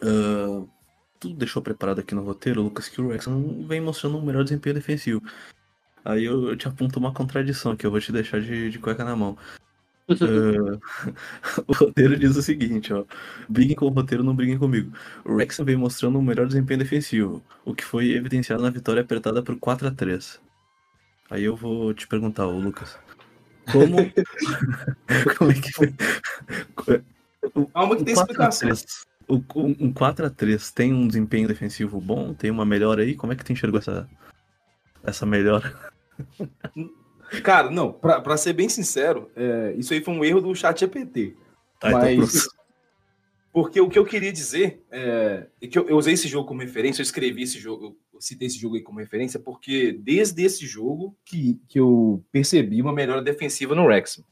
Uh, 0.03 0.69
tudo 1.19 1.33
deixou 1.35 1.63
preparado 1.63 1.99
aqui 1.99 2.13
no 2.13 2.23
roteiro, 2.23 2.61
Lucas, 2.61 2.87
que 2.87 3.01
o 3.01 3.07
Wrexham 3.07 3.65
vem 3.65 3.81
mostrando 3.81 4.19
um 4.19 4.25
melhor 4.25 4.43
desempenho 4.43 4.75
defensivo. 4.75 5.23
Aí 6.05 6.25
eu, 6.25 6.49
eu 6.49 6.55
te 6.55 6.67
aponto 6.67 6.99
uma 6.99 7.11
contradição 7.13 7.75
que 7.75 7.87
eu 7.87 7.91
vou 7.91 7.99
te 7.99 8.11
deixar 8.11 8.39
de, 8.39 8.69
de 8.69 8.77
cueca 8.77 9.03
na 9.03 9.15
mão 9.15 9.35
uh, 10.13 10.79
o 11.67 11.73
roteiro 11.73 12.17
diz 12.17 12.35
o 12.35 12.41
seguinte, 12.41 12.93
ó. 12.93 13.05
Briguem 13.47 13.75
com 13.75 13.85
o 13.85 13.89
roteiro, 13.89 14.23
não 14.23 14.35
briguem 14.35 14.57
comigo. 14.57 14.91
O 15.23 15.33
Wrexham 15.33 15.65
vem 15.65 15.75
mostrando 15.75 16.17
um 16.17 16.21
melhor 16.21 16.47
desempenho 16.47 16.79
defensivo, 16.79 17.43
o 17.63 17.73
que 17.73 17.85
foi 17.85 18.11
evidenciado 18.11 18.63
na 18.63 18.69
vitória 18.69 19.01
apertada 19.01 19.41
por 19.41 19.57
4 19.57 19.87
a 19.87 19.91
3 19.91 20.39
Aí 21.29 21.45
eu 21.45 21.55
vou 21.55 21.93
te 21.93 22.07
perguntar, 22.07 22.45
ô 22.47 22.59
Lucas. 22.59 22.97
Como. 23.71 23.97
como 25.37 25.51
é 25.51 25.53
que 25.53 25.71
foi? 25.71 25.93
Calma 27.73 27.95
que 27.95 28.03
tem 28.03 28.13
explicação. 28.13 28.69
Um 29.29 29.93
4x3 29.93 30.73
tem 30.73 30.93
um 30.93 31.07
desempenho 31.07 31.47
defensivo 31.47 32.01
bom? 32.01 32.33
Tem 32.33 32.51
uma 32.51 32.65
melhora 32.65 33.01
aí? 33.01 33.15
Como 33.15 33.31
é 33.31 33.35
que 33.35 33.45
tu 33.45 33.53
enxergou 33.53 33.79
essa, 33.79 34.09
essa 35.03 35.25
melhora? 35.25 35.73
Cara, 37.43 37.71
não, 37.71 37.93
pra, 37.93 38.19
pra 38.19 38.37
ser 38.37 38.53
bem 38.53 38.67
sincero, 38.67 39.31
é, 39.35 39.73
isso 39.77 39.93
aí 39.93 40.03
foi 40.03 40.13
um 40.13 40.23
erro 40.23 40.41
do 40.41 40.53
chat 40.53 40.83
EPT. 40.83 41.35
Tá, 41.79 41.89
então 41.89 42.01
mas. 42.01 42.35
Então, 42.35 42.61
porque 43.53 43.81
o 43.81 43.89
que 43.89 43.99
eu 43.99 44.05
queria 44.05 44.31
dizer 44.31 44.81
é, 44.89 45.47
é 45.61 45.67
que 45.67 45.77
eu, 45.77 45.87
eu, 45.89 45.97
usei 45.97 46.13
esse 46.13 46.27
jogo 46.27 46.47
como 46.47 46.61
referência, 46.61 47.01
eu 47.01 47.03
escrevi 47.03 47.43
esse 47.43 47.59
jogo, 47.59 47.97
eu 48.13 48.21
citei 48.21 48.47
esse 48.47 48.57
jogo 48.57 48.75
aí 48.75 48.81
como 48.81 48.99
referência, 48.99 49.39
porque 49.39 49.91
desde 49.91 50.43
esse 50.43 50.65
jogo 50.65 51.17
que, 51.25 51.59
que 51.67 51.79
eu 51.79 52.23
percebi 52.31 52.81
uma 52.81 52.93
melhora 52.93 53.21
defensiva 53.21 53.75
no 53.75 53.85
Wrexham. 53.85 54.23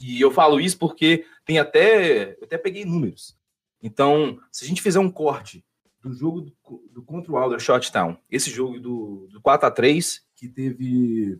E 0.00 0.20
eu 0.20 0.30
falo 0.30 0.60
isso 0.60 0.78
porque 0.78 1.24
tem 1.44 1.58
até. 1.58 2.32
Eu 2.40 2.44
até 2.44 2.58
peguei 2.58 2.84
números. 2.84 3.36
Então, 3.82 4.38
se 4.50 4.64
a 4.64 4.68
gente 4.68 4.82
fizer 4.82 4.98
um 4.98 5.10
corte 5.10 5.64
do 6.02 6.12
jogo 6.12 6.40
do, 6.40 6.52
do 6.90 7.02
contra 7.02 7.30
o 7.30 7.36
Aldershot 7.36 7.92
Town, 7.92 8.16
esse 8.30 8.50
jogo 8.50 8.80
do, 8.80 9.28
do 9.30 9.40
4 9.40 9.68
a 9.68 9.70
3 9.70 10.22
que 10.34 10.48
teve 10.48 11.38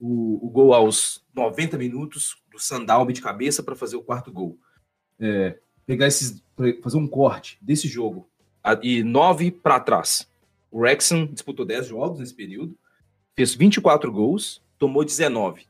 o, 0.00 0.46
o 0.46 0.50
gol 0.50 0.72
aos 0.72 1.24
90 1.34 1.76
minutos 1.76 2.36
do 2.50 2.58
Sandalme 2.58 3.12
de 3.12 3.20
cabeça 3.20 3.62
para 3.62 3.76
fazer 3.76 3.96
o 3.96 4.02
quarto 4.02 4.32
gol. 4.32 4.58
É, 5.18 5.58
pegar 5.86 6.06
esses, 6.06 6.42
fazer 6.82 6.96
um 6.96 7.08
corte 7.08 7.58
desse 7.60 7.88
jogo 7.88 8.28
e 8.82 9.02
nove 9.02 9.50
para 9.50 9.80
trás. 9.80 10.28
O 10.70 10.80
Wrexham 10.80 11.26
disputou 11.26 11.64
10 11.64 11.86
jogos 11.86 12.20
nesse 12.20 12.34
período, 12.34 12.76
fez 13.34 13.54
24 13.54 14.12
gols, 14.12 14.62
tomou 14.78 15.04
19. 15.04 15.66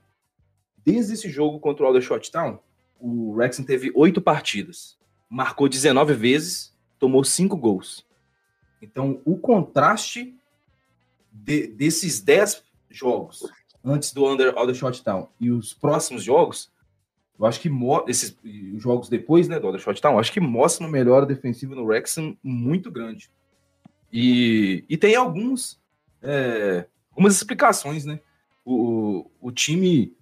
Desde 0.84 1.14
esse 1.14 1.28
jogo 1.30 1.60
contra 1.60 1.84
o 1.84 1.86
Aldershot 1.86 2.30
Town, 2.30 2.58
o 2.98 3.32
Wrexham 3.32 3.64
teve 3.64 3.92
oito 3.94 4.20
partidas, 4.20 4.98
marcou 5.30 5.68
19 5.68 6.14
vezes, 6.14 6.74
tomou 6.98 7.22
cinco 7.22 7.56
gols. 7.56 8.04
Então, 8.82 9.20
o 9.24 9.36
contraste 9.36 10.34
de, 11.30 11.68
desses 11.68 12.20
10 12.20 12.64
jogos 12.90 13.44
antes 13.88 14.12
do 14.12 14.26
Under 14.26 14.52
Aldershot 14.56 15.02
Town 15.02 15.28
e 15.40 15.50
os 15.50 15.72
próximos 15.72 16.22
jogos, 16.22 16.70
eu 17.38 17.46
acho 17.46 17.60
que 17.60 17.70
esses 18.08 18.36
jogos 18.76 19.08
depois, 19.08 19.48
né, 19.48 19.58
do 19.60 19.66
Aldershot 19.66 20.00
Town, 20.00 20.18
acho 20.18 20.32
que 20.32 20.40
mostra 20.40 20.84
uma 20.84 20.92
melhora 20.92 21.24
defensiva 21.24 21.74
no 21.74 21.84
Wrexham 21.84 22.36
muito 22.42 22.90
grande. 22.90 23.30
E, 24.12 24.84
e 24.88 24.96
tem 24.96 25.14
alguns 25.14 25.80
é, 26.22 26.86
algumas 27.10 27.36
explicações, 27.36 28.04
né? 28.04 28.20
O, 28.64 29.30
o 29.40 29.50
time, 29.50 30.14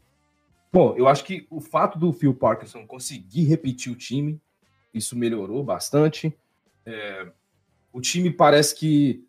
bom, 0.73 0.95
eu 0.97 1.09
acho 1.09 1.25
que 1.25 1.47
o 1.51 1.61
fato 1.61 1.99
do 1.99 2.13
Phil 2.13 2.35
Parkinson 2.35 2.87
conseguir 2.87 3.45
repetir 3.45 3.93
o 3.93 3.97
time, 3.97 4.41
isso 4.95 5.17
melhorou 5.17 5.63
bastante. 5.65 6.35
É, 6.85 7.27
o 7.93 8.01
time 8.01 8.31
parece 8.31 8.75
que 8.75 9.26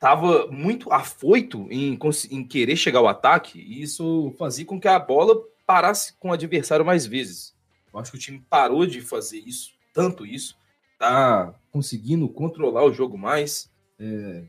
estava 0.00 0.46
muito 0.46 0.90
afoito 0.90 1.68
em, 1.70 1.98
em, 2.30 2.42
querer 2.42 2.74
chegar 2.74 3.00
ao 3.00 3.08
ataque, 3.08 3.60
e 3.60 3.82
isso 3.82 4.34
fazia 4.38 4.64
com 4.64 4.80
que 4.80 4.88
a 4.88 4.98
bola 4.98 5.38
parasse 5.66 6.14
com 6.18 6.30
o 6.30 6.32
adversário 6.32 6.86
mais 6.86 7.04
vezes. 7.04 7.54
Eu 7.92 8.00
acho 8.00 8.10
que 8.10 8.16
o 8.16 8.20
time 8.20 8.42
parou 8.48 8.86
de 8.86 9.02
fazer 9.02 9.40
isso, 9.40 9.74
tanto 9.92 10.24
isso, 10.24 10.56
tá 10.98 11.54
conseguindo 11.70 12.26
controlar 12.30 12.82
o 12.84 12.94
jogo 12.94 13.18
mais, 13.18 13.70
é, 13.98 14.44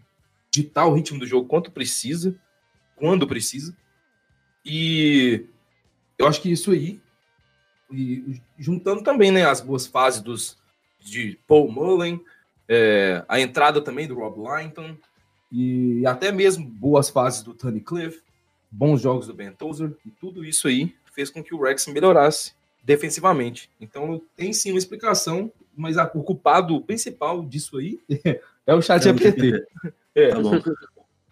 ditar 0.49 0.85
o 0.85 0.93
ritmo 0.93 1.19
do 1.19 1.27
jogo 1.27 1.49
quanto 1.49 1.69
precisa, 1.69 2.33
quando 2.95 3.27
precisa. 3.27 3.75
E 4.63 5.47
eu 6.17 6.27
acho 6.27 6.41
que 6.41 6.49
isso 6.49 6.71
aí, 6.71 7.01
juntando 8.57 9.03
também 9.03 9.31
né, 9.31 9.45
as 9.45 9.59
boas 9.59 9.85
fases 9.85 10.21
dos, 10.21 10.57
de 10.97 11.37
Paul 11.45 11.69
Mullen, 11.69 12.23
é, 12.69 13.25
a 13.27 13.37
entrada 13.37 13.81
também 13.81 14.07
do 14.07 14.15
Rob 14.15 14.37
Linton, 14.39 14.95
e 15.51 16.05
até 16.05 16.31
mesmo 16.31 16.65
boas 16.65 17.09
fases 17.09 17.43
do 17.43 17.53
Tony 17.53 17.81
Cliff, 17.81 18.21
bons 18.71 19.01
jogos 19.01 19.27
do 19.27 19.33
Ben 19.33 19.51
Tozer, 19.51 19.93
e 20.05 20.11
tudo 20.11 20.45
isso 20.45 20.67
aí 20.67 20.95
fez 21.13 21.29
com 21.29 21.43
que 21.43 21.53
o 21.53 21.61
Rex 21.61 21.87
melhorasse 21.87 22.53
defensivamente. 22.83 23.69
Então 23.79 24.21
tem 24.35 24.53
sim 24.53 24.71
uma 24.71 24.79
explicação, 24.79 25.51
mas 25.75 25.97
a, 25.97 26.09
o 26.13 26.23
culpado 26.23 26.79
principal 26.81 27.43
disso 27.43 27.77
aí 27.77 27.99
é 28.65 28.73
o 28.73 28.81
chat 28.81 29.03
GPT. 29.03 29.63
É. 30.13 30.27
Tá 30.27 30.41
bom. 30.41 30.57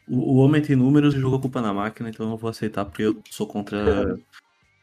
O, 0.08 0.36
o, 0.36 0.36
homem 0.38 0.62
tem 0.62 0.74
números 0.74 1.14
e 1.14 1.20
jogou 1.20 1.38
culpa 1.38 1.62
na 1.62 1.74
máquina, 1.74 2.08
então 2.08 2.32
eu 2.32 2.38
vou 2.38 2.50
aceitar 2.50 2.86
porque 2.86 3.04
eu 3.04 3.22
sou 3.30 3.46
contra 3.46 4.18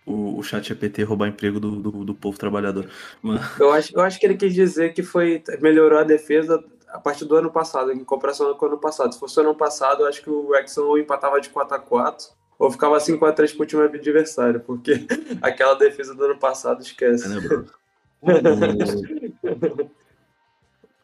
o, 0.04 0.38
o 0.38 0.42
chat 0.42 0.68
GPT 0.68 1.02
roubar 1.02 1.28
emprego 1.28 1.58
do, 1.58 1.80
do, 1.80 2.04
do 2.04 2.14
povo 2.14 2.38
trabalhador. 2.38 2.90
Mas... 3.22 3.58
Eu, 3.58 3.72
acho, 3.72 3.96
eu 3.96 4.02
acho 4.02 4.20
que 4.20 4.26
ele 4.26 4.36
quis 4.36 4.52
dizer 4.52 4.92
que 4.92 5.02
foi 5.02 5.42
melhorou 5.62 5.98
a 5.98 6.04
defesa 6.04 6.62
a 6.88 6.98
partir 6.98 7.24
do 7.24 7.36
ano 7.36 7.50
passado, 7.50 7.92
em 7.92 8.04
comparação 8.04 8.54
com 8.54 8.66
o 8.66 8.68
ano 8.68 8.78
passado. 8.78 9.12
Se 9.12 9.18
fosse 9.18 9.38
o 9.38 9.42
ano 9.42 9.54
passado, 9.54 10.02
eu 10.02 10.06
acho 10.06 10.22
que 10.22 10.30
o 10.30 10.50
ou 10.78 10.98
empatava 10.98 11.40
de 11.40 11.50
4 11.50 11.76
a 11.76 11.78
4 11.78 12.28
ou 12.58 12.70
ficava 12.70 12.96
5x3 12.96 13.56
pro 13.56 13.66
time 13.66 13.82
adversário, 13.82 14.60
porque 14.60 15.06
aquela 15.42 15.74
defesa 15.74 16.14
do 16.14 16.24
ano 16.24 16.38
passado 16.38 16.80
esquece. 16.80 17.28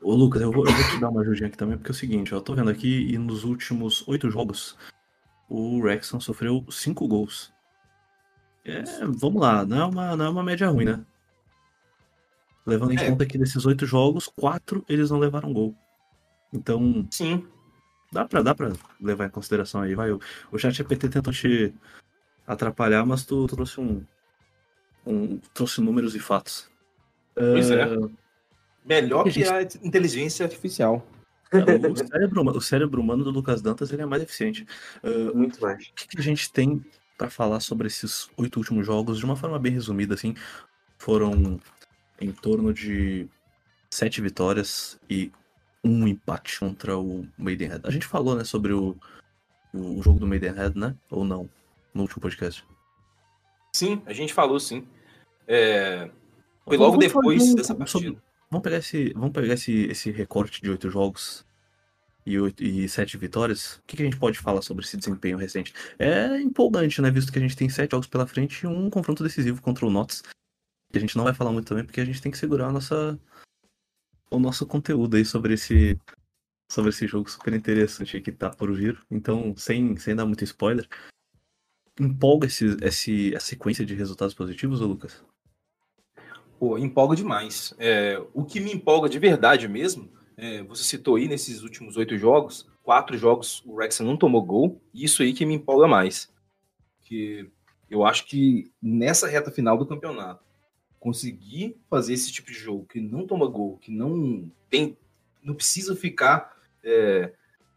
Ô 0.01 0.15
Lucas, 0.15 0.43
eu 0.43 0.51
vou, 0.51 0.67
eu 0.67 0.73
vou, 0.73 0.85
te 0.91 1.01
dar 1.01 1.11
uma 1.11 1.21
ajudinha 1.21 1.47
aqui 1.49 1.57
também, 1.57 1.77
porque 1.77 1.91
é 1.91 1.95
o 1.95 1.97
seguinte, 1.97 2.33
eu 2.33 2.41
tô 2.41 2.55
vendo 2.55 2.71
aqui 2.71 3.13
e 3.13 3.19
nos 3.19 3.45
últimos 3.45 4.07
oito 4.09 4.31
jogos 4.31 4.77
o 5.49 5.79
Wrexham 5.79 6.19
sofreu 6.19 6.65
cinco 6.71 7.07
gols. 7.07 7.53
É, 8.65 8.83
vamos 9.07 9.41
lá, 9.41 9.65
não 9.65 9.81
é, 9.81 9.85
uma, 9.85 10.17
não 10.17 10.25
é 10.25 10.29
uma 10.29 10.43
média 10.43 10.69
ruim, 10.69 10.87
né? 10.87 11.05
Levando 12.65 12.93
em 12.93 12.99
é. 12.99 13.11
conta 13.11 13.27
que 13.27 13.39
desses 13.39 13.67
oito 13.67 13.87
jogos, 13.87 14.29
quatro 14.29 14.85
eles 14.89 15.11
não 15.11 15.19
levaram 15.19 15.53
gol. 15.53 15.75
Então. 16.53 17.07
Sim. 17.11 17.47
Dá 18.13 18.27
pra, 18.27 18.43
dá 18.43 18.55
pra 18.55 18.73
levar 19.01 19.27
em 19.27 19.31
consideração 19.31 19.81
aí, 19.81 19.95
vai. 19.95 20.13
O, 20.13 20.21
o 20.51 20.59
chat 20.59 20.75
GPT 20.75 21.09
tentou 21.09 21.33
te 21.33 21.75
atrapalhar, 22.47 23.07
mas 23.07 23.25
tu, 23.25 23.47
tu 23.47 23.57
trouxe 23.57 23.81
um, 23.81 24.05
um, 25.07 25.39
trouxe 25.55 25.81
números 25.81 26.15
e 26.15 26.19
fatos. 26.19 26.71
Pois 27.35 27.71
uh, 27.71 27.75
é. 27.75 27.83
Ah, 27.85 28.09
Melhor 28.85 29.25
que, 29.25 29.45
a 29.45 29.63
inteligência 29.63 30.45
artificial. 30.45 31.07
O 31.53 31.97
cérebro, 31.97 32.57
o 32.57 32.61
cérebro 32.61 33.01
humano 33.01 33.23
do 33.23 33.31
Lucas 33.31 33.63
Dantas 33.63 33.93
ele 33.93 34.03
é 34.03 34.07
mais 34.07 34.23
eficiente. 34.23 34.67
Uh, 35.03 35.37
Muito 35.37 35.61
mais. 35.61 35.87
O 35.87 35.95
que, 35.95 36.09
que 36.09 36.19
a 36.19 36.23
gente 36.23 36.51
tem 36.51 36.85
para 37.17 37.31
falar 37.31 37.61
sobre 37.61 37.87
esses 37.87 38.29
oito 38.37 38.57
últimos 38.57 38.85
jogos 38.85 39.19
de 39.19 39.25
uma 39.25 39.37
forma 39.37 39.59
bem 39.59 39.73
resumida, 39.73 40.15
assim? 40.15 40.35
Foram 40.99 41.61
em 42.23 42.33
torno 42.33 42.73
de 42.73 43.29
sete 43.91 44.21
vitórias 44.21 44.99
e 45.11 45.31
um 45.85 46.07
empate 46.07 46.59
contra 46.59 46.97
o 46.97 47.27
Maidenhead. 47.37 47.81
A 47.85 47.91
gente 47.91 48.07
falou, 48.07 48.37
né, 48.37 48.45
sobre 48.45 48.73
o, 48.73 48.97
o 49.75 50.03
jogo 50.03 50.21
do 50.21 50.27
Maidenhead, 50.27 50.79
né? 50.79 50.95
Ou 51.11 51.25
não? 51.25 51.51
No 51.93 52.03
último 52.03 52.23
podcast. 52.23 52.65
Sim, 53.75 54.01
a 54.07 54.13
gente 54.13 54.33
falou 54.33 54.61
sim. 54.61 54.87
É... 55.47 56.09
Foi 56.65 56.77
logo 56.77 56.97
depois 56.97 57.43
um, 57.43 57.55
dessa 57.55 57.75
partida. 57.75 57.99
Sobre... 57.99 58.19
Vamos 58.51 58.63
pegar 58.63 58.77
esse, 58.79 59.13
vamos 59.15 59.33
pegar 59.33 59.55
esse, 59.55 59.73
esse 59.87 60.11
recorte 60.11 60.63
de 60.63 60.71
oito 60.71 60.89
jogos 60.89 61.45
e, 62.25 62.39
oito, 62.39 62.63
e 62.63 62.89
sete 62.89 63.17
vitórias. 63.17 63.77
O 63.77 63.83
que, 63.87 63.97
que, 63.97 64.03
a 64.03 64.05
gente 64.05 64.19
pode 64.19 64.39
falar 64.39 64.63
sobre 64.63 64.85
esse 64.85 64.97
desempenho 64.97 65.37
recente? 65.37 65.75
É 65.99 66.41
empolgante, 66.41 67.03
né? 67.03 67.11
Visto 67.11 67.33
que 67.33 67.39
a 67.39 67.43
gente 67.43 67.57
tem 67.57 67.69
sete 67.69 67.91
jogos 67.91 68.07
pela 68.07 68.27
frente 68.27 68.63
e 68.63 68.67
um 68.67 68.89
confronto 68.89 69.25
decisivo 69.25 69.61
contra 69.61 69.85
o 69.85 69.91
Notts. 69.91 70.23
A 70.95 70.99
gente 70.99 71.17
não 71.17 71.25
vai 71.25 71.35
falar 71.35 71.53
muito 71.53 71.69
também, 71.69 71.85
porque 71.85 72.01
a 72.01 72.05
gente 72.05 72.21
tem 72.21 72.31
que 72.31 72.39
segurar 72.39 72.71
nossa, 72.71 73.19
o 74.31 74.39
nosso 74.39 74.67
conteúdo 74.67 75.17
aí 75.17 75.25
sobre 75.25 75.55
esse, 75.55 75.99
sobre 76.71 76.91
esse 76.91 77.07
jogo 77.07 77.31
super 77.31 77.53
interessante 77.55 78.21
que 78.21 78.33
tá 78.33 78.51
por 78.51 78.73
vir. 78.73 78.99
Então, 79.11 79.55
sem, 79.57 79.97
sem 79.97 80.15
dar 80.15 80.27
muito 80.27 80.45
spoiler, 80.45 80.87
empolga 81.99 82.47
esse, 82.47 82.77
esse, 82.83 83.35
a 83.37 83.41
sequência 83.41 83.85
de 83.85 83.95
resultados 83.95 84.35
positivos, 84.35 84.81
Lucas? 84.81 85.25
Pô, 86.59 86.79
empolga 86.79 87.17
demais. 87.17 87.75
É, 87.79 88.23
o 88.33 88.45
que 88.45 88.61
me 88.61 88.73
empolga 88.73 89.09
de 89.09 89.19
verdade 89.19 89.67
mesmo, 89.69 90.11
é, 90.37 90.63
você 90.63 90.83
citou 90.85 91.17
aí 91.17 91.29
nesses 91.29 91.63
últimos 91.63 91.97
oito 91.97 92.17
jogos, 92.17 92.69
quatro 92.83 93.17
jogos 93.17 93.63
o 93.67 93.75
Wrexham 93.75 94.07
não 94.07 94.17
tomou 94.17 94.43
gol, 94.43 94.81
isso 94.95 95.23
aí 95.23 95.33
que 95.33 95.45
me 95.45 95.55
empolga 95.55 95.87
mais. 95.87 96.33
Que 97.01 97.51
eu 97.91 98.05
acho 98.05 98.27
que 98.27 98.73
nessa 98.81 99.27
reta 99.27 99.51
final 99.51 99.77
do 99.77 99.87
campeonato, 99.87 100.43
conseguir 101.03 101.77
fazer 101.91 102.13
esse 102.15 102.31
tipo 102.31 102.53
de 102.53 102.57
jogo 102.57 102.87
que 102.87 103.01
não 103.01 103.27
toma 103.27 103.49
gol, 103.49 103.77
que 103.79 103.91
não 103.91 104.49
tem, 104.71 104.97
não 105.43 105.53
precisa 105.53 105.97
ficar 105.97 106.57
é, 106.85 107.33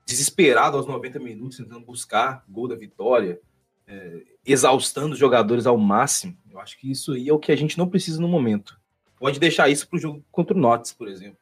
desesperado 0.05 0.77
aos 0.77 0.85
90 0.85 1.17
minutos 1.17 1.57
tentando 1.57 1.83
buscar 1.83 2.45
gol 2.47 2.67
da 2.67 2.75
vitória, 2.75 3.41
é, 3.87 4.21
exaustando 4.45 5.13
os 5.13 5.17
jogadores 5.17 5.65
ao 5.65 5.75
máximo. 5.75 6.37
Eu 6.51 6.59
acho 6.59 6.79
que 6.79 6.91
isso 6.91 7.13
aí 7.13 7.27
é 7.27 7.33
o 7.33 7.39
que 7.39 7.51
a 7.51 7.55
gente 7.55 7.79
não 7.79 7.89
precisa 7.89 8.21
no 8.21 8.27
momento. 8.27 8.79
Pode 9.17 9.39
deixar 9.39 9.69
isso 9.69 9.87
para 9.89 9.97
o 9.97 9.99
jogo 9.99 10.23
contra 10.31 10.55
o 10.55 10.59
Notts, 10.59 10.93
por 10.93 11.07
exemplo. 11.07 11.39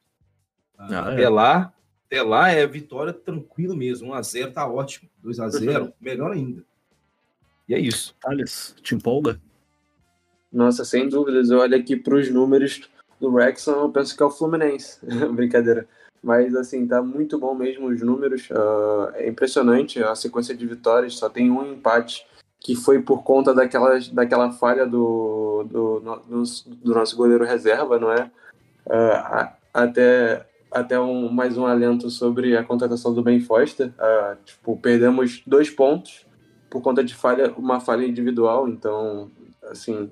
Ah, 0.77 0.87
ah, 0.89 1.11
até, 1.11 1.23
é. 1.23 1.29
lá, 1.29 1.73
até 2.05 2.21
lá 2.21 2.49
é 2.49 2.65
vitória 2.65 3.11
tranquilo 3.11 3.75
mesmo. 3.75 4.13
1x0 4.13 4.53
tá 4.53 4.65
ótimo. 4.65 5.09
2x0, 5.21 5.91
melhor 5.99 6.31
ainda. 6.31 6.63
E 7.67 7.75
é 7.75 7.79
isso. 7.79 8.15
Thales, 8.21 8.73
te 8.81 8.95
empolga? 8.95 9.37
Nossa, 10.53 10.85
sem 10.85 11.09
dúvidas. 11.09 11.49
Eu 11.49 11.59
olho 11.59 11.75
aqui 11.75 11.95
para 11.95 12.15
os 12.15 12.29
números 12.29 12.81
do 13.19 13.31
Wrexham, 13.31 13.73
eu 13.73 13.89
penso 13.89 14.15
que 14.15 14.21
é 14.21 14.25
o 14.25 14.29
Fluminense. 14.29 14.99
Brincadeira. 15.33 15.87
Mas, 16.21 16.55
assim, 16.55 16.87
tá 16.87 17.01
muito 17.01 17.37
bom 17.39 17.55
mesmo 17.55 17.87
os 17.87 18.01
números. 18.01 18.49
Uh, 18.49 19.11
é 19.15 19.27
impressionante 19.27 20.01
a 20.01 20.15
sequência 20.15 20.55
de 20.55 20.65
vitórias. 20.65 21.17
Só 21.17 21.27
tem 21.27 21.49
um 21.49 21.73
empate 21.73 22.25
que 22.59 22.75
foi 22.75 23.01
por 23.01 23.23
conta 23.23 23.53
daquela, 23.53 23.99
daquela 24.13 24.51
falha 24.51 24.85
do, 24.85 25.65
do, 25.69 25.99
do, 25.99 26.43
do 26.81 26.93
nosso 26.93 27.17
goleiro 27.17 27.43
reserva, 27.43 27.99
não 27.99 28.11
é? 28.11 28.31
Uh, 28.85 29.49
até 29.73 30.45
até 30.73 30.99
um, 30.99 31.29
mais 31.29 31.57
um 31.57 31.65
alento 31.65 32.09
sobre 32.09 32.57
a 32.57 32.63
contratação 32.63 33.13
do 33.13 33.21
Ben 33.21 33.39
Foster. 33.39 33.89
Uh, 33.89 34.37
tipo, 34.43 34.77
perdemos 34.77 35.43
dois 35.45 35.69
pontos 35.69 36.25
por 36.69 36.81
conta 36.81 37.03
de 37.03 37.13
falha, 37.13 37.53
uma 37.55 37.79
falha 37.79 38.05
individual, 38.05 38.67
então, 38.67 39.29
assim, 39.69 40.09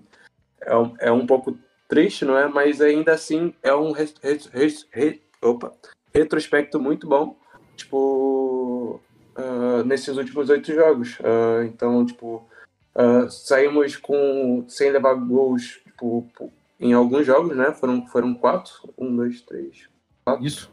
é 0.61 0.75
um, 0.75 0.93
é 0.99 1.11
um 1.11 1.25
pouco 1.25 1.57
triste, 1.87 2.25
não 2.25 2.37
é? 2.37 2.47
Mas 2.47 2.81
ainda 2.81 3.13
assim 3.13 3.53
é 3.61 3.73
um 3.73 3.91
res, 3.91 4.13
res, 4.21 4.87
re, 4.91 5.21
opa, 5.41 5.73
retrospecto 6.13 6.79
muito 6.79 7.07
bom, 7.07 7.37
tipo, 7.75 9.01
uh, 9.37 9.83
nesses 9.85 10.15
últimos 10.17 10.49
oito 10.49 10.73
jogos. 10.73 11.19
Uh, 11.19 11.63
então, 11.65 12.05
tipo, 12.05 12.47
uh, 12.95 13.29
saímos 13.29 13.97
com 13.97 14.65
sem 14.67 14.91
levar 14.91 15.15
gols 15.15 15.81
tipo, 15.85 16.51
em 16.79 16.93
alguns 16.93 17.25
jogos, 17.25 17.55
né? 17.55 17.71
Foram, 17.73 18.05
foram 18.07 18.33
quatro, 18.33 18.73
um, 18.97 19.15
dois, 19.15 19.41
três, 19.41 19.87
quatro. 20.25 20.45
Isso. 20.45 20.71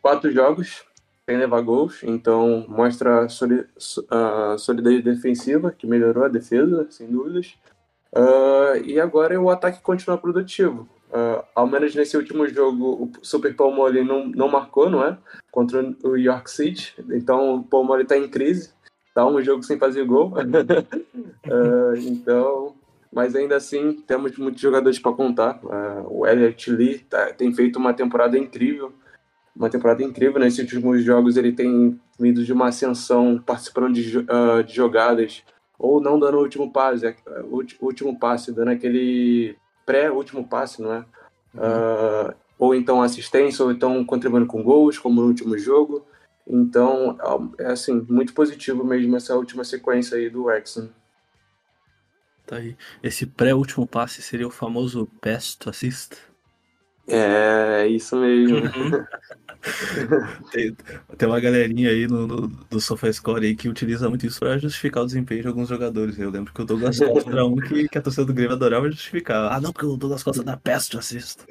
Quatro 0.00 0.32
jogos 0.32 0.84
sem 1.26 1.36
levar 1.36 1.60
gols, 1.60 2.02
então 2.02 2.64
mostra 2.68 3.26
a 4.10 4.58
solidez 4.58 5.04
defensiva, 5.04 5.70
que 5.70 5.86
melhorou 5.86 6.24
a 6.24 6.28
defesa, 6.28 6.86
sem 6.90 7.06
dúvidas. 7.06 7.56
Uh, 8.12 8.84
e 8.84 8.98
agora 8.98 9.40
o 9.40 9.50
ataque 9.50 9.80
continua 9.80 10.18
produtivo. 10.18 10.88
Uh, 11.10 11.44
ao 11.54 11.66
menos 11.66 11.94
nesse 11.94 12.16
último 12.16 12.46
jogo, 12.48 13.04
o 13.04 13.10
Super 13.22 13.54
Palmoli 13.54 14.04
não, 14.04 14.26
não 14.26 14.48
marcou, 14.48 14.90
não 14.90 15.04
é? 15.04 15.16
Contra 15.50 15.94
o 16.02 16.16
York 16.16 16.50
City. 16.50 16.94
Então 17.10 17.56
o 17.56 17.64
Palmoli 17.64 18.02
está 18.02 18.16
em 18.16 18.28
crise. 18.28 18.70
Tá 19.14 19.26
um 19.26 19.42
jogo 19.42 19.62
sem 19.62 19.78
fazer 19.78 20.04
gol. 20.04 20.32
uh, 20.34 21.96
então, 21.98 22.74
mas 23.12 23.34
ainda 23.34 23.56
assim, 23.56 23.92
temos 24.06 24.36
muitos 24.36 24.60
jogadores 24.60 24.98
para 24.98 25.12
contar. 25.12 25.60
o 26.06 26.26
Elliot 26.26 26.70
Lee 26.70 26.98
tá, 26.98 27.32
tem 27.32 27.52
feito 27.52 27.78
uma 27.78 27.92
temporada 27.92 28.38
incrível. 28.38 28.92
Uma 29.54 29.68
temporada 29.68 30.02
incrível. 30.02 30.40
Nesses 30.40 30.60
últimos 30.60 31.02
jogos, 31.02 31.36
ele 31.36 31.52
tem 31.52 32.00
vindo 32.18 32.44
de 32.44 32.52
uma 32.52 32.68
ascensão, 32.68 33.38
participando 33.44 33.92
de, 33.92 34.24
de 34.64 34.74
jogadas 34.74 35.42
ou 35.80 35.98
não 35.98 36.18
dando 36.18 36.36
o 36.36 36.42
último 36.42 36.70
passe, 36.70 37.06
é, 37.06 37.16
o 37.42 37.64
último 37.80 38.18
passe, 38.18 38.52
dando 38.52 38.68
aquele 38.68 39.56
pré-último 39.86 40.46
passe, 40.46 40.82
não 40.82 40.92
é? 40.92 40.98
Uhum. 41.54 42.30
Uh, 42.30 42.34
ou 42.58 42.74
então 42.74 43.02
assistência, 43.02 43.64
ou 43.64 43.72
então 43.72 44.04
contribuindo 44.04 44.46
com 44.46 44.62
gols, 44.62 44.98
como 44.98 45.22
no 45.22 45.26
último 45.26 45.56
jogo. 45.58 46.06
Então, 46.46 47.16
é 47.58 47.66
assim, 47.66 48.06
muito 48.08 48.34
positivo 48.34 48.84
mesmo 48.84 49.16
essa 49.16 49.34
última 49.34 49.64
sequência 49.64 50.18
aí 50.18 50.28
do 50.28 50.50
Exxon. 50.50 50.88
Tá 52.46 52.56
aí. 52.56 52.76
Esse 53.02 53.24
pré-último 53.24 53.86
passe 53.86 54.20
seria 54.20 54.46
o 54.46 54.50
famoso 54.50 55.08
best 55.22 55.68
assist? 55.68 56.16
É, 57.10 57.86
isso 57.88 58.16
mesmo. 58.16 58.56
Uhum. 58.56 59.04
tem, 60.52 60.74
tem, 61.18 61.28
uma 61.28 61.40
galerinha 61.40 61.90
aí 61.90 62.06
no, 62.06 62.26
no, 62.26 62.48
do 62.48 62.80
SofaScore 62.80 63.46
aí 63.46 63.54
que 63.54 63.68
utiliza 63.68 64.08
muito 64.08 64.24
isso 64.26 64.40
para 64.40 64.56
justificar 64.58 65.02
o 65.02 65.06
desempenho 65.06 65.42
de 65.42 65.48
alguns 65.48 65.68
jogadores. 65.68 66.18
Eu 66.18 66.30
lembro 66.30 66.52
que 66.52 66.62
o 66.62 66.64
Douglas 66.64 66.98
Costa 67.00 67.30
era 67.30 67.44
um 67.44 67.56
que, 67.56 67.88
que 67.88 67.98
a 67.98 68.02
torcida 68.02 68.24
do 68.24 68.32
Grêmio 68.32 68.54
adorava 68.54 68.90
justificar. 68.90 69.52
Ah, 69.52 69.60
não, 69.60 69.72
porque 69.72 69.86
o 69.86 69.96
Douglas 69.96 70.22
Costa 70.22 70.42
dá 70.42 70.56
peste 70.56 70.96
assisto. 70.96 71.44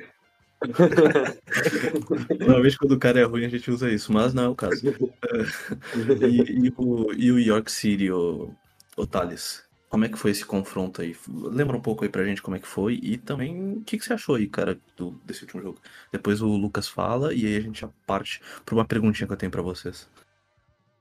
Normalmente 2.40 2.78
quando 2.78 2.92
o 2.92 3.00
cara 3.00 3.20
é 3.20 3.24
ruim 3.24 3.46
a 3.46 3.50
gente 3.50 3.72
usa 3.72 3.90
isso, 3.90 4.12
mas 4.12 4.34
não 4.34 4.44
é 4.44 4.48
o 4.50 4.56
caso. 4.56 4.82
e, 4.86 6.68
e, 6.68 6.74
o, 6.76 7.14
e 7.14 7.32
o 7.32 7.40
York 7.40 7.72
City, 7.72 8.12
o, 8.12 8.54
o 8.98 9.08
Thales? 9.08 9.69
Como 9.90 10.06
é 10.06 10.10
que 10.10 10.20
foi 10.20 10.32
esse 10.32 10.46
confronto 10.46 11.02
aí? 11.02 11.16
Lembra 11.28 11.76
um 11.76 11.82
pouco 11.82 12.04
aí 12.04 12.10
pra 12.10 12.24
gente 12.24 12.44
como 12.44 12.56
é 12.56 12.60
que 12.60 12.68
foi 12.68 13.00
e 13.02 13.18
também 13.18 13.78
o 13.78 13.82
que, 13.82 13.98
que 13.98 14.06
você 14.06 14.14
achou 14.14 14.36
aí, 14.36 14.48
cara, 14.48 14.80
do, 14.96 15.20
desse 15.26 15.42
último 15.42 15.62
jogo. 15.64 15.80
Depois 16.12 16.42
o 16.42 16.48
Lucas 16.48 16.88
fala 16.88 17.34
e 17.34 17.46
aí 17.46 17.58
a 17.58 17.62
gente 17.62 17.82
já 17.82 17.90
parte 18.06 18.40
pra 18.64 18.76
uma 18.76 18.86
perguntinha 18.86 19.26
que 19.26 19.34
eu 19.34 19.38
tenho 19.38 19.52
pra 19.52 19.64
vocês. 19.64 20.08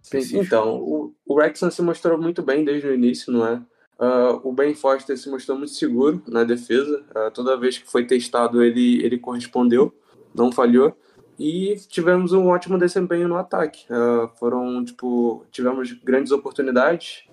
Sim, 0.00 0.38
então, 0.38 0.76
o, 0.76 1.14
o 1.26 1.34
Wrexham 1.34 1.70
se 1.70 1.82
mostrou 1.82 2.18
muito 2.18 2.42
bem 2.42 2.64
desde 2.64 2.88
o 2.88 2.94
início, 2.94 3.30
não 3.30 3.46
é? 3.46 3.62
Uh, 3.98 4.40
o 4.48 4.52
Ben 4.52 4.74
Foster 4.74 5.18
se 5.18 5.28
mostrou 5.28 5.58
muito 5.58 5.74
seguro 5.74 6.22
na 6.26 6.44
defesa. 6.44 7.04
Uh, 7.10 7.30
toda 7.30 7.58
vez 7.58 7.76
que 7.76 7.90
foi 7.90 8.06
testado, 8.06 8.62
ele, 8.62 9.04
ele 9.04 9.18
correspondeu, 9.18 9.94
não 10.34 10.50
falhou. 10.50 10.96
E 11.38 11.76
tivemos 11.88 12.32
um 12.32 12.46
ótimo 12.46 12.78
desempenho 12.78 13.28
no 13.28 13.36
ataque. 13.36 13.84
Uh, 13.92 14.28
foram, 14.38 14.82
tipo, 14.82 15.44
tivemos 15.50 15.92
grandes 15.92 16.32
oportunidades 16.32 17.28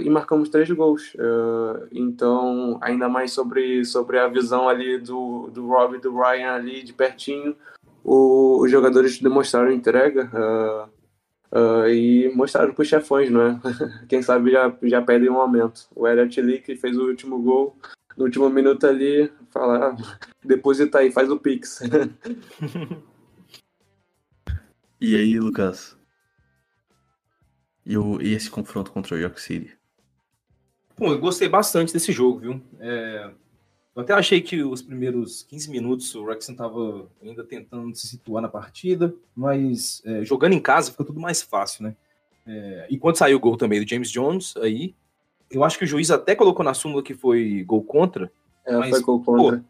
e 0.00 0.08
marcamos 0.08 0.48
três 0.48 0.70
gols. 0.70 1.16
então, 1.92 2.78
ainda 2.80 3.08
mais 3.08 3.32
sobre, 3.32 3.84
sobre 3.84 4.18
a 4.18 4.28
visão 4.28 4.68
ali 4.68 4.98
do, 4.98 5.50
do 5.52 5.66
Rob 5.66 5.96
e 5.96 6.00
do 6.00 6.16
Ryan 6.16 6.52
ali 6.52 6.82
de 6.82 6.92
pertinho, 6.92 7.54
o, 8.04 8.62
os 8.62 8.70
jogadores 8.70 9.18
demonstraram 9.18 9.72
entrega. 9.72 10.30
Uh, 11.52 11.88
e 11.88 12.32
mostraram 12.34 12.72
para 12.72 12.82
os 12.82 12.88
chefões, 12.88 13.28
não 13.28 13.42
é? 13.42 13.60
Quem 14.08 14.22
sabe 14.22 14.52
já, 14.52 14.72
já 14.84 15.02
pedem 15.02 15.28
um 15.28 15.40
aumento. 15.40 15.88
O 15.94 16.06
Elliot 16.06 16.40
Lee, 16.40 16.60
que 16.60 16.76
fez 16.76 16.96
o 16.96 17.06
último 17.06 17.42
gol, 17.42 17.76
no 18.16 18.24
último 18.24 18.48
minuto 18.48 18.86
ali, 18.86 19.30
fala, 19.50 19.88
ah, 19.88 19.96
deposita 20.44 20.98
aí, 20.98 21.10
faz 21.10 21.28
o 21.30 21.38
Pix. 21.38 21.80
e 25.00 25.16
aí, 25.16 25.40
Lucas? 25.40 25.98
E, 27.90 27.98
o, 27.98 28.22
e 28.22 28.34
esse 28.34 28.48
confronto 28.48 28.92
contra 28.92 29.16
o 29.16 29.18
York 29.18 29.42
City? 29.42 29.76
Bom, 30.96 31.10
eu 31.10 31.18
gostei 31.18 31.48
bastante 31.48 31.92
desse 31.92 32.12
jogo, 32.12 32.38
viu? 32.38 32.62
É, 32.78 33.32
eu 33.96 34.02
até 34.02 34.12
achei 34.12 34.40
que 34.40 34.62
os 34.62 34.80
primeiros 34.80 35.42
15 35.42 35.68
minutos 35.68 36.14
o 36.14 36.22
Wrexham 36.22 36.52
estava 36.52 37.10
ainda 37.20 37.42
tentando 37.42 37.92
se 37.96 38.06
situar 38.06 38.40
na 38.40 38.48
partida, 38.48 39.12
mas 39.34 40.00
é, 40.04 40.24
jogando 40.24 40.52
em 40.52 40.60
casa 40.60 40.92
fica 40.92 41.02
tudo 41.02 41.18
mais 41.18 41.42
fácil, 41.42 41.82
né? 41.82 41.96
É, 42.46 42.86
e 42.90 42.96
quando 42.96 43.16
saiu 43.16 43.38
o 43.38 43.40
gol 43.40 43.56
também 43.56 43.84
do 43.84 43.90
James 43.90 44.08
Jones, 44.08 44.56
aí 44.58 44.94
eu 45.50 45.64
acho 45.64 45.76
que 45.76 45.84
o 45.84 45.88
juiz 45.88 46.12
até 46.12 46.36
colocou 46.36 46.64
na 46.64 46.74
súmula 46.74 47.02
que 47.02 47.14
foi 47.14 47.64
gol 47.64 47.82
contra. 47.82 48.30
É, 48.64 48.76
mas, 48.76 48.90
foi 48.90 49.00
gol 49.00 49.20
contra. 49.24 49.64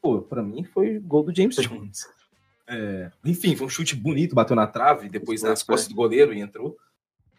Pô, 0.00 0.18
pô, 0.18 0.22
pra 0.22 0.42
mim 0.42 0.64
foi 0.64 0.98
gol 0.98 1.22
do 1.22 1.32
James 1.32 1.54
Jones. 1.54 2.08
É, 2.66 3.12
enfim, 3.24 3.54
foi 3.54 3.68
um 3.68 3.70
chute 3.70 3.94
bonito, 3.94 4.34
bateu 4.34 4.56
na 4.56 4.66
trave, 4.66 5.08
depois 5.08 5.44
nas 5.44 5.62
costas 5.62 5.88
do 5.88 5.94
goleiro 5.94 6.34
e 6.34 6.40
entrou. 6.40 6.76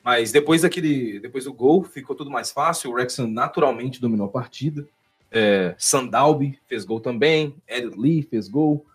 Mas 0.03 0.33
depois 0.33 0.63
daquele, 0.63 1.19
depois 1.19 1.45
do 1.45 1.53
gol, 1.53 1.83
ficou 1.83 2.15
tudo 2.15 2.29
mais 2.29 2.51
fácil. 2.51 2.91
O 2.91 2.93
Wrexham 2.93 3.25
naturalmente 3.25 4.01
dominou 4.01 4.27
a 4.27 4.31
partida. 4.31 4.85
É, 5.31 5.73
Sandalby 5.77 6.59
fez 6.67 6.83
gol 6.83 6.99
também, 6.99 7.55
Ed 7.67 7.95
Lee 7.97 8.21
fez 8.21 8.49
gol. 8.49 8.85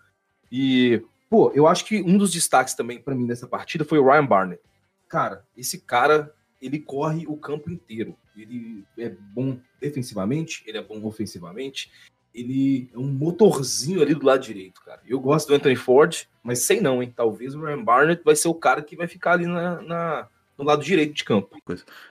E, 0.53 1.03
pô, 1.31 1.51
eu 1.55 1.67
acho 1.67 1.85
que 1.87 2.03
um 2.03 2.19
dos 2.19 2.31
destaques 2.31 2.75
também 2.75 3.01
para 3.01 3.15
mim 3.15 3.27
nessa 3.27 3.49
partida 3.49 3.85
foi 3.85 3.99
o 3.99 4.07
Ryan 4.07 4.27
Barnett. 4.27 4.63
Cara, 5.09 5.43
esse 5.57 5.81
cara, 5.81 6.33
ele 6.61 6.79
corre 6.79 7.27
o 7.27 7.37
campo 7.37 7.71
inteiro. 7.71 8.15
Ele 8.37 8.85
é 8.99 9.09
bom 9.09 9.59
defensivamente, 9.81 10.63
ele 10.67 10.79
é 10.79 10.83
bom 10.83 11.03
ofensivamente. 11.05 11.91
Ele 12.33 12.91
é 12.95 12.99
um 12.99 13.09
motorzinho 13.09 14.03
ali 14.03 14.15
do 14.15 14.27
lado 14.27 14.43
direito, 14.43 14.83
cara. 14.85 15.01
Eu 15.07 15.19
gosto 15.19 15.49
do 15.49 15.55
Anthony 15.55 15.75
Ford, 15.75 16.29
mas 16.43 16.61
sei 16.61 16.81
não, 16.81 17.03
hein? 17.03 17.13
Talvez 17.17 17.55
o 17.55 17.65
Ryan 17.65 17.83
Barnett 17.83 18.23
vai 18.23 18.37
ser 18.37 18.49
o 18.49 18.55
cara 18.55 18.83
que 18.83 18.95
vai 18.95 19.09
ficar 19.09 19.33
ali 19.33 19.47
na, 19.47 19.83
na 19.83 20.29
no 20.59 20.65
lado 20.65 20.83
direito 20.83 21.15
de 21.15 21.25
campo. 21.25 21.57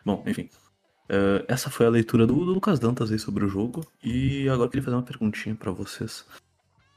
Bom, 0.06 0.24
enfim. 0.26 0.50
Uh, 1.10 1.44
essa 1.48 1.70
foi 1.70 1.86
a 1.86 1.90
leitura 1.90 2.26
do, 2.26 2.34
do, 2.34 2.52
Lucas 2.52 2.80
Dantas 2.80 3.12
aí 3.12 3.20
sobre 3.20 3.46
o 3.46 3.50
jogo. 3.50 3.86
E 4.04 4.48
agora 4.50 4.68
eu 4.68 4.70
queria 4.70 4.84
fazer 4.84 4.96
uma 4.96 5.04
perguntinha 5.04 5.56
para 5.56 5.72
vocês. 5.72 6.26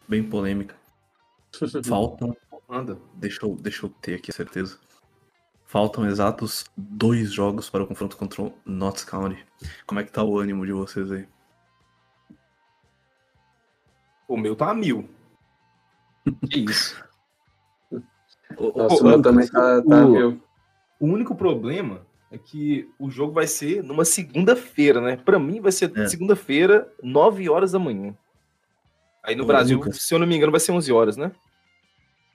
Bem 0.08 0.22
polêmica. 0.22 0.74
Faltam. 1.84 2.36
Anda. 2.68 2.96
Deixa 3.14 3.44
eu, 3.44 3.56
deixa 3.56 3.86
eu 3.86 3.90
ter 3.90 4.14
aqui 4.14 4.30
a 4.30 4.34
certeza. 4.34 4.78
Faltam 5.66 6.06
exatos 6.06 6.64
dois 6.76 7.32
jogos 7.32 7.68
para 7.68 7.82
o 7.82 7.86
confronto 7.86 8.16
contra 8.16 8.42
o 8.42 8.54
Notts 8.64 9.04
County. 9.04 9.44
Como 9.86 10.00
é 10.00 10.04
que 10.04 10.12
tá 10.12 10.22
o 10.22 10.38
ânimo 10.38 10.64
de 10.64 10.72
vocês 10.72 11.10
aí? 11.10 11.28
O 14.28 14.36
meu 14.36 14.54
tá 14.54 14.70
a 14.70 14.74
mil. 14.74 15.08
que 16.48 16.60
isso? 16.60 17.02
Nossa, 18.58 19.02
o, 19.02 19.06
meu 19.06 19.22
também 19.22 19.46
tá, 19.48 19.82
tá 19.82 20.02
a 20.02 20.06
mil. 20.06 20.40
O 21.00 21.06
único 21.06 21.34
problema 21.34 22.06
é 22.30 22.36
que 22.36 22.88
o 22.98 23.10
jogo 23.10 23.32
vai 23.32 23.46
ser 23.46 23.82
numa 23.82 24.04
segunda-feira, 24.04 25.00
né? 25.00 25.16
Para 25.16 25.38
mim 25.38 25.60
vai 25.60 25.72
ser 25.72 25.90
é. 25.98 26.06
segunda-feira, 26.06 26.86
9 27.02 27.48
horas 27.48 27.72
da 27.72 27.78
manhã. 27.78 28.14
Aí 29.22 29.34
no 29.34 29.44
Ô, 29.44 29.46
Brasil, 29.46 29.78
Lucas. 29.78 30.02
se 30.02 30.14
eu 30.14 30.18
não 30.18 30.26
me 30.26 30.36
engano, 30.36 30.52
vai 30.52 30.60
ser 30.60 30.72
11 30.72 30.92
horas, 30.92 31.16
né? 31.16 31.32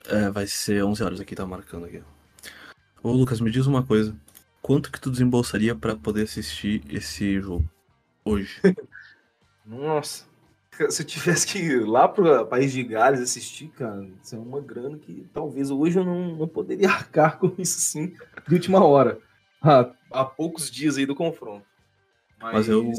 É, 0.07 0.29
vai 0.29 0.47
ser 0.47 0.83
11 0.83 1.03
horas 1.03 1.19
aqui, 1.19 1.35
tá 1.35 1.45
marcando 1.45 1.85
aqui. 1.85 2.03
Ô 3.01 3.11
Lucas, 3.11 3.39
me 3.39 3.51
diz 3.51 3.67
uma 3.67 3.83
coisa. 3.83 4.15
Quanto 4.61 4.91
que 4.91 4.99
tu 4.99 5.11
desembolsaria 5.11 5.75
para 5.75 5.95
poder 5.95 6.23
assistir 6.23 6.81
esse 6.89 7.39
jogo 7.39 7.63
hoje? 8.23 8.59
Nossa. 9.65 10.25
Se 10.89 11.01
eu 11.01 11.05
tivesse 11.05 11.47
que 11.47 11.59
ir 11.59 11.85
lá 11.85 12.07
pro 12.07 12.45
País 12.47 12.71
de 12.71 12.83
Gales 12.83 13.21
assistir, 13.21 13.69
cara, 13.69 14.07
isso 14.21 14.35
é 14.35 14.39
uma 14.39 14.59
grana 14.59 14.97
que 14.97 15.27
talvez 15.33 15.71
hoje 15.71 15.99
eu 15.99 16.03
não, 16.03 16.35
não 16.35 16.47
poderia 16.47 16.89
arcar 16.91 17.37
com 17.39 17.53
isso 17.57 17.79
sim 17.79 18.13
de 18.47 18.53
última 18.53 18.83
hora 18.83 19.19
há, 19.61 19.91
há 20.11 20.25
poucos 20.25 20.69
dias 20.69 20.97
aí 20.97 21.05
do 21.05 21.15
confronto. 21.15 21.65
Mas, 22.39 22.53
Mas 22.53 22.69
eu. 22.69 22.91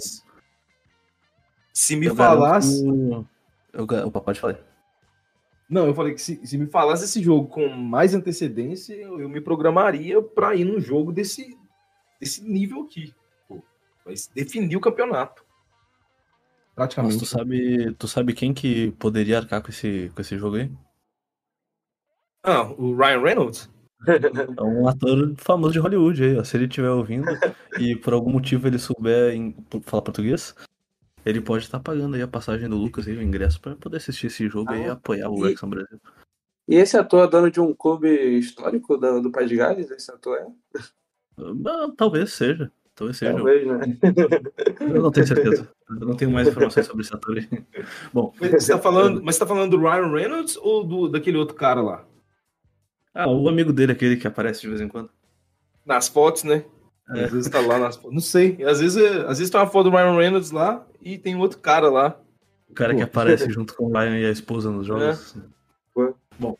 Se 1.72 1.96
me 1.96 2.06
eu 2.06 2.16
falasse. 2.16 2.82
Garanto... 2.82 3.28
Eu... 3.72 4.06
Opa, 4.06 4.20
pode 4.20 4.40
falar. 4.40 4.58
Não, 5.68 5.86
eu 5.86 5.94
falei 5.94 6.14
que 6.14 6.20
se, 6.20 6.40
se 6.46 6.56
me 6.56 6.66
falasse 6.66 7.04
esse 7.04 7.22
jogo 7.22 7.48
com 7.48 7.68
mais 7.68 8.14
antecedência, 8.14 8.94
eu, 8.94 9.20
eu 9.20 9.28
me 9.28 9.40
programaria 9.40 10.22
para 10.22 10.54
ir 10.54 10.64
num 10.64 10.80
jogo 10.80 11.12
desse, 11.12 11.58
desse 12.20 12.42
nível 12.42 12.82
aqui. 12.82 13.12
Pô, 13.48 13.62
vai 14.04 14.14
definir 14.34 14.76
o 14.76 14.80
campeonato. 14.80 15.44
Praticamente. 16.76 17.14
Mas 17.14 17.22
tu 17.22 17.26
sabe, 17.26 17.94
tu 17.94 18.06
sabe 18.06 18.34
quem 18.34 18.52
que 18.52 18.90
poderia 18.92 19.38
arcar 19.38 19.62
com 19.62 19.70
esse, 19.70 20.12
com 20.14 20.20
esse 20.20 20.36
jogo 20.36 20.56
aí? 20.56 20.70
Ah, 22.44 22.70
o 22.78 22.94
Ryan 22.94 23.20
Reynolds? 23.22 23.70
É 24.06 24.62
um 24.62 24.86
ator 24.86 25.34
famoso 25.38 25.72
de 25.72 25.78
Hollywood 25.78 26.22
aí, 26.22 26.38
ó. 26.38 26.44
Se 26.44 26.56
ele 26.56 26.66
estiver 26.66 26.90
ouvindo 26.90 27.26
e 27.80 27.96
por 27.96 28.12
algum 28.12 28.30
motivo 28.30 28.68
ele 28.68 28.78
souber 28.78 29.34
em, 29.34 29.56
falar 29.82 30.02
português, 30.02 30.54
ele 31.24 31.40
pode 31.40 31.64
estar 31.64 31.80
pagando 31.80 32.14
aí 32.14 32.22
a 32.22 32.28
passagem 32.28 32.68
do 32.68 32.76
Lucas 32.76 33.08
aí, 33.08 33.16
o 33.16 33.22
ingresso, 33.22 33.58
para 33.58 33.74
poder 33.74 33.96
assistir 33.96 34.26
esse 34.26 34.46
jogo 34.46 34.70
ah, 34.70 34.76
e 34.76 34.88
apoiar 34.88 35.30
o 35.30 35.40
Wrexham 35.40 35.70
Brasil. 35.70 35.98
E 36.68 36.76
esse 36.76 36.96
ator 36.96 37.24
é 37.24 37.30
dono 37.30 37.50
de 37.50 37.58
um 37.58 37.72
clube 37.74 38.08
histórico 38.38 38.98
do, 38.98 39.22
do 39.22 39.32
País 39.32 39.48
de 39.48 39.56
Gales? 39.56 39.90
Esse 39.90 40.10
ator 40.10 40.36
é? 40.36 40.46
Ah, 41.66 41.90
talvez 41.96 42.34
seja. 42.34 42.70
Talvez 42.96 43.18
seja. 43.18 43.34
Talvez, 43.34 43.66
né? 43.66 43.78
Eu 44.80 45.02
não 45.02 45.10
tenho 45.10 45.26
certeza. 45.26 45.68
Eu 45.88 46.06
não 46.06 46.16
tenho 46.16 46.30
mais 46.30 46.48
informações 46.48 46.86
sobre 46.86 47.02
esse 47.02 47.14
ator 47.14 47.36
aí. 47.36 47.46
Bom. 48.10 48.32
Você 48.40 48.72
tá 48.72 48.78
falando, 48.78 49.22
mas 49.22 49.34
você 49.34 49.40
tá 49.40 49.46
falando 49.46 49.70
do 49.70 49.78
Ryan 49.78 50.10
Reynolds 50.10 50.56
ou 50.56 50.82
do, 50.82 51.06
daquele 51.06 51.36
outro 51.36 51.54
cara 51.54 51.82
lá? 51.82 52.06
Ah, 53.14 53.28
o 53.28 53.48
amigo 53.50 53.70
dele, 53.70 53.92
aquele 53.92 54.16
que 54.16 54.26
aparece 54.26 54.62
de 54.62 54.68
vez 54.68 54.80
em 54.80 54.88
quando. 54.88 55.10
Nas 55.84 56.08
fotos, 56.08 56.42
né? 56.42 56.64
É. 57.14 57.24
Às 57.24 57.32
vezes 57.32 57.50
tá 57.50 57.60
lá 57.60 57.78
nas 57.78 57.96
fotos. 57.96 58.14
Não 58.14 58.20
sei. 58.20 58.64
Às 58.64 58.80
vezes, 58.80 58.96
é, 58.96 59.20
às 59.26 59.38
vezes 59.38 59.50
tem 59.50 59.60
uma 59.60 59.66
foto 59.66 59.90
do 59.90 59.96
Ryan 59.96 60.16
Reynolds 60.16 60.50
lá 60.50 60.86
e 61.02 61.18
tem 61.18 61.36
outro 61.36 61.58
cara 61.58 61.90
lá. 61.90 62.18
O 62.66 62.72
cara 62.72 62.92
Pô. 62.92 62.96
que 62.96 63.02
aparece 63.04 63.50
junto 63.50 63.74
com 63.74 63.84
o 63.84 63.92
Ryan 63.92 64.20
e 64.20 64.24
a 64.24 64.30
esposa 64.30 64.70
nos 64.70 64.86
jogos. 64.86 65.36
É. 65.98 66.12
Bom. 66.38 66.56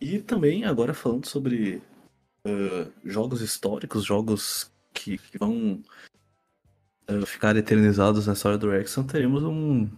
E 0.00 0.18
também, 0.18 0.64
agora 0.64 0.92
falando 0.92 1.26
sobre 1.26 1.80
uh, 2.44 2.90
jogos 3.04 3.40
históricos, 3.40 4.04
jogos 4.04 4.70
que, 4.98 5.18
que 5.18 5.38
vão 5.38 5.80
uh, 7.08 7.26
ficar 7.26 7.56
eternizados 7.56 8.26
na 8.26 8.32
história 8.32 8.58
do 8.58 8.68
Wrexham, 8.68 9.04
teremos 9.04 9.44
um, 9.44 9.88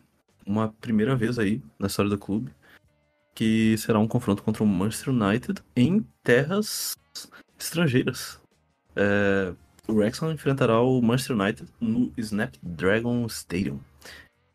uma 0.46 0.68
primeira 0.68 1.16
vez 1.16 1.38
aí 1.38 1.62
na 1.78 1.86
história 1.86 2.10
do 2.10 2.18
clube 2.18 2.52
que 3.34 3.76
será 3.78 3.98
um 3.98 4.08
confronto 4.08 4.42
contra 4.42 4.62
o 4.62 4.66
Manchester 4.66 5.14
United 5.14 5.62
em 5.74 6.04
terras 6.22 6.94
estrangeiras. 7.58 8.38
É, 8.94 9.54
o 9.88 9.94
Wrexham 9.94 10.32
enfrentará 10.32 10.80
o 10.80 11.00
Manchester 11.00 11.36
United 11.36 11.70
no 11.80 12.12
Snapdragon 12.18 13.24
Stadium, 13.26 13.80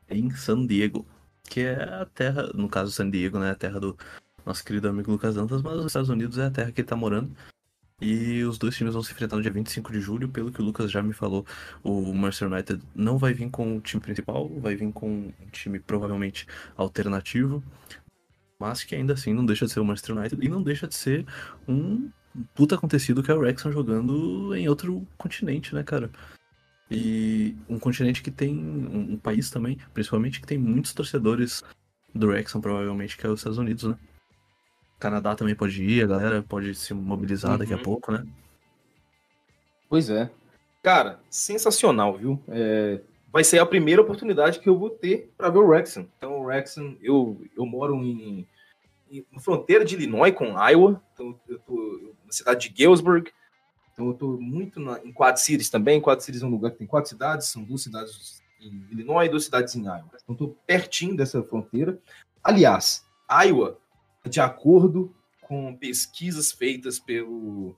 em 0.09 0.29
San 0.31 0.67
Diego, 0.67 1.05
que 1.49 1.61
é 1.61 1.83
a 1.83 2.05
terra, 2.05 2.51
no 2.53 2.69
caso 2.69 2.91
San 2.91 3.09
Diego, 3.09 3.39
né, 3.39 3.51
a 3.51 3.55
terra 3.55 3.79
do 3.79 3.97
nosso 4.45 4.63
querido 4.63 4.87
amigo 4.87 5.11
Lucas 5.11 5.33
Dantas, 5.33 5.61
mas 5.63 5.77
os 5.77 5.87
Estados 5.87 6.09
Unidos 6.09 6.37
é 6.37 6.45
a 6.45 6.51
terra 6.51 6.71
que 6.71 6.81
ele 6.81 6.85
está 6.85 6.95
morando. 6.95 7.35
E 8.01 8.43
os 8.43 8.57
dois 8.57 8.75
times 8.75 8.93
vão 8.93 9.01
se 9.01 9.11
enfrentar 9.11 9.37
no 9.37 9.41
dia 9.41 9.51
25 9.51 9.91
de 9.91 10.01
julho, 10.01 10.27
pelo 10.27 10.51
que 10.51 10.61
o 10.61 10.65
Lucas 10.65 10.91
já 10.91 11.01
me 11.01 11.13
falou, 11.13 11.45
o 11.81 12.13
Manchester 12.13 12.51
United 12.51 12.83
não 12.93 13.17
vai 13.17 13.33
vir 13.33 13.49
com 13.49 13.77
o 13.77 13.81
time 13.81 14.01
principal, 14.01 14.49
vai 14.59 14.75
vir 14.75 14.91
com 14.91 15.09
um 15.09 15.49
time 15.51 15.79
provavelmente 15.79 16.45
alternativo 16.75 17.63
mas 18.59 18.83
que 18.83 18.95
ainda 18.95 19.13
assim 19.13 19.33
não 19.33 19.45
deixa 19.45 19.65
de 19.65 19.71
ser 19.71 19.79
o 19.79 19.85
Manchester 19.85 20.17
United 20.17 20.45
e 20.45 20.49
não 20.49 20.61
deixa 20.61 20.87
de 20.87 20.95
ser 20.95 21.25
um 21.67 22.09
puta 22.53 22.75
acontecido 22.75 23.23
que 23.23 23.31
é 23.31 23.33
o 23.33 23.39
Wrexham 23.39 23.71
jogando 23.71 24.55
em 24.55 24.67
outro 24.67 25.05
continente, 25.17 25.73
né, 25.73 25.83
cara? 25.83 26.09
E 26.89 27.55
um 27.67 27.79
continente 27.79 28.21
que 28.21 28.31
tem. 28.31 28.55
Um, 28.55 29.17
país 29.17 29.49
também, 29.49 29.77
principalmente, 29.93 30.39
que 30.39 30.47
tem 30.47 30.57
muitos 30.57 30.93
torcedores 30.93 31.63
do 32.13 32.27
Wrexham, 32.27 32.61
provavelmente, 32.61 33.17
que 33.17 33.25
é 33.25 33.29
os 33.29 33.39
Estados 33.39 33.57
Unidos, 33.57 33.85
né? 33.85 33.97
Canadá 34.99 35.35
também 35.35 35.55
pode 35.55 35.83
ir, 35.83 36.03
a 36.03 36.07
galera 36.07 36.43
pode 36.43 36.73
se 36.75 36.93
mobilizar 36.93 37.51
uhum. 37.51 37.57
daqui 37.57 37.73
a 37.73 37.77
uhum. 37.77 37.83
pouco, 37.83 38.11
né? 38.11 38.25
Pois 39.89 40.09
é. 40.09 40.29
Cara, 40.81 41.19
sensacional, 41.29 42.17
viu? 42.17 42.39
É, 42.47 43.01
vai 43.31 43.43
ser 43.43 43.59
a 43.59 43.65
primeira 43.65 44.01
oportunidade 44.01 44.59
que 44.59 44.69
eu 44.69 44.77
vou 44.77 44.89
ter 44.89 45.31
para 45.37 45.49
ver 45.49 45.59
o 45.59 45.67
Wrexham. 45.67 46.07
Então, 46.17 46.39
o 46.39 46.43
Wrexham, 46.43 46.97
eu, 47.01 47.41
eu 47.57 47.65
moro 47.65 47.95
em, 47.95 48.47
em, 49.09 49.25
na 49.31 49.39
fronteira 49.39 49.83
de 49.83 49.95
Illinois 49.95 50.33
com 50.33 50.57
Iowa, 50.57 51.01
então 51.13 51.39
eu 51.47 51.59
tô 51.59 52.13
na 52.25 52.31
cidade 52.31 52.69
de 52.69 52.83
Galesburg, 52.83 53.31
então 53.95 54.07
eu 54.07 54.13
tô 54.13 54.37
muito 54.39 54.79
na, 54.79 54.99
em 55.03 55.11
Quad 55.11 55.37
Cities 55.37 55.69
também. 55.69 56.01
Quad 56.01 56.21
Cities 56.21 56.43
é 56.43 56.45
um 56.45 56.49
lugar 56.49 56.71
que 56.71 56.77
tem 56.77 56.87
quatro 56.87 57.09
cidades, 57.09 57.47
são 57.47 57.63
duas 57.63 57.81
cidades 57.81 58.43
em 58.59 58.85
Illinois 58.91 59.27
e 59.27 59.29
duas 59.29 59.45
cidades 59.45 59.75
em 59.75 59.85
Iowa. 59.85 60.11
Então 60.21 60.35
eu 60.35 60.35
tô 60.35 60.47
pertinho 60.67 61.15
dessa 61.15 61.41
fronteira. 61.43 61.97
Aliás, 62.43 63.05
Iowa, 63.45 63.79
de 64.29 64.39
acordo 64.39 65.13
com 65.41 65.75
pesquisas 65.75 66.51
feitas 66.51 66.99
pelo. 66.99 67.75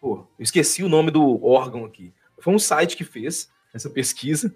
Pô, 0.00 0.26
eu 0.38 0.42
esqueci 0.42 0.82
o 0.82 0.88
nome 0.88 1.10
do 1.10 1.44
órgão 1.44 1.84
aqui. 1.84 2.12
Foi 2.38 2.54
um 2.54 2.58
site 2.58 2.96
que 2.96 3.04
fez 3.04 3.50
essa 3.72 3.90
pesquisa. 3.90 4.54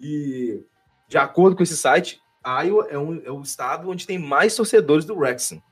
E, 0.00 0.62
de 1.08 1.18
acordo 1.18 1.56
com 1.56 1.62
esse 1.62 1.76
site, 1.76 2.20
Iowa 2.44 2.86
é, 2.88 2.98
um, 2.98 3.20
é 3.24 3.30
o 3.30 3.40
estado 3.40 3.90
onde 3.90 4.06
tem 4.06 4.18
mais 4.18 4.54
torcedores 4.54 5.04
do 5.04 5.16
Wrexham. 5.16 5.62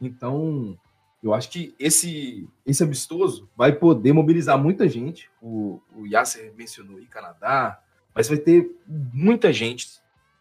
Então, 0.00 0.78
eu 1.22 1.32
acho 1.32 1.50
que 1.50 1.74
esse, 1.78 2.48
esse 2.64 2.82
amistoso 2.82 3.48
vai 3.56 3.72
poder 3.72 4.12
mobilizar 4.12 4.58
muita 4.58 4.88
gente. 4.88 5.30
O, 5.40 5.80
o 5.94 6.06
Yasser 6.06 6.52
mencionou 6.56 6.98
aí 6.98 7.06
Canadá, 7.06 7.80
mas 8.14 8.28
vai 8.28 8.38
ter 8.38 8.70
muita 8.86 9.52
gente 9.52 9.88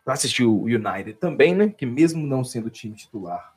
para 0.04 0.14
assistir 0.14 0.44
o 0.44 0.64
United 0.64 1.14
também, 1.14 1.56
né? 1.56 1.70
Que 1.70 1.86
mesmo 1.86 2.28
não 2.28 2.44
sendo 2.44 2.70
time 2.70 2.96
titular, 2.96 3.56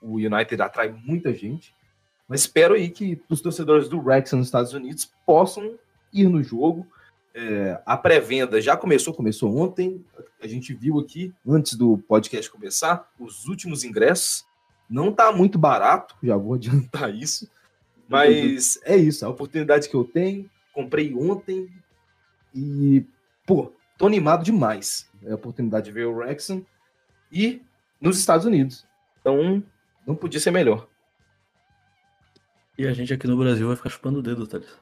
o 0.00 0.14
United 0.16 0.60
atrai 0.60 0.90
muita 1.04 1.32
gente. 1.34 1.74
Mas 2.28 2.42
espero 2.42 2.74
aí 2.74 2.90
que 2.90 3.20
os 3.28 3.40
torcedores 3.40 3.88
do 3.88 3.98
Wrexham 3.98 4.38
nos 4.38 4.48
Estados 4.48 4.72
Unidos 4.72 5.10
possam 5.24 5.78
ir 6.12 6.28
no 6.28 6.42
jogo, 6.42 6.86
é, 7.34 7.80
a 7.86 7.96
pré-venda 7.96 8.60
já 8.60 8.76
começou, 8.76 9.14
começou 9.14 9.56
ontem. 9.56 10.04
A 10.42 10.46
gente 10.48 10.74
viu 10.74 10.98
aqui, 10.98 11.32
antes 11.46 11.74
do 11.74 11.96
podcast 11.98 12.50
começar, 12.50 13.08
os 13.18 13.46
últimos 13.46 13.84
ingressos. 13.84 14.44
Não 14.90 15.10
está 15.10 15.30
muito 15.30 15.56
barato, 15.56 16.16
já 16.22 16.36
vou 16.36 16.54
adiantar 16.54 17.14
isso. 17.14 17.48
Mas 18.08 18.80
é 18.84 18.96
isso, 18.96 19.24
a 19.24 19.28
oportunidade 19.28 19.88
que 19.88 19.94
eu 19.94 20.04
tenho. 20.04 20.50
Comprei 20.72 21.14
ontem 21.14 21.68
e, 22.52 23.04
pô, 23.46 23.72
tô 23.96 24.06
animado 24.06 24.42
demais. 24.42 25.08
É 25.22 25.30
a 25.30 25.36
oportunidade 25.36 25.86
de 25.86 25.92
ver 25.92 26.06
o 26.06 26.14
Wrexham 26.14 26.64
e 27.30 27.62
nos 28.00 28.18
Estados 28.18 28.46
Unidos. 28.46 28.84
Então, 29.20 29.62
não 30.08 30.16
podia 30.16 30.40
ser 30.40 30.50
melhor. 30.50 30.88
E 32.78 32.86
a 32.86 32.92
gente 32.94 33.12
aqui 33.12 33.26
no 33.26 33.36
Brasil 33.36 33.66
vai 33.66 33.76
ficar 33.76 33.90
chupando 33.90 34.20
o 34.20 34.22
dedo, 34.22 34.46
Thales. 34.46 34.74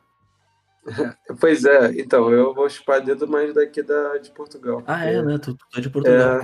Pois 1.40 1.64
é, 1.64 2.00
então, 2.00 2.30
eu 2.30 2.54
vou 2.54 2.70
chupar 2.70 3.04
dedo 3.04 3.26
mais 3.26 3.52
daqui 3.52 3.82
da, 3.82 4.18
de 4.18 4.30
Portugal. 4.30 4.84
Ah, 4.86 5.04
é, 5.04 5.20
né? 5.20 5.36
Tu, 5.36 5.52
tu 5.52 5.78
é 5.78 5.80
de 5.80 5.90
Portugal. 5.90 6.40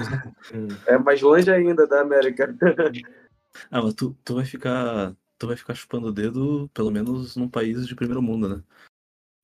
É, 0.87 0.95
é 0.95 0.99
mais 0.99 1.23
longe 1.23 1.49
ainda 1.49 1.87
da 1.87 2.01
América. 2.01 2.53
ah, 3.71 3.83
mas 3.83 3.95
tu, 3.95 4.18
tu 4.25 4.35
vai 4.35 4.45
ficar. 4.45 5.14
Tu 5.38 5.47
vai 5.47 5.57
ficar 5.57 5.75
chupando 5.75 6.09
o 6.09 6.12
dedo, 6.12 6.68
pelo 6.75 6.90
menos 6.90 7.37
num 7.37 7.49
país 7.49 7.87
de 7.87 7.95
primeiro 7.95 8.21
mundo, 8.21 8.49
né? 8.49 8.62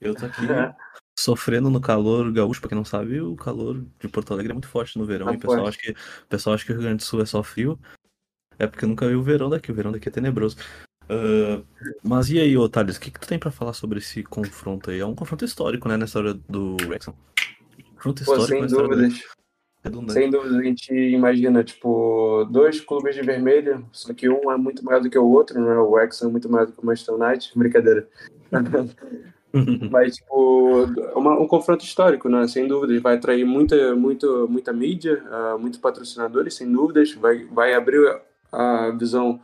Eu 0.01 0.17
tô 0.17 0.27
aqui 0.27 0.51
é. 0.51 0.75
sofrendo 1.17 1.71
no 1.71 1.81
calor 1.81 2.33
gaúcho, 2.33 2.61
pra 2.61 2.69
quem 2.69 2.77
não 2.77 2.85
sabe, 2.85 3.21
o 3.21 3.37
calor 3.37 3.85
de 4.01 4.09
Porto 4.09 4.33
Alegre 4.33 4.51
é 4.51 4.55
muito 4.55 4.69
forte 4.69 4.99
no 4.99 5.07
verão. 5.07 5.27
Tá 5.27 5.33
e 5.33 5.37
o 5.37 5.41
pessoal 5.41 5.67
acha, 5.69 5.79
que, 5.79 5.91
o 5.93 6.27
pessoal 6.29 6.55
acha 6.55 6.65
que 6.65 6.73
o 6.73 6.75
Rio 6.75 6.83
Grande 6.83 6.99
do 6.99 7.05
Sul 7.05 7.23
é 7.23 7.27
só 7.27 7.43
frio. 7.43 7.79
É 8.59 8.67
porque 8.67 8.87
nunca 8.87 9.07
viu 9.07 9.21
o 9.21 9.23
verão 9.23 9.49
daqui. 9.49 9.71
O 9.71 9.75
verão 9.75 9.93
daqui 9.93 10.09
é 10.09 10.13
tenebroso. 10.13 10.57
Uh, 11.05 11.65
mas 12.03 12.29
e 12.29 12.39
aí, 12.39 12.57
Otávio, 12.57 12.95
o 12.95 13.01
que, 13.01 13.11
que 13.11 13.21
tu 13.21 13.27
tem 13.27 13.39
para 13.39 13.51
falar 13.51 13.73
sobre 13.73 13.99
esse 13.99 14.23
confronto 14.23 14.91
aí? 14.91 15.01
É 15.01 15.07
um 15.07 15.15
confronto 15.15 15.45
histórico, 15.45 15.89
né, 15.89 15.97
nessa 15.97 16.19
hora 16.19 16.35
do 16.35 16.77
Wrexham. 16.87 17.15
Confronto 17.95 18.23
histórico 18.23 18.47
Pô, 18.47 18.69
sem 18.69 18.79
dúvidas. 18.79 19.23
Sem 20.11 20.31
dúvida, 20.31 20.59
a 20.59 20.63
gente 20.63 20.93
imagina, 20.93 21.65
tipo, 21.65 22.45
dois 22.51 22.81
clubes 22.81 23.15
de 23.15 23.23
vermelho, 23.23 23.87
só 23.91 24.13
que 24.13 24.29
um 24.29 24.51
é 24.51 24.57
muito 24.57 24.85
maior 24.85 25.01
do 25.01 25.09
que 25.09 25.19
o 25.19 25.27
outro, 25.27 25.59
né? 25.59 25.79
O 25.79 25.93
Wrexham 25.93 26.29
é 26.29 26.33
muito 26.33 26.51
maior 26.51 26.67
do 26.67 26.73
que 26.73 26.83
o 26.83 26.85
Manchester 26.85 27.15
United, 27.15 27.53
brincadeira. 27.57 28.09
Mas, 29.91 30.17
tipo, 30.17 30.85
uma, 31.15 31.41
um 31.41 31.47
confronto 31.47 31.85
histórico, 31.85 32.29
né? 32.29 32.47
Sem 32.49 32.69
dúvidas, 32.69 33.01
vai 33.01 33.17
atrair 33.17 33.47
muita, 33.47 33.95
muita, 33.95 34.27
muita 34.47 34.73
mídia, 34.73 35.23
uh, 35.25 35.59
muitos 35.59 35.81
patrocinadores, 35.81 36.55
sem 36.55 36.71
dúvidas, 36.71 37.15
vai, 37.15 37.45
vai 37.47 37.73
abrir 37.73 38.21
a 38.53 38.91
visão 38.91 39.41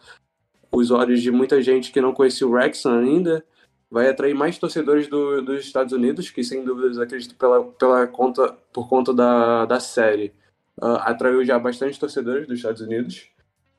os 0.74 0.90
olhos 0.90 1.22
de 1.22 1.30
muita 1.30 1.62
gente 1.62 1.92
que 1.92 2.00
não 2.00 2.12
conhecia 2.12 2.46
o 2.46 2.50
Wrexham 2.50 2.98
ainda, 2.98 3.44
vai 3.90 4.08
atrair 4.08 4.34
mais 4.34 4.58
torcedores 4.58 5.06
do, 5.06 5.40
dos 5.42 5.64
Estados 5.64 5.92
Unidos, 5.92 6.30
que 6.30 6.42
sem 6.42 6.64
dúvidas 6.64 6.98
acredito 6.98 7.36
pela, 7.36 7.64
pela 7.64 8.06
conta, 8.06 8.52
por 8.72 8.88
conta 8.88 9.14
da, 9.14 9.64
da 9.66 9.78
série, 9.78 10.32
uh, 10.82 10.98
atraiu 11.02 11.44
já 11.44 11.58
bastante 11.58 11.98
torcedores 11.98 12.46
dos 12.46 12.58
Estados 12.58 12.80
Unidos. 12.80 13.28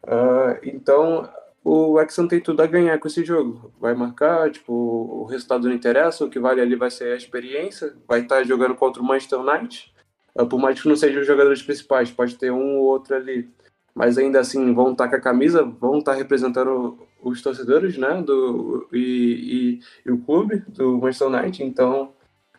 Uh, 0.04 0.58
então, 0.64 1.30
o 1.64 1.94
Wrexham 1.94 2.28
tem 2.28 2.40
tudo 2.40 2.62
a 2.62 2.68
ganhar 2.68 2.98
com 2.98 3.08
esse 3.08 3.26
jogo. 3.26 3.74
Vai 3.80 3.94
marcar, 3.94 4.50
tipo, 4.52 4.72
o 4.72 5.26
resultado 5.26 5.68
não 5.68 5.76
interessa, 5.76 6.24
o 6.24 6.30
que 6.30 6.40
vale 6.40 6.62
ali 6.62 6.76
vai 6.76 6.92
ser 6.92 7.12
a 7.12 7.18
experiência. 7.18 7.94
Vai 8.08 8.22
estar 8.22 8.44
jogando 8.44 8.76
contra 8.76 9.02
o 9.02 9.06
Manchester 9.06 9.40
United. 9.40 9.94
Uh, 10.34 10.46
por 10.46 10.60
mais 10.60 10.82
que 10.82 10.88
não 10.88 10.96
sejam 10.96 11.22
os 11.22 11.28
jogadores 11.28 11.62
principais, 11.62 12.12
pode 12.12 12.38
ter 12.38 12.52
um 12.52 12.78
ou 12.78 12.86
outro 12.86 13.16
ali 13.16 13.50
mas 13.96 14.18
ainda 14.18 14.42
assim 14.42 14.74
vão 14.74 14.92
estar 14.92 15.08
com 15.08 15.16
a 15.16 15.22
camisa, 15.22 15.64
vão 15.64 16.00
estar 16.00 16.14
representando 16.14 17.00
os 17.24 17.42
torcedores, 17.42 17.98
né, 17.98 18.22
do, 18.22 18.88
e, 18.92 19.80
e, 20.06 20.10
e 20.10 20.12
o 20.12 20.18
clube 20.18 20.58
do 20.68 20.98
Manchester 20.98 21.30
United, 21.30 21.64
então 21.64 22.12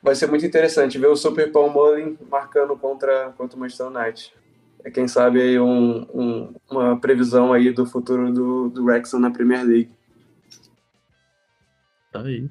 vai 0.03 0.14
ser 0.14 0.29
muito 0.29 0.46
interessante 0.46 0.99
ver 0.99 1.09
o 1.09 1.16
Super 1.16 1.53
Paul 1.53 1.70
Mullin 1.70 2.16
marcando 2.31 2.75
contra, 2.77 3.35
contra 3.37 3.57
o 3.57 3.61
Manchester 3.61 3.88
United. 3.88 4.33
É, 4.83 4.90
quem 4.90 5.07
sabe 5.07 5.42
aí 5.42 5.61
um, 5.61 6.07
um, 6.14 6.55
uma 6.70 6.99
previsão 6.99 7.53
aí 7.53 7.70
do 7.70 7.85
futuro 7.85 8.33
do, 8.33 8.70
do 8.70 8.85
Wrexham 8.85 9.20
na 9.20 9.31
Premier 9.31 9.64
League. 9.64 9.90
Tá 12.12 12.22
aí. 12.22 12.49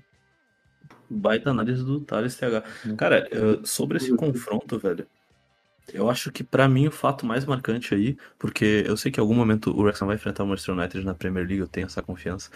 Baita 1.10 1.50
análise 1.50 1.84
do 1.84 2.02
Thales 2.02 2.36
TH. 2.36 2.63
Cara, 2.98 3.30
sobre 3.63 3.98
esse 3.98 4.13
confronto, 4.15 4.78
velho, 4.78 5.08
eu 5.93 6.10
acho 6.10 6.32
que 6.32 6.43
para 6.43 6.67
mim 6.67 6.88
o 6.88 6.91
fato 6.91 7.26
mais 7.26 7.45
marcante 7.45 7.93
aí, 7.93 8.17
porque 8.39 8.84
eu 8.88 8.98
sei 8.98 9.12
que 9.12 9.19
em 9.19 9.21
algum 9.21 9.36
momento 9.36 9.71
o 9.71 9.82
Wrexham 9.82 10.08
vai 10.08 10.15
enfrentar 10.15 10.43
o 10.43 10.48
Manchester 10.48 10.76
United 10.76 11.06
na 11.06 11.13
Premier 11.13 11.45
League, 11.45 11.62
eu 11.62 11.67
tenho 11.67 11.86
essa 11.86 12.02
confiança. 12.02 12.50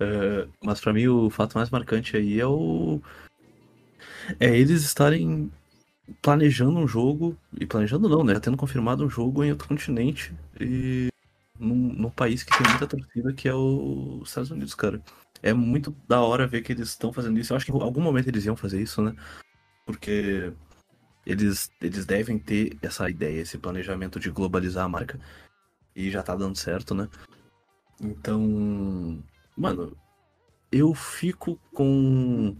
Uh, 0.00 0.50
mas 0.62 0.80
para 0.80 0.92
mim 0.92 1.08
o 1.08 1.28
fato 1.28 1.58
mais 1.58 1.70
marcante 1.70 2.16
aí 2.16 2.38
é 2.38 2.46
o 2.46 3.00
é 4.38 4.56
eles 4.56 4.84
estarem 4.84 5.50
planejando 6.22 6.78
um 6.78 6.86
jogo 6.86 7.36
e 7.58 7.66
planejando 7.66 8.08
não, 8.08 8.22
né, 8.22 8.38
tendo 8.38 8.56
confirmado 8.56 9.04
um 9.04 9.10
jogo 9.10 9.42
em 9.42 9.50
outro 9.50 9.68
continente 9.68 10.32
e 10.60 11.08
num, 11.58 11.74
num 11.74 12.10
país 12.10 12.42
que 12.42 12.56
tem 12.56 12.68
muita 12.68 12.86
torcida 12.86 13.32
que 13.32 13.48
é 13.48 13.54
os 13.54 14.28
Estados 14.28 14.50
Unidos, 14.50 14.74
cara. 14.74 15.02
É 15.42 15.52
muito 15.52 15.94
da 16.06 16.20
hora 16.20 16.46
ver 16.46 16.62
que 16.62 16.72
eles 16.72 16.88
estão 16.88 17.12
fazendo 17.12 17.38
isso. 17.38 17.52
Eu 17.52 17.56
acho 17.56 17.66
que 17.66 17.72
em 17.72 17.82
algum 17.82 18.00
momento 18.00 18.28
eles 18.28 18.44
iam 18.44 18.56
fazer 18.56 18.80
isso, 18.80 19.02
né? 19.02 19.14
Porque 19.86 20.52
eles, 21.28 21.70
eles 21.82 22.06
devem 22.06 22.38
ter 22.38 22.78
essa 22.80 23.08
ideia, 23.10 23.42
esse 23.42 23.58
planejamento 23.58 24.18
de 24.18 24.30
globalizar 24.30 24.86
a 24.86 24.88
marca. 24.88 25.20
E 25.94 26.10
já 26.10 26.22
tá 26.22 26.34
dando 26.34 26.56
certo, 26.56 26.94
né? 26.94 27.06
Então, 28.00 29.22
mano, 29.54 29.94
eu 30.72 30.94
fico 30.94 31.60
com 31.74 32.56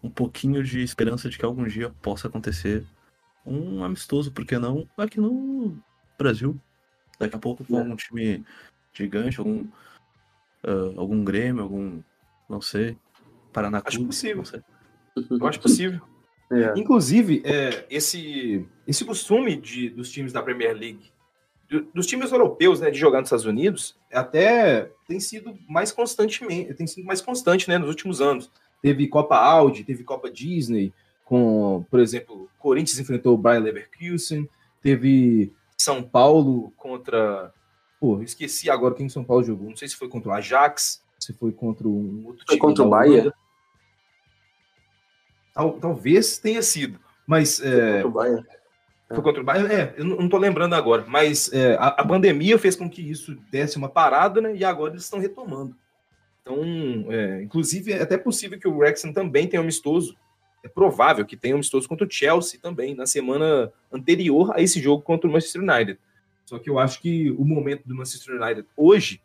um 0.00 0.10
pouquinho 0.10 0.62
de 0.62 0.80
esperança 0.80 1.28
de 1.28 1.36
que 1.36 1.44
algum 1.44 1.66
dia 1.66 1.90
possa 2.00 2.28
acontecer 2.28 2.86
um 3.44 3.82
amistoso, 3.82 4.30
por 4.30 4.46
que 4.46 4.56
não, 4.58 4.88
aqui 4.96 5.18
no 5.18 5.76
Brasil. 6.16 6.56
Daqui 7.18 7.34
a 7.34 7.38
pouco 7.38 7.64
com 7.64 7.78
algum 7.78 7.96
time 7.96 8.44
gigante, 8.92 9.40
algum, 9.40 9.62
uh, 10.64 10.94
algum 10.96 11.24
Grêmio, 11.24 11.64
algum, 11.64 12.00
não 12.48 12.60
sei, 12.60 12.96
Paraná 13.52 13.82
Acho 13.84 14.04
possível. 14.04 14.44
Eu 15.16 15.46
acho 15.48 15.60
possível. 15.60 16.00
É. 16.50 16.72
Inclusive, 16.78 17.42
é, 17.44 17.84
esse, 17.90 18.66
esse 18.86 19.04
costume 19.04 19.56
de, 19.56 19.90
dos 19.90 20.10
times 20.10 20.32
da 20.32 20.42
Premier 20.42 20.74
League, 20.74 21.10
do, 21.68 21.82
dos 21.94 22.06
times 22.06 22.32
europeus, 22.32 22.80
né, 22.80 22.90
de 22.90 22.98
jogar 22.98 23.18
nos 23.18 23.28
Estados 23.28 23.44
Unidos, 23.44 23.96
até 24.12 24.90
tem 25.06 25.20
sido 25.20 25.56
mais 25.68 25.92
constantemente, 25.92 26.72
tem 26.74 26.86
sido 26.86 27.04
mais 27.04 27.20
constante, 27.20 27.68
né, 27.68 27.76
nos 27.76 27.88
últimos 27.88 28.20
anos. 28.20 28.50
Teve 28.80 29.06
Copa 29.08 29.36
Audi, 29.36 29.84
teve 29.84 30.04
Copa 30.04 30.30
Disney, 30.30 30.92
com, 31.24 31.84
por 31.90 32.00
exemplo, 32.00 32.48
Corinthians 32.58 32.98
enfrentou 32.98 33.34
o 33.34 33.38
Bayer 33.38 33.62
Leverkusen, 33.62 34.48
teve 34.80 35.52
São 35.76 36.02
Paulo 36.02 36.72
contra, 36.76 37.52
pô, 38.00 38.22
esqueci 38.22 38.70
agora 38.70 38.94
quem 38.94 39.08
São 39.08 39.22
Paulo 39.22 39.44
jogou, 39.44 39.68
não 39.68 39.76
sei 39.76 39.88
se 39.88 39.96
foi 39.96 40.08
contra 40.08 40.30
o 40.30 40.32
Ajax, 40.32 41.04
se 41.18 41.34
foi 41.34 41.52
contra 41.52 41.86
um 41.86 42.22
outro 42.24 42.46
foi 42.46 42.56
time. 42.56 42.58
Foi 42.58 42.58
contra 42.58 42.84
o 42.84 42.88
Bahia? 42.88 43.34
Tal, 45.58 45.72
talvez 45.72 46.38
tenha 46.38 46.62
sido. 46.62 47.00
Mas. 47.26 47.60
É, 47.60 48.04
O 48.04 48.10
Bayern. 48.12 48.46
foi 49.08 49.22
contra 49.22 49.42
o 49.42 49.44
Bayern? 49.44 49.74
É, 49.74 49.92
eu 49.96 50.04
não 50.04 50.28
tô 50.28 50.38
lembrando 50.38 50.74
agora. 50.74 51.04
Mas 51.08 51.52
é, 51.52 51.74
a, 51.74 51.88
a 51.88 52.06
pandemia 52.06 52.56
fez 52.56 52.76
com 52.76 52.88
que 52.88 53.02
isso 53.02 53.34
desse 53.50 53.76
uma 53.76 53.88
parada, 53.88 54.40
né? 54.40 54.54
E 54.54 54.64
agora 54.64 54.92
eles 54.92 55.02
estão 55.02 55.18
retomando. 55.18 55.76
Então, 56.40 56.62
é, 57.10 57.42
inclusive, 57.42 57.92
é 57.92 58.02
até 58.02 58.16
possível 58.16 58.56
que 58.56 58.68
o 58.68 58.76
Wrexham 58.76 59.12
também 59.12 59.48
tenha 59.48 59.60
um 59.60 59.64
amistoso. 59.64 60.16
É 60.62 60.68
provável 60.68 61.26
que 61.26 61.36
tenha 61.36 61.56
um 61.56 61.58
amistoso 61.58 61.88
contra 61.88 62.06
o 62.06 62.10
Chelsea 62.10 62.60
também, 62.60 62.94
na 62.94 63.04
semana 63.04 63.72
anterior 63.92 64.52
a 64.54 64.62
esse 64.62 64.80
jogo 64.80 65.02
contra 65.02 65.28
o 65.28 65.32
Manchester 65.32 65.62
United. 65.62 65.98
Só 66.46 66.56
que 66.56 66.70
eu 66.70 66.78
acho 66.78 67.00
que 67.02 67.32
o 67.32 67.44
momento 67.44 67.82
do 67.84 67.96
Manchester 67.96 68.40
United 68.40 68.66
hoje 68.76 69.20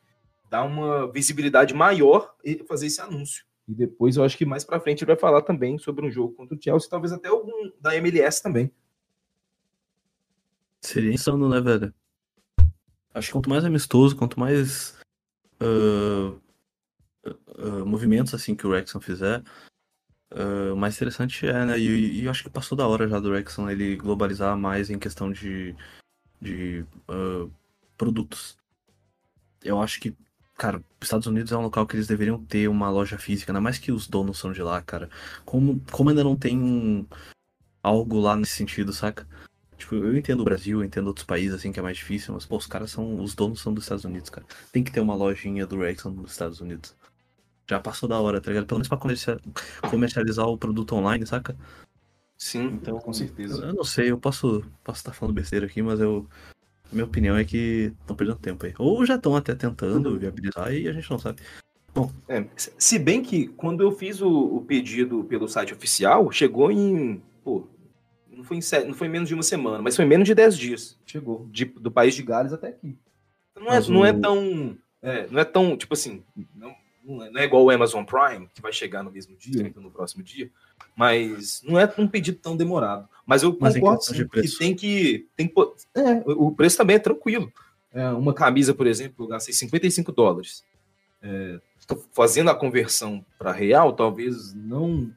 dá 0.50 0.64
uma 0.64 1.12
visibilidade 1.12 1.76
maior 1.76 2.34
e 2.44 2.64
fazer 2.68 2.88
esse 2.88 3.00
anúncio. 3.02 3.46
E 3.68 3.74
depois 3.74 4.18
eu 4.18 4.24
acho 4.24 4.38
que 4.38 4.46
mais 4.46 4.64
pra 4.64 4.80
frente 4.80 5.04
ele 5.04 5.12
vai 5.12 5.18
falar 5.18 5.42
também 5.42 5.78
sobre 5.78 6.06
um 6.06 6.12
jogo 6.12 6.34
contra 6.34 6.56
o 6.56 6.62
Chelsea, 6.62 6.90
talvez 6.90 7.14
até 7.14 7.30
algum 7.30 7.72
da 7.80 7.96
MLS 7.96 8.42
também. 8.42 8.72
Seria 10.82 11.14
insano, 11.14 11.48
né, 11.48 11.62
velho? 11.62 11.94
Acho 13.14 13.28
que 13.28 13.34
quanto 13.34 13.50
mais 13.50 13.64
amistoso, 13.64 14.18
quanto 14.18 14.40
mais 14.40 15.00
ah, 15.64 16.36
ah, 17.26 17.86
movimentos 17.86 18.34
assim 18.34 18.56
que 18.56 18.68
o 18.68 18.70
Wrexham 18.70 19.00
fizer, 19.00 19.42
ah, 20.32 20.76
mais 20.76 20.96
interessante 20.96 21.46
é, 21.48 21.66
né? 21.66 21.80
E, 21.80 22.22
e 22.22 22.26
eu 22.26 22.32
acho 22.32 22.44
que 22.44 22.50
passou 22.50 22.78
da 22.78 22.88
hora 22.88 23.08
já 23.08 23.20
do 23.20 23.30
Wrexham 23.30 23.70
ele 23.70 23.96
globalizar 23.96 24.58
mais 24.58 24.90
em 24.90 25.00
questão 25.00 25.32
de, 25.32 25.76
de 26.42 26.86
produtos. 27.98 28.58
Eu 29.64 29.80
acho 29.80 30.02
que, 30.02 30.14
cara, 30.58 30.78
os 30.78 31.08
Estados 31.08 31.28
Unidos 31.28 31.52
é 31.52 31.58
um 31.58 31.62
local 31.62 31.86
que 31.86 31.96
eles 31.96 32.08
deveriam 32.08 32.44
ter 32.44 32.68
uma 32.68 32.90
loja 32.90 33.18
física, 33.18 33.52
ainda 33.52 33.62
mais 33.62 33.78
que 33.78 33.92
os 33.92 34.08
donos 34.08 34.38
são 34.38 34.52
de 34.52 34.62
lá, 34.62 34.82
cara. 34.82 35.10
Como, 35.46 35.82
como 35.92 36.10
ainda 36.10 36.24
não 36.24 36.36
tem 36.36 36.58
um, 36.58 37.06
algo 37.82 38.20
lá 38.20 38.36
nesse 38.36 38.54
sentido, 38.56 38.94
saca? 38.94 39.28
Tipo, 39.78 39.96
eu 39.96 40.16
entendo 40.18 40.40
o 40.42 40.46
Brasil, 40.46 40.80
eu 40.80 40.86
entendo 40.86 41.08
outros 41.08 41.26
países 41.26 41.54
assim 41.54 41.72
que 41.72 41.80
é 41.80 41.84
mais 41.84 41.98
difícil, 41.98 42.34
mas 42.34 42.46
pô, 42.46 42.56
os 42.58 42.68
caras 42.68 42.92
são. 42.92 43.20
Os 43.20 43.36
donos 43.36 43.60
são 43.60 43.74
dos 43.74 43.84
Estados 43.84 44.06
Unidos, 44.06 44.30
cara. 44.30 44.46
Tem 44.72 44.84
que 44.84 44.92
ter 44.92 45.02
uma 45.02 45.16
lojinha 45.16 45.66
do 45.68 45.78
Wrexham 45.78 46.12
nos 46.12 46.32
Estados 46.32 46.62
Unidos. 46.62 46.96
Já 47.70 47.80
passou 47.80 48.08
da 48.08 48.20
hora, 48.20 48.40
tá 48.40 48.50
ligado? 48.52 48.66
Pelo 48.66 48.78
menos 48.78 48.88
pra 48.88 48.98
comercia- 48.98 49.40
comercializar 49.90 50.46
o 50.48 50.58
produto 50.58 50.96
online, 50.96 51.26
saca? 51.26 51.56
Sim, 52.38 52.66
Então, 52.82 53.00
com 53.00 53.14
certeza. 53.14 53.66
Eu 53.66 53.74
não 53.74 53.84
sei, 53.84 54.12
eu 54.12 54.18
posso 54.18 54.64
posso 54.84 55.00
estar 55.00 55.14
falando 55.14 55.36
besteira 55.36 55.66
aqui, 55.66 55.82
mas 55.82 56.00
eu. 56.00 56.28
Minha 56.92 57.06
opinião 57.06 57.36
é 57.36 57.44
que 57.44 57.92
estão 58.02 58.16
perdendo 58.16 58.38
tempo 58.40 58.66
aí. 58.66 58.74
Ou 58.78 59.06
já 59.06 59.16
estão 59.16 59.36
até 59.36 59.56
tentando 59.56 60.18
viabilizar 60.20 60.74
e 60.74 60.88
a 60.88 60.94
gente 60.94 61.10
não 61.10 61.18
sabe. 61.20 61.42
É, 62.28 62.46
se- 62.56 63.00
bem 63.00 63.22
que 63.22 63.48
quando 63.50 63.82
eu 63.82 63.92
fiz 63.92 64.22
o, 64.22 64.30
o 64.30 64.62
pedido 64.62 65.24
pelo 65.26 65.48
site 65.48 65.74
oficial, 65.74 66.32
chegou 66.32 66.72
em. 66.72 67.22
Pô, 67.44 67.68
não 68.32 68.44
foi, 68.44 68.58
em 68.58 68.62
não 68.88 68.94
foi 68.94 69.08
em 69.08 69.12
menos 69.12 69.28
de 69.30 69.34
uma 69.36 69.44
semana, 69.44 69.82
mas 69.82 69.96
foi 69.96 70.06
em 70.06 70.08
menos 70.08 70.28
de 70.28 70.34
10 70.36 70.58
dias. 70.58 71.00
Chegou. 71.06 71.48
de- 71.52 71.66
do 71.66 71.92
país 71.92 72.16
de 72.16 72.24
Gales 72.24 72.54
até 72.54 72.68
aqui. 72.70 72.98
Não 73.56 73.68
é, 73.68 73.76
Mas 73.76 73.88
não 73.88 74.06
é 74.06 74.12
tão. 74.14 74.78
é, 75.02 75.28
não 75.30 75.40
é 75.40 75.46
tão, 75.46 75.78
tipo 75.78 75.94
assim. 75.94 76.24
Não, 76.56 76.74
não 77.04 77.24
é, 77.24 77.30
não 77.30 77.42
é 77.42 77.44
igual 77.44 77.64
o 77.64 77.70
Amazon 77.70 78.04
Prime, 78.04 78.50
que 78.54 78.62
vai 78.62 78.72
chegar 78.72 79.04
no 79.04 79.12
mesmo 79.12 79.36
dia, 79.36 79.64
então 79.68 79.84
no 79.84 79.92
próximo 79.92 80.24
dia. 80.24 80.50
Mas 80.96 81.62
não 81.64 81.80
é 81.80 81.92
um 81.98 82.08
pedido 82.08 82.38
tão 82.40 82.56
demorado. 82.56 83.08
Mas 83.26 83.44
eu 83.44 83.56
Mas 83.60 83.76
concordo 83.76 84.04
sim, 84.04 84.28
que 84.28 84.58
tem 84.58 84.76
que. 84.76 85.28
Tem 85.36 85.48
que 85.48 85.54
é, 85.96 86.24
o 86.26 86.52
preço 86.52 86.78
também 86.78 86.96
é 86.96 87.00
tranquilo. 87.00 87.52
É, 87.92 88.10
uma 88.10 88.34
camisa, 88.34 88.74
por 88.74 88.88
exemplo, 88.88 89.26
eu 89.26 89.30
gastei 89.30 89.54
55 89.54 90.12
dólares. 90.12 90.64
É, 91.22 91.60
fazendo 92.12 92.50
a 92.50 92.56
conversão 92.56 93.26
para 93.38 93.52
real, 93.52 93.94
talvez 93.94 94.54
não 94.54 95.12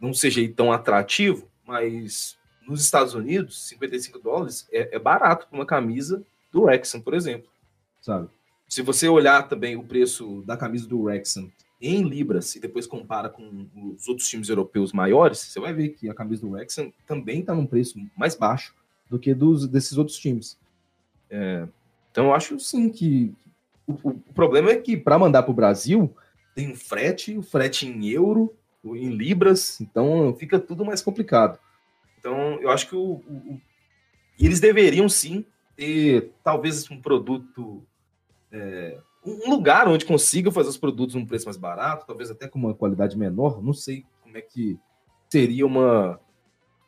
não 0.00 0.12
seja 0.12 0.46
tão 0.54 0.70
atrativo, 0.70 1.48
mas 1.66 2.36
nos 2.66 2.82
Estados 2.82 3.14
Unidos, 3.14 3.68
55 3.68 4.18
dólares 4.18 4.66
é, 4.70 4.96
é 4.96 4.98
barato 4.98 5.46
para 5.46 5.56
uma 5.56 5.64
camisa 5.64 6.22
do 6.52 6.62
Wrexham, 6.62 7.00
por 7.00 7.14
exemplo, 7.14 7.48
sabe? 8.00 8.28
Se 8.74 8.82
você 8.82 9.08
olhar 9.08 9.46
também 9.48 9.76
o 9.76 9.84
preço 9.84 10.42
da 10.44 10.56
camisa 10.56 10.88
do 10.88 11.02
Wrexham 11.02 11.48
em 11.80 12.02
libras 12.02 12.56
e 12.56 12.60
depois 12.60 12.88
compara 12.88 13.28
com 13.28 13.68
os 13.96 14.08
outros 14.08 14.28
times 14.28 14.48
europeus 14.48 14.92
maiores, 14.92 15.38
você 15.38 15.60
vai 15.60 15.72
ver 15.72 15.90
que 15.90 16.10
a 16.10 16.14
camisa 16.14 16.42
do 16.42 16.50
Wrexham 16.50 16.92
também 17.06 17.38
está 17.38 17.54
num 17.54 17.66
preço 17.66 17.96
mais 18.16 18.34
baixo 18.34 18.74
do 19.08 19.16
que 19.16 19.32
dos 19.32 19.68
desses 19.68 19.96
outros 19.96 20.16
times. 20.18 20.58
É, 21.30 21.68
então 22.10 22.24
eu 22.24 22.34
acho 22.34 22.58
sim 22.58 22.90
que 22.90 23.32
o, 23.86 23.92
o- 24.10 24.14
problema 24.34 24.72
é 24.72 24.76
que 24.76 24.96
para 24.96 25.20
mandar 25.20 25.44
para 25.44 25.52
o 25.52 25.54
Brasil 25.54 26.12
tem 26.52 26.72
um 26.72 26.74
frete, 26.74 27.38
o 27.38 27.42
frete 27.42 27.86
em 27.86 28.08
euro, 28.08 28.52
em 28.84 29.10
libras, 29.10 29.80
então 29.80 30.34
fica 30.36 30.58
tudo 30.58 30.84
mais 30.84 31.00
complicado. 31.00 31.60
Então 32.18 32.60
eu 32.60 32.70
acho 32.70 32.88
que 32.88 32.96
o- 32.96 33.22
o- 33.24 33.60
eles 34.36 34.58
deveriam 34.58 35.08
sim 35.08 35.44
ter 35.76 36.32
talvez 36.42 36.90
um 36.90 37.00
produto, 37.00 37.86
é, 38.54 39.00
um 39.26 39.50
lugar 39.50 39.88
onde 39.88 40.04
consiga 40.04 40.50
fazer 40.52 40.68
os 40.68 40.76
produtos 40.76 41.14
num 41.14 41.26
preço 41.26 41.46
mais 41.46 41.56
barato, 41.56 42.06
talvez 42.06 42.30
até 42.30 42.46
com 42.46 42.58
uma 42.58 42.74
qualidade 42.74 43.18
menor. 43.18 43.62
Não 43.62 43.72
sei 43.72 44.04
como 44.22 44.36
é 44.38 44.40
que 44.40 44.78
seria 45.28 45.66
uma, 45.66 46.20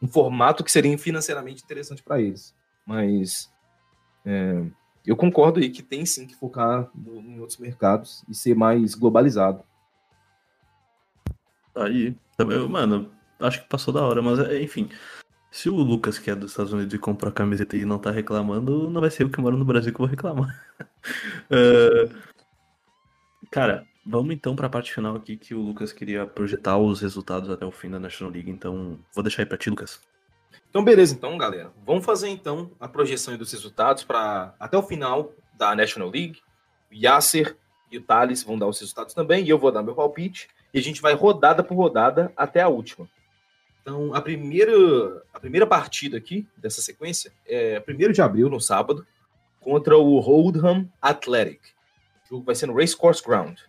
um 0.00 0.06
formato 0.06 0.62
que 0.62 0.70
seria 0.70 0.96
financeiramente 0.96 1.64
interessante 1.64 2.02
para 2.02 2.20
eles, 2.20 2.54
mas 2.86 3.50
é, 4.24 4.64
eu 5.04 5.16
concordo 5.16 5.58
aí 5.58 5.68
que 5.70 5.82
tem 5.82 6.06
sim 6.06 6.26
que 6.26 6.34
focar 6.36 6.88
no- 6.94 7.20
em 7.20 7.40
outros 7.40 7.58
mercados 7.58 8.22
e 8.28 8.34
ser 8.34 8.54
mais 8.54 8.94
globalizado. 8.94 9.64
Aí, 11.74 12.16
também, 12.36 12.58
mano, 12.68 13.10
acho 13.40 13.62
que 13.62 13.68
passou 13.68 13.92
da 13.92 14.02
hora, 14.02 14.22
mas 14.22 14.38
é, 14.38 14.62
enfim. 14.62 14.88
Se 15.56 15.70
o 15.70 15.74
Lucas, 15.76 16.18
que 16.18 16.30
é 16.30 16.34
dos 16.34 16.50
Estados 16.50 16.74
Unidos, 16.74 16.92
e 16.92 16.98
comprou 16.98 17.30
a 17.30 17.32
camiseta 17.32 17.78
e 17.78 17.86
não 17.86 17.98
tá 17.98 18.10
reclamando, 18.10 18.90
não 18.90 19.00
vai 19.00 19.10
ser 19.10 19.22
eu 19.22 19.30
que 19.30 19.40
moro 19.40 19.56
no 19.56 19.64
Brasil 19.64 19.90
que 19.90 19.98
vou 19.98 20.06
reclamar. 20.06 20.54
É, 21.48 22.08
Cara, 23.50 23.86
vamos 24.04 24.34
então 24.34 24.54
pra 24.54 24.68
parte 24.68 24.92
final 24.92 25.16
aqui 25.16 25.36
que 25.36 25.54
o 25.54 25.62
Lucas 25.62 25.92
queria 25.92 26.26
projetar 26.26 26.76
os 26.76 27.00
resultados 27.00 27.48
até 27.48 27.64
o 27.64 27.70
fim 27.70 27.88
da 27.88 27.98
National 27.98 28.34
League, 28.34 28.50
então 28.50 28.98
vou 29.14 29.22
deixar 29.22 29.42
aí 29.42 29.46
pra 29.46 29.56
ti, 29.56 29.70
Lucas. 29.70 30.02
Então, 30.68 30.84
beleza, 30.84 31.14
então, 31.14 31.38
galera. 31.38 31.72
Vamos 31.86 32.04
fazer 32.04 32.28
então 32.28 32.70
a 32.78 32.86
projeção 32.86 33.34
dos 33.38 33.50
resultados 33.50 34.04
para 34.04 34.54
até 34.60 34.76
o 34.76 34.82
final 34.82 35.32
da 35.54 35.74
National 35.74 36.10
League. 36.10 36.40
O 36.90 36.94
Yasser 36.94 37.56
e 37.90 37.96
o 37.96 38.02
Thales 38.02 38.42
vão 38.42 38.58
dar 38.58 38.66
os 38.66 38.78
resultados 38.78 39.14
também, 39.14 39.42
e 39.42 39.48
eu 39.48 39.58
vou 39.58 39.72
dar 39.72 39.82
meu 39.82 39.94
palpite. 39.94 40.48
E 40.74 40.78
a 40.78 40.82
gente 40.82 41.00
vai 41.00 41.14
rodada 41.14 41.62
por 41.64 41.76
rodada 41.76 42.30
até 42.36 42.60
a 42.60 42.68
última. 42.68 43.08
Então, 43.86 44.12
a 44.12 44.20
primeira, 44.20 45.22
a 45.32 45.38
primeira 45.38 45.64
partida 45.64 46.16
aqui 46.16 46.44
dessa 46.56 46.82
sequência 46.82 47.32
é 47.46 47.80
1 47.88 48.10
de 48.10 48.20
abril, 48.20 48.50
no 48.50 48.60
sábado, 48.60 49.06
contra 49.60 49.96
o 49.96 50.16
Oldham 50.16 50.90
Athletic. 51.00 51.60
O 52.24 52.30
jogo 52.30 52.44
vai 52.44 52.56
ser 52.56 52.66
no 52.66 52.74
Racecourse 52.74 53.22
Ground. 53.22 53.60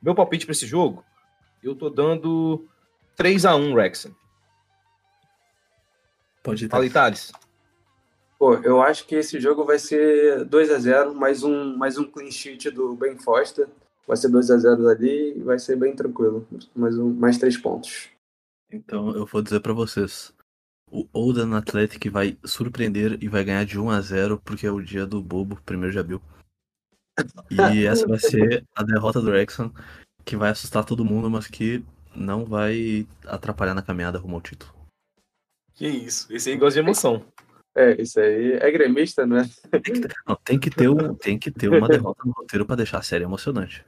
Meu 0.00 0.14
palpite 0.14 0.46
para 0.46 0.52
esse 0.52 0.64
jogo, 0.64 1.04
eu 1.60 1.74
tô 1.74 1.90
dando 1.90 2.68
3 3.16 3.44
a 3.44 3.56
1 3.56 3.74
Wrexham. 3.74 4.14
Pode 6.40 6.66
ir, 6.66 6.68
Fala. 6.68 6.88
Thales. 6.88 7.32
Pô, 8.38 8.54
eu 8.54 8.80
acho 8.80 9.04
que 9.08 9.16
esse 9.16 9.40
jogo 9.40 9.64
vai 9.64 9.80
ser 9.80 10.44
2 10.44 10.70
a 10.70 10.78
0 10.78 11.14
mais 11.16 11.42
um, 11.42 11.76
mais 11.76 11.98
um 11.98 12.04
clean 12.04 12.30
sheet 12.30 12.70
do 12.70 12.94
Ben 12.94 13.18
Foster. 13.18 13.66
Vai 14.06 14.16
ser 14.16 14.28
2 14.28 14.52
a 14.52 14.56
0 14.56 14.88
ali 14.88 15.36
e 15.36 15.42
vai 15.42 15.58
ser 15.58 15.74
bem 15.74 15.96
tranquilo. 15.96 16.46
Mais, 16.76 16.96
um, 16.96 17.12
mais 17.12 17.38
três 17.38 17.56
pontos. 17.56 18.13
Então 18.74 19.14
eu 19.14 19.24
vou 19.24 19.40
dizer 19.40 19.60
pra 19.60 19.72
vocês. 19.72 20.34
O 20.90 21.08
Oldham 21.12 21.54
Athletic 21.54 22.10
vai 22.10 22.36
surpreender 22.44 23.18
e 23.22 23.28
vai 23.28 23.44
ganhar 23.44 23.64
de 23.64 23.78
1 23.78 23.90
a 23.90 24.00
0 24.00 24.40
porque 24.44 24.66
é 24.66 24.70
o 24.70 24.82
dia 24.82 25.06
do 25.06 25.22
bobo, 25.22 25.58
1 25.68 25.90
de 25.90 25.98
abril. 25.98 26.20
E 27.50 27.56
essa 27.86 28.06
vai 28.06 28.18
ser 28.18 28.64
a 28.74 28.82
derrota 28.82 29.20
do 29.20 29.30
Wrexham, 29.30 29.72
que 30.24 30.36
vai 30.36 30.50
assustar 30.50 30.84
todo 30.84 31.04
mundo, 31.04 31.30
mas 31.30 31.46
que 31.46 31.84
não 32.14 32.44
vai 32.44 33.06
atrapalhar 33.26 33.74
na 33.74 33.82
caminhada 33.82 34.18
rumo 34.18 34.36
ao 34.36 34.42
título. 34.42 34.72
Que 35.74 35.86
isso, 35.86 36.32
esse 36.32 36.50
aí 36.50 36.56
gosta 36.56 36.80
de 36.80 36.86
emoção. 36.86 37.24
É, 37.76 38.00
isso 38.00 38.20
aí 38.20 38.52
é 38.52 38.70
gremista, 38.70 39.26
né? 39.26 39.48
Não, 40.26 40.36
tem 40.36 40.60
que 40.60 40.70
ter, 40.70 40.88
um, 40.88 41.14
tem 41.14 41.38
que 41.38 41.50
ter 41.50 41.68
uma 41.68 41.88
derrota 41.88 42.22
no 42.24 42.32
roteiro 42.32 42.64
pra 42.64 42.76
deixar 42.76 42.98
a 42.98 43.02
série 43.02 43.24
emocionante. 43.24 43.84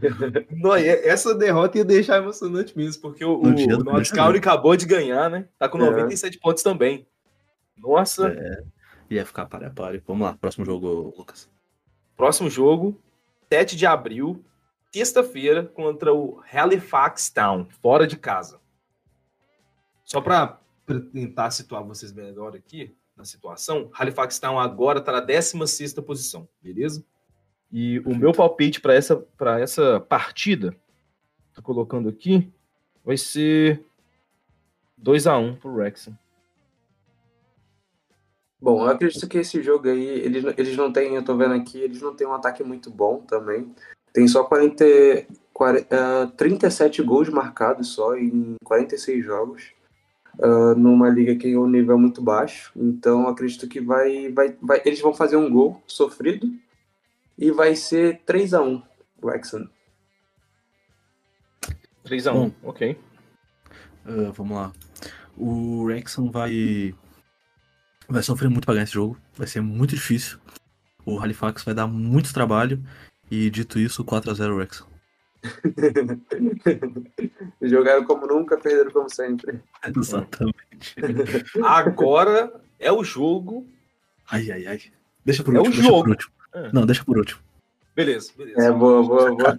Não, 0.50 0.74
essa 0.74 1.34
derrota 1.34 1.78
ia 1.78 1.84
deixar 1.84 2.18
emocionante 2.18 2.76
mesmo, 2.76 3.02
porque 3.02 3.24
o, 3.24 3.38
No 3.42 3.50
o, 3.50 3.52
o 3.52 3.54
primeiro 3.54 3.84
County 3.84 4.38
acabou 4.38 4.76
de 4.76 4.86
ganhar, 4.86 5.30
né? 5.30 5.48
Tá 5.58 5.68
com 5.68 5.78
É. 5.78 5.90
97 5.90 6.38
pontos 6.38 6.62
também. 6.62 7.06
Nossa, 7.76 8.28
É, 8.28 8.64
ia 9.10 9.26
ficar 9.26 9.46
pare 9.46 9.66
a 9.66 9.70
pare. 9.70 10.02
Vamos 10.06 10.26
lá, 10.26 10.34
próximo 10.34 10.64
jogo, 10.64 11.14
Lucas. 11.16 11.50
próximo 12.16 12.48
jogo, 12.48 13.00
7 13.52 13.76
de 13.76 13.86
abril, 13.86 14.44
sexta-feira, 14.92 15.64
contra 15.64 16.14
o 16.14 16.40
Halifax 16.52 17.30
Town, 17.30 17.66
fora 17.82 18.06
de 18.06 18.16
casa. 18.16 18.60
Só 20.04 20.20
para 20.20 20.60
tentar 21.12 21.50
situar 21.50 21.82
vocês 21.82 22.12
melhor 22.12 22.54
aqui 22.54 22.94
na 23.16 23.24
situação, 23.24 23.90
Halifax 23.94 24.38
Town 24.38 24.58
agora 24.58 24.98
está 24.98 25.12
na 25.12 25.20
16 25.20 25.94
posição, 25.94 26.48
beleza? 26.60 27.04
E 27.76 27.98
o 28.06 28.14
meu 28.14 28.30
palpite 28.30 28.80
para 28.80 28.94
essa, 28.94 29.26
essa 29.60 29.98
partida, 29.98 30.76
tô 31.52 31.60
colocando 31.60 32.08
aqui, 32.08 32.48
vai 33.04 33.16
ser 33.16 33.84
2x1 35.02 35.58
pro 35.58 35.74
Wrexham. 35.74 36.16
Bom, 38.60 38.84
eu 38.84 38.90
acredito 38.90 39.26
que 39.26 39.38
esse 39.38 39.60
jogo 39.60 39.88
aí, 39.88 40.06
eles, 40.06 40.44
eles 40.56 40.76
não 40.76 40.92
têm, 40.92 41.16
eu 41.16 41.24
tô 41.24 41.36
vendo 41.36 41.54
aqui, 41.54 41.80
eles 41.80 42.00
não 42.00 42.14
têm 42.14 42.28
um 42.28 42.32
ataque 42.32 42.62
muito 42.62 42.92
bom 42.92 43.18
também. 43.26 43.74
Tem 44.12 44.28
só 44.28 44.44
40, 44.44 44.84
40, 45.52 46.26
uh, 46.26 46.30
37 46.30 47.02
gols 47.02 47.28
marcados 47.28 47.88
só 47.88 48.16
em 48.16 48.54
46 48.62 49.24
jogos. 49.24 49.72
Uh, 50.38 50.76
numa 50.76 51.08
liga 51.08 51.34
que 51.34 51.52
é 51.52 51.58
um 51.58 51.68
nível 51.68 51.98
muito 51.98 52.22
baixo. 52.22 52.70
Então 52.76 53.26
acredito 53.26 53.66
que 53.66 53.80
vai, 53.80 54.30
vai, 54.30 54.56
vai, 54.62 54.80
eles 54.84 55.00
vão 55.00 55.12
fazer 55.12 55.36
um 55.36 55.50
gol 55.50 55.82
sofrido 55.88 56.48
e 57.38 57.50
vai 57.50 57.74
ser 57.76 58.20
3 58.24 58.54
a 58.54 58.62
1 58.62 58.82
Wrexham. 59.22 59.68
3 62.04 62.26
a 62.26 62.32
1 62.34 62.52
ok. 62.62 62.98
Uh, 64.06 64.32
vamos 64.32 64.56
lá. 64.56 64.72
O 65.36 65.82
Wrexham 65.84 66.30
vai 66.30 66.94
vai 68.08 68.22
sofrer 68.22 68.48
muito 68.50 68.64
para 68.66 68.74
ganhar 68.74 68.84
esse 68.84 68.92
jogo. 68.94 69.18
Vai 69.34 69.46
ser 69.46 69.60
muito 69.60 69.94
difícil. 69.94 70.38
O 71.06 71.18
Halifax 71.18 71.64
vai 71.64 71.74
dar 71.74 71.86
muito 71.86 72.32
trabalho. 72.32 72.82
E 73.30 73.48
dito 73.50 73.78
isso, 73.78 74.04
4x0 74.04 74.54
Wrexham. 74.54 74.86
Jogaram 77.62 78.04
como 78.04 78.26
nunca, 78.26 78.56
perderam 78.58 78.90
como 78.90 79.10
sempre. 79.10 79.60
Exatamente. 79.96 80.94
Agora 81.62 82.52
é 82.78 82.92
o 82.92 83.02
jogo. 83.02 83.66
Ai, 84.30 84.50
ai, 84.50 84.66
ai. 84.66 84.80
Deixa 85.24 85.42
por 85.42 85.54
É 85.54 85.58
último. 85.58 85.74
o 85.74 85.76
deixa 85.76 85.88
jogo. 85.88 86.16
Último. 86.54 86.70
Não, 86.72 86.86
deixa 86.86 87.04
por 87.04 87.18
último. 87.18 87.40
Beleza, 87.94 88.32
beleza. 88.36 88.60
É, 88.60 88.72
boa, 88.72 89.02
boa, 89.02 89.34
boa. 89.34 89.58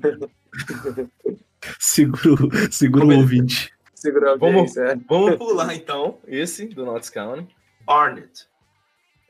Segura, 1.80 2.72
segura 2.72 3.06
o 3.06 3.12
ouvinte. 3.18 3.74
Segura 3.94 4.38
Vamos- 4.38 4.56
audiência, 4.78 4.82
é. 4.82 4.96
Vamos 5.08 5.36
pular 5.38 5.74
então 5.76 6.20
esse 6.28 6.68
do 6.68 6.86
Notts 6.86 7.10
County. 7.10 7.56
Barnet. 7.86 8.48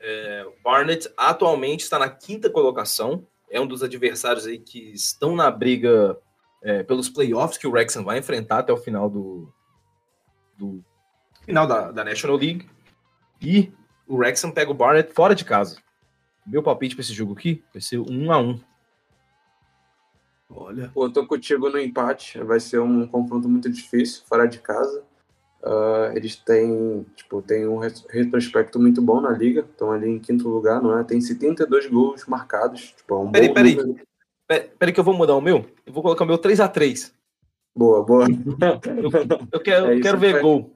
É, 0.00 0.44
o 0.46 0.52
Barnet 0.62 1.08
atualmente 1.16 1.82
está 1.84 1.98
na 1.98 2.08
quinta 2.08 2.50
colocação. 2.50 3.26
É 3.50 3.60
um 3.60 3.66
dos 3.66 3.82
adversários 3.82 4.46
aí 4.46 4.58
que 4.58 4.78
estão 4.92 5.34
na 5.34 5.50
briga 5.50 6.18
é, 6.62 6.82
pelos 6.82 7.08
playoffs 7.08 7.56
que 7.58 7.66
o 7.66 7.70
Wrexham 7.70 8.04
vai 8.04 8.18
enfrentar 8.18 8.58
até 8.58 8.72
o 8.72 8.76
final 8.76 9.08
do, 9.08 9.52
do 10.58 10.84
final 11.44 11.66
da, 11.66 11.92
da 11.92 12.04
National 12.04 12.36
League. 12.36 12.68
E 13.40 13.72
o 14.06 14.16
Wrexham 14.16 14.50
pega 14.50 14.70
o 14.70 14.74
Barnet 14.74 15.12
fora 15.14 15.34
de 15.34 15.44
casa. 15.44 15.78
Meu 16.46 16.62
palpite 16.62 16.94
para 16.94 17.02
esse 17.02 17.12
jogo 17.12 17.32
aqui 17.32 17.62
vai 17.72 17.82
ser 17.82 17.98
1 17.98 18.32
a 18.32 18.38
1 18.38 18.60
Olha. 20.48 20.90
Pô, 20.94 21.06
eu 21.06 21.12
tô 21.12 21.26
contigo 21.26 21.68
no 21.68 21.78
empate. 21.78 22.38
Vai 22.42 22.60
ser 22.60 22.78
um 22.78 23.06
confronto 23.06 23.48
muito 23.48 23.68
difícil, 23.70 24.22
fora 24.26 24.46
de 24.46 24.60
casa. 24.60 25.02
Ah, 25.62 26.12
eles 26.14 26.36
têm, 26.36 27.04
tipo, 27.16 27.42
têm 27.42 27.66
um 27.66 27.78
ret- 27.78 28.06
retrospecto 28.08 28.78
muito 28.78 29.02
bom 29.02 29.20
na 29.20 29.30
liga. 29.30 29.62
Estão 29.62 29.90
ali 29.90 30.08
em 30.08 30.20
quinto 30.20 30.48
lugar, 30.48 30.80
não 30.80 30.96
é? 30.96 31.02
Tem 31.02 31.20
72 31.20 31.88
gols 31.88 32.24
marcados. 32.26 32.92
Tipo, 32.96 33.14
é 33.14 33.18
um 33.18 33.32
Peraí, 33.32 33.52
peraí. 33.52 33.76
peraí 34.78 34.94
que 34.94 35.00
eu 35.00 35.04
vou 35.04 35.14
mudar 35.14 35.34
o 35.34 35.40
meu. 35.40 35.66
Eu 35.84 35.92
vou 35.92 36.02
colocar 36.02 36.22
o 36.22 36.26
meu 36.28 36.38
3 36.38 36.60
a 36.60 36.68
3 36.68 37.12
Boa, 37.76 38.02
boa. 38.04 38.26
Eu 39.52 39.60
quero, 39.60 39.86
É 39.86 39.96
eu 39.98 40.00
quero 40.00 40.18
ver 40.18 40.40
gol. 40.40 40.72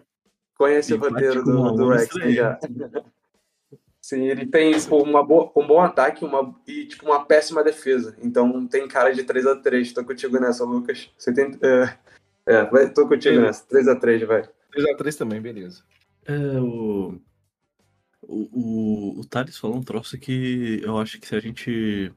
Conhece 0.59 0.93
o 0.93 0.99
roteiro 0.99 1.43
do, 1.43 1.73
do 1.73 1.95
estreia. 1.95 2.35
já. 2.35 2.61
Sim, 4.11 4.25
ele 4.25 4.45
tem 4.45 4.77
tipo, 4.77 5.01
uma 5.01 5.25
boa, 5.25 5.53
um 5.55 5.65
bom 5.65 5.81
ataque 5.81 6.25
uma, 6.25 6.53
e 6.67 6.85
tipo, 6.85 7.07
uma 7.07 7.25
péssima 7.25 7.63
defesa. 7.63 8.17
Então 8.21 8.67
tem 8.67 8.89
cara 8.89 9.15
de 9.15 9.23
3x3. 9.23 9.93
Tô 9.93 10.05
contigo 10.05 10.41
nessa, 10.41 10.65
Lucas. 10.65 11.09
Você 11.17 11.33
tem, 11.33 11.57
é, 11.63 11.97
é, 12.45 12.65
vai, 12.65 12.93
tô 12.93 13.07
contigo 13.07 13.37
Beleza. 13.37 13.65
nessa. 13.71 13.95
3x3, 13.95 14.27
vai. 14.27 14.49
3 14.73 14.87
a 14.89 14.97
3 14.97 15.15
também, 15.15 15.41
beleza. 15.41 15.85
É, 16.25 16.37
o, 16.59 17.21
o, 18.23 18.49
o, 18.53 19.21
o 19.21 19.25
Thales 19.27 19.57
falou 19.57 19.77
um 19.77 19.83
troço 19.85 20.19
que 20.19 20.81
eu 20.83 20.99
acho 20.99 21.21
que 21.21 21.29
se 21.29 21.37
a 21.37 21.41
gente 21.41 22.13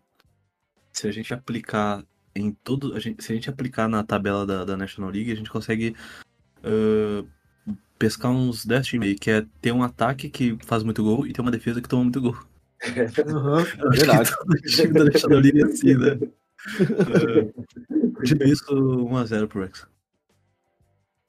se 0.92 1.08
a 1.08 1.12
gente 1.12 1.32
aplicar 1.32 2.04
em 2.36 2.52
todo 2.52 2.96
a 2.96 3.00
gente, 3.00 3.24
se 3.24 3.32
a 3.32 3.36
gente 3.36 3.52
aplicar 3.52 3.88
na 3.88 4.04
tabela 4.04 4.48
da, 4.48 4.66
da 4.66 4.76
National 4.76 5.12
League 5.12 5.32
a 5.32 5.36
gente 5.36 5.52
consegue 5.52 5.96
ah, 6.64 7.24
pescar 7.98 8.32
uns 8.32 8.66
10 8.66 8.86
times 8.88 9.10
aí, 9.10 9.16
que 9.16 9.30
é 9.32 9.46
ter 9.62 9.72
um 9.72 9.84
ataque 9.84 10.30
que 10.30 10.58
faz 10.66 10.84
muito 10.84 11.04
gol 11.04 11.26
e 11.26 11.34
ter 11.34 11.42
uma 11.42 11.52
defesa 11.52 11.82
que 11.82 11.88
toma 11.90 12.04
muito 12.04 12.22
gol. 12.22 12.38
Eu 12.84 13.56
acho 13.56 13.78
Verdade. 13.90 14.30
que 14.30 14.38
todo 14.38 14.62
time 14.62 14.94
da 14.94 15.04
National 15.06 15.40
League 15.40 15.62
é 15.62 15.66
assim, 15.66 15.96
né? 15.96 16.20
Uh, 16.80 17.54
dito 18.24 18.44
isso, 18.44 18.66
1x0 18.74 19.48
pro 19.48 19.62
Rex. 19.62 19.88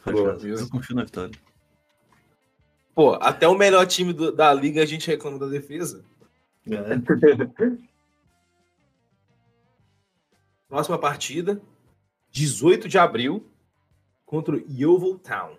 Boa. 0.04 0.38
Eu 0.42 0.68
confio 0.68 0.96
na 0.96 1.04
vitória. 1.04 1.34
Pô, 2.94 3.14
até 3.14 3.48
o 3.48 3.56
melhor 3.56 3.86
time 3.86 4.12
do- 4.12 4.30
da 4.32 4.52
liga 4.52 4.82
a 4.82 4.86
gente 4.86 5.06
reclama 5.06 5.38
da 5.38 5.46
defesa. 5.46 6.04
Próxima 10.68 10.98
partida, 10.98 11.60
18 12.30 12.88
de 12.88 12.98
abril, 12.98 13.48
contra 14.26 14.56
o 14.56 14.64
Yeovil 14.68 15.18
Town. 15.18 15.56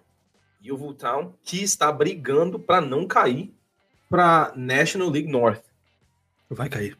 Yeovil 0.65 0.93
Town, 0.93 1.33
que 1.43 1.63
está 1.63 1.91
brigando 1.91 2.59
para 2.59 2.81
não 2.81 3.07
cair 3.07 3.53
para 4.09 4.53
National 4.55 5.09
League 5.09 5.29
North. 5.29 5.63
Vai 6.49 6.69
cair. 6.69 6.97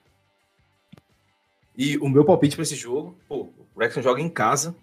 E 1.78 1.98
o 1.98 2.08
meu 2.08 2.24
palpite 2.24 2.56
para 2.56 2.64
esse 2.64 2.76
jogo, 2.76 3.18
pô, 3.28 3.44
o 3.44 3.68
Wrexham 3.76 4.02
joga 4.02 4.22
em 4.22 4.30
casa, 4.30 4.76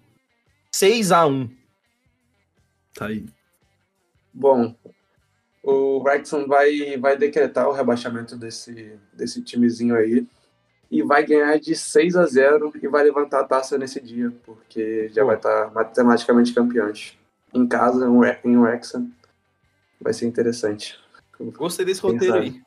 6 0.71 1.13
a 1.13 1.27
1 1.27 1.51
Tá 2.95 3.07
aí. 3.07 3.25
Bom, 4.33 4.75
o 5.63 5.99
Wrexham 6.01 6.47
vai, 6.47 6.97
vai 6.99 7.17
decretar 7.17 7.69
o 7.69 7.73
rebaixamento 7.73 8.37
desse, 8.37 8.99
desse 9.13 9.43
timezinho 9.43 9.97
aí 9.97 10.27
e 10.91 11.03
vai 11.03 11.25
ganhar 11.25 11.59
de 11.59 11.75
6 11.75 12.17
a 12.17 12.27
0 12.27 12.73
e 12.83 12.87
vai 12.87 13.03
levantar 13.03 13.41
a 13.41 13.45
taça 13.45 13.79
nesse 13.79 13.99
dia, 13.99 14.31
porque 14.45 15.09
já 15.09 15.25
vai 15.25 15.37
estar 15.37 15.73
matematicamente 15.73 16.53
campeões. 16.53 17.17
Em 17.55 17.67
casa, 17.67 18.05
em 18.07 18.09
Wre- 18.09 18.41
em 18.45 18.57
Wrexham, 18.57 19.11
vai 20.01 20.13
ser 20.13 20.27
interessante. 20.27 20.99
Gostei 21.39 21.85
desse 21.85 22.01
roteiro 22.01 22.35
aí. 22.35 22.63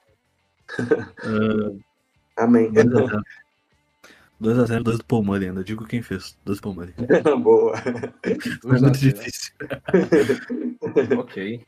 Uh, 1.24 1.80
Amém. 2.38 2.72
2x0. 2.72 3.22
2x0, 4.42 4.84
2 4.84 4.98
do 4.98 5.06
Paul 5.06 5.24
Murray 5.24 5.48
ainda. 5.48 5.64
Digo 5.64 5.86
quem 5.86 6.02
fez. 6.02 6.38
2 6.44 6.60
do 6.60 6.62
Paul 6.62 6.76
Murray. 6.76 6.94
Boa. 7.42 7.74
Não 8.64 8.76
é 8.76 8.80
muito 8.82 9.00
difícil. 9.00 9.54
ok. 11.18 11.66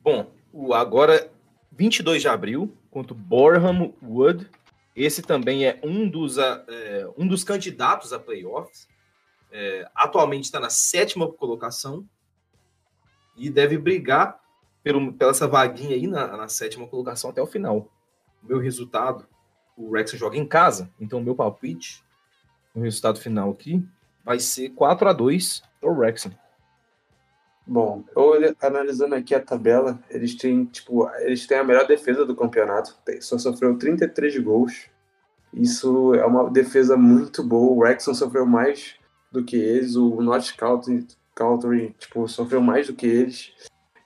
Bom, 0.00 0.30
o 0.52 0.72
agora 0.74 1.30
22 1.72 2.22
de 2.22 2.28
abril 2.28 2.72
contra 2.90 3.12
o 3.12 3.16
Boreham 3.16 3.92
Wood. 4.02 4.48
Esse 4.94 5.22
também 5.22 5.66
é 5.66 5.80
um 5.82 6.08
dos, 6.08 6.38
é, 6.38 7.08
um 7.18 7.26
dos 7.26 7.42
candidatos 7.42 8.12
a 8.12 8.18
playoffs. 8.18 8.86
É, 9.56 9.88
atualmente 9.94 10.46
está 10.46 10.58
na 10.58 10.68
sétima 10.68 11.30
colocação 11.30 12.04
e 13.36 13.48
deve 13.48 13.78
brigar 13.78 14.40
pelo, 14.82 15.12
pela 15.12 15.30
essa 15.30 15.46
vaguinha 15.46 15.94
aí 15.94 16.08
na, 16.08 16.36
na 16.36 16.48
sétima 16.48 16.88
colocação 16.88 17.30
até 17.30 17.40
o 17.40 17.46
final. 17.46 17.88
O 18.42 18.48
meu 18.48 18.58
resultado, 18.58 19.28
o 19.76 19.90
Wrexham 19.90 20.18
joga 20.18 20.36
em 20.36 20.44
casa, 20.44 20.90
então 20.98 21.20
o 21.20 21.22
meu 21.22 21.36
palpite, 21.36 22.04
o 22.74 22.80
resultado 22.80 23.20
final 23.20 23.52
aqui, 23.52 23.80
vai 24.24 24.40
ser 24.40 24.70
4 24.70 25.08
a 25.08 25.12
2 25.12 25.62
para 25.80 25.88
o 25.88 25.96
Wrexham. 25.96 26.32
Bom, 27.64 28.02
eu 28.16 28.56
analisando 28.60 29.14
aqui 29.14 29.36
a 29.36 29.40
tabela, 29.40 30.02
eles 30.10 30.34
têm, 30.34 30.64
tipo, 30.64 31.08
eles 31.20 31.46
têm 31.46 31.58
a 31.58 31.64
melhor 31.64 31.86
defesa 31.86 32.26
do 32.26 32.34
campeonato. 32.34 32.96
Só 33.20 33.38
sofreu 33.38 33.78
33 33.78 34.36
gols. 34.42 34.90
Isso 35.52 36.12
é 36.14 36.26
uma 36.26 36.50
defesa 36.50 36.96
muito 36.96 37.42
boa. 37.44 37.70
O 37.70 37.78
Wrexham 37.78 38.12
sofreu 38.12 38.44
mais 38.44 38.96
do 39.34 39.44
que 39.44 39.56
eles. 39.56 39.96
O 39.96 40.22
North 40.22 40.54
Country, 40.56 41.06
Country 41.34 41.94
tipo, 41.98 42.26
sofreu 42.28 42.62
mais 42.62 42.86
do 42.86 42.94
que 42.94 43.06
eles. 43.06 43.52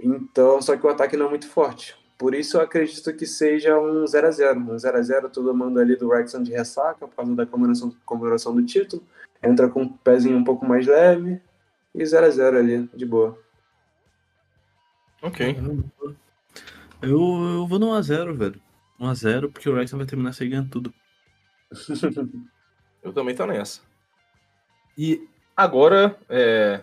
Então, 0.01 0.61
só 0.63 0.77
que 0.77 0.87
o 0.87 0.89
ataque 0.89 1.17
não 1.17 1.27
é 1.27 1.31
muito 1.31 1.49
forte. 1.49 1.95
Por 2.17 2.35
isso 2.35 2.57
eu 2.57 2.63
acredito 2.63 3.15
que 3.15 3.27
seja 3.27 3.79
um 3.79 4.05
0x0. 4.05 4.57
Um 4.57 4.77
0x0, 4.77 5.31
todo 5.31 5.55
mundo 5.55 5.79
ali 5.79 5.97
do 5.97 6.09
Wrexham 6.09 6.43
de 6.43 6.51
ressaca, 6.51 7.07
por 7.07 7.15
causa 7.15 7.35
da 7.37 7.47
comemoração, 7.47 7.95
comemoração 8.05 8.55
do 8.55 8.65
título. 8.65 9.03
Entra 9.43 9.69
com 9.69 9.85
o 9.85 9.99
pezinho 9.99 10.37
um 10.37 10.45
pouco 10.45 10.67
mais 10.67 10.87
leve. 10.87 11.41
E 11.95 12.03
0x0 12.03 12.57
ali, 12.57 12.91
de 12.95 13.07
boa. 13.07 13.39
Ok. 15.23 15.57
Eu, 17.03 17.11
eu 17.11 17.67
vou 17.67 17.79
no 17.79 17.89
1x0, 17.89 18.37
velho. 18.37 18.61
1x0, 19.01 19.53
porque 19.53 19.69
o 19.69 19.73
Wrexham 19.73 19.99
vai 19.99 20.07
terminar 20.07 20.33
se 20.33 20.49
ganhando 20.49 20.71
tudo. 20.71 20.95
Eu 23.03 23.13
também 23.13 23.35
tô 23.35 23.47
nessa. 23.47 23.88
E 24.99 25.29
agora, 25.57 26.19
é, 26.29 26.83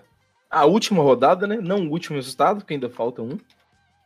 a 0.50 0.64
última 0.64 1.04
rodada, 1.04 1.46
né? 1.46 1.58
Não 1.58 1.86
o 1.86 1.92
último 1.92 2.16
resultado, 2.16 2.60
porque 2.60 2.74
ainda 2.74 2.90
falta 2.90 3.22
um. 3.22 3.38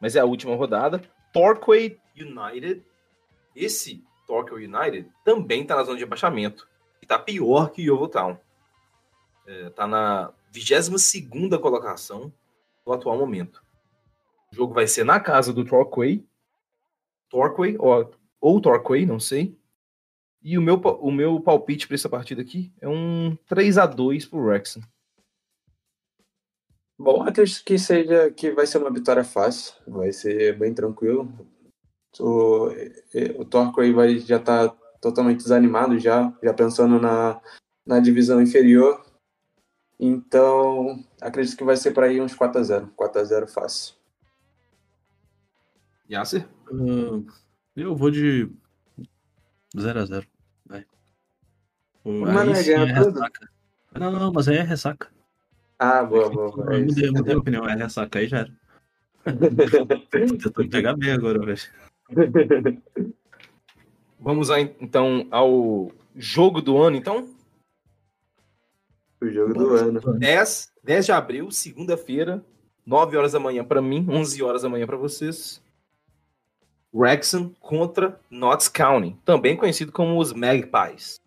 Mas 0.01 0.15
é 0.15 0.19
a 0.19 0.25
última 0.25 0.55
rodada. 0.55 0.99
Torquay 1.31 1.99
United. 2.17 2.83
Esse 3.55 4.03
Torquay 4.25 4.65
United 4.65 5.07
também 5.23 5.63
tá 5.63 5.75
na 5.75 5.83
zona 5.83 5.99
de 5.99 6.03
abaixamento. 6.03 6.67
E 7.03 7.05
tá 7.05 7.19
pior 7.19 7.69
que 7.69 7.83
o 7.83 7.85
Yeovil 7.85 8.07
Town. 8.07 8.37
É, 9.45 9.69
tá 9.69 9.85
na 9.85 10.33
22ª 10.51 11.59
colocação 11.59 12.33
no 12.85 12.93
atual 12.93 13.15
momento. 13.15 13.63
O 14.51 14.55
jogo 14.55 14.73
vai 14.73 14.87
ser 14.87 15.03
na 15.03 15.19
casa 15.19 15.53
do 15.53 15.63
Torquay. 15.63 16.25
Torquay, 17.29 17.75
ou, 17.77 18.11
ou 18.41 18.59
Torquay, 18.59 19.05
não 19.05 19.19
sei. 19.19 19.55
E 20.41 20.57
o 20.57 20.61
meu, 20.61 20.75
o 20.75 21.11
meu 21.11 21.39
palpite 21.41 21.87
para 21.87 21.95
essa 21.95 22.09
partida 22.09 22.41
aqui 22.41 22.71
é 22.79 22.87
um 22.87 23.37
3 23.47 23.77
a 23.77 23.85
2 23.85 24.25
pro 24.25 24.39
Wrexham. 24.39 24.81
Bom, 26.97 27.23
acredito 27.23 27.63
que 27.63 27.77
seja 27.77 28.29
que 28.31 28.51
vai 28.51 28.67
ser 28.67 28.77
uma 28.77 28.91
vitória 28.91 29.23
fácil, 29.23 29.73
vai 29.87 30.11
ser 30.11 30.57
bem 30.57 30.73
tranquilo. 30.73 31.31
O, 32.19 32.69
o 33.37 33.45
Torquay 33.45 33.93
vai 33.93 34.19
já 34.19 34.39
tá 34.39 34.69
totalmente 34.99 35.37
desanimado 35.37 35.97
já, 35.99 36.33
já 36.43 36.53
pensando 36.53 36.99
na, 36.99 37.41
na 37.85 37.99
divisão 37.99 38.41
inferior. 38.41 39.05
Então, 39.99 41.03
acredito 41.21 41.57
que 41.57 41.63
vai 41.63 41.75
ser 41.75 41.91
para 41.91 42.11
ir 42.11 42.21
uns 42.21 42.33
4 42.33 42.59
a 42.59 42.63
0 42.63 42.93
4 42.95 43.21
a 43.21 43.23
0 43.23 43.47
fácil. 43.47 43.95
Yasser? 46.09 46.47
Uh, 46.71 47.25
eu 47.75 47.95
vou 47.95 48.09
de 48.09 48.51
0 49.77 49.99
a 49.99 50.05
0 50.05 50.27
Vai. 50.65 50.85
Mas 52.05 52.67
aí 52.67 52.73
é, 52.73 52.77
é 52.77 52.85
ressaca. 52.85 53.49
Não, 53.99 54.11
não, 54.11 54.31
mas 54.31 54.47
aí 54.47 54.57
é 54.57 54.63
ressaca. 54.63 55.09
Ah, 55.77 56.03
boa, 56.03 56.29
boa. 56.29 56.51
boa. 56.51 56.73
Eu 56.73 56.85
mudei, 56.85 57.11
mudei 57.11 57.33
a 57.33 57.37
opinião, 57.37 57.67
é 57.67 57.75
ressaca 57.75 58.19
aí 58.19 58.27
já 58.27 58.39
era. 58.39 58.59
Tentando 60.09 60.69
pegar 60.69 60.95
bem 60.95 61.11
agora, 61.11 61.39
velho. 61.39 61.59
Vamos 64.19 64.49
lá, 64.49 64.59
então 64.59 65.27
ao 65.31 65.91
jogo 66.15 66.61
do 66.61 66.77
ano, 66.77 66.97
então? 66.97 67.29
O 69.21 69.29
jogo 69.29 69.53
do 69.53 69.75
ano. 69.75 69.99
10, 70.17 70.73
10 70.83 71.05
de 71.05 71.11
abril, 71.11 71.51
segunda-feira, 71.51 72.43
9 72.85 73.17
horas 73.17 73.33
da 73.33 73.39
manhã 73.39 73.63
para 73.63 73.81
mim, 73.81 74.05
11 74.09 74.43
horas 74.43 74.61
da 74.63 74.69
manhã 74.69 74.85
para 74.85 74.97
vocês. 74.97 75.61
Wrexham 76.93 77.53
contra 77.59 78.19
Notts 78.29 78.67
County, 78.67 79.15
também 79.23 79.55
conhecido 79.55 79.91
como 79.91 80.19
os 80.19 80.33
Magpies. 80.33 81.19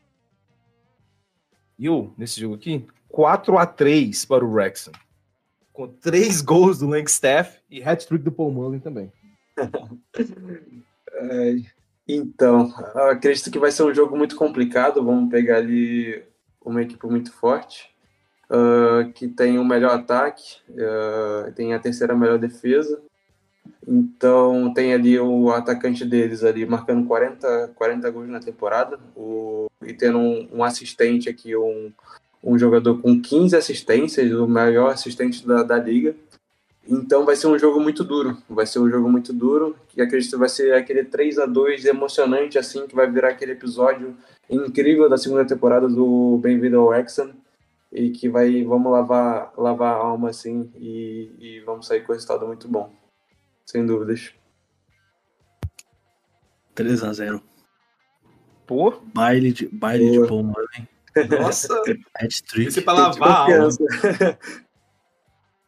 E 1.79 1.87
eu, 1.87 2.13
nesse 2.17 2.41
jogo 2.41 2.55
aqui, 2.55 2.87
4 3.09 3.59
a 3.59 3.67
3 3.67 4.25
para 4.25 4.45
o 4.45 4.53
Wrexham. 4.53 4.93
Com 5.73 5.89
três 5.89 6.41
gols 6.41 6.79
do 6.79 6.87
Langstaff 6.87 7.59
e 7.71 7.83
hat-trick 7.83 8.23
do 8.23 8.33
Paul 8.33 8.53
Mullen 8.53 8.81
também. 8.81 9.13
é, 11.13 11.57
então, 12.07 12.73
acredito 13.11 13.51
que 13.51 13.59
vai 13.59 13.71
ser 13.71 13.85
um 13.85 13.95
jogo 13.95 14.17
muito 14.17 14.37
complicado. 14.37 15.03
Vamos 15.03 15.31
pegar 15.31 15.59
ali 15.59 16.23
uma 16.65 16.83
equipe 16.83 17.07
muito 17.07 17.33
forte, 17.33 17.91
uh, 18.51 19.11
que 19.13 19.29
tem 19.29 19.59
o 19.59 19.65
melhor 19.65 19.93
ataque, 19.93 20.57
uh, 20.71 21.53
tem 21.53 21.75
a 21.75 21.79
terceira 21.79 22.15
melhor 22.15 22.39
defesa. 22.39 23.03
Então 23.87 24.73
tem 24.73 24.95
ali 24.95 25.19
o 25.19 25.51
atacante 25.51 26.05
deles 26.05 26.45
ali 26.45 26.65
marcando 26.65 27.07
40, 27.07 27.73
40 27.75 28.11
gols 28.11 28.29
na 28.29 28.39
temporada 28.39 28.99
o, 29.17 29.67
e 29.85 29.93
tendo 29.93 30.19
um, 30.19 30.49
um 30.53 30.65
assistente 30.65 31.29
aqui, 31.29 31.57
um, 31.57 31.93
um 32.43 32.59
jogador 32.59 33.01
com 33.01 33.21
15 33.21 33.57
assistências, 33.57 34.33
o 34.33 34.47
maior 34.47 34.91
assistente 34.93 35.47
da, 35.47 35.63
da 35.63 35.79
liga. 35.79 36.15
Então 36.89 37.25
vai 37.25 37.37
ser 37.37 37.47
um 37.47 37.59
jogo 37.59 37.81
muito 37.81 38.03
duro, 38.03 38.37
vai 38.49 38.67
ser 38.67 38.81
um 38.81 38.91
jogo 38.91 39.09
muito 39.09 39.33
duro, 39.33 39.77
que 39.89 40.01
acredito 40.01 40.33
que 40.33 40.37
vai 40.37 40.49
ser 40.49 40.75
aquele 40.75 41.05
3 41.05 41.39
a 41.39 41.47
2 41.47 41.85
emocionante 41.85 42.59
assim, 42.59 42.87
que 42.87 42.95
vai 42.95 43.09
virar 43.11 43.31
aquele 43.31 43.53
episódio 43.53 44.17
incrível 44.51 45.09
da 45.09 45.17
segunda 45.17 45.45
temporada 45.45 45.89
do 45.89 46.39
Bem-vindo 46.43 46.79
ao 46.81 46.93
Exxon 46.95 47.31
e 47.93 48.11
que 48.11 48.29
vai 48.29 48.65
vamos 48.65 48.91
lavar 48.91 49.53
lavar 49.57 49.95
a 49.95 49.99
alma 49.99 50.31
assim 50.31 50.71
e, 50.77 51.31
e 51.39 51.61
vamos 51.61 51.87
sair 51.87 52.01
com 52.01 52.13
um 52.13 52.15
resultado 52.15 52.47
muito 52.47 52.67
bom. 52.67 53.02
Sem 53.73 53.87
dúvidas. 53.87 54.35
3 56.75 57.05
a 57.05 57.13
0. 57.15 57.43
Pô, 58.67 59.01
baile 59.15 59.51
de 59.51 59.67
baile 59.67 60.11
de 60.11 60.27
bom, 60.27 60.53
hein? 60.77 60.87
Nossa, 61.41 61.75
hat-trick. 62.15 62.69
Esse 62.69 62.83
pra 62.83 62.93
lavar 62.93 63.31
a 63.31 63.63
alma. 63.63 64.39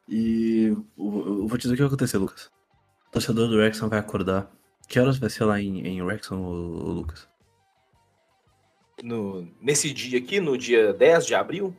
E 0.06 0.66
eu 0.98 1.48
vou 1.48 1.56
te 1.56 1.62
dizer 1.62 1.72
o 1.72 1.76
que 1.76 1.82
vai 1.82 1.86
acontecer, 1.86 2.18
Lucas. 2.18 2.50
O 3.08 3.12
torcedor 3.12 3.48
do 3.48 3.58
Rexon 3.58 3.88
vai 3.88 4.00
acordar. 4.00 4.52
Que 4.86 5.00
horas 5.00 5.16
vai 5.16 5.30
ser 5.30 5.46
lá 5.46 5.58
em, 5.58 5.80
em 5.86 6.06
Rexon, 6.06 6.36
Lucas? 6.36 7.26
No, 9.02 9.50
nesse 9.62 9.90
dia 9.94 10.18
aqui, 10.18 10.40
no 10.40 10.58
dia 10.58 10.92
10 10.92 11.24
de 11.24 11.34
abril? 11.34 11.74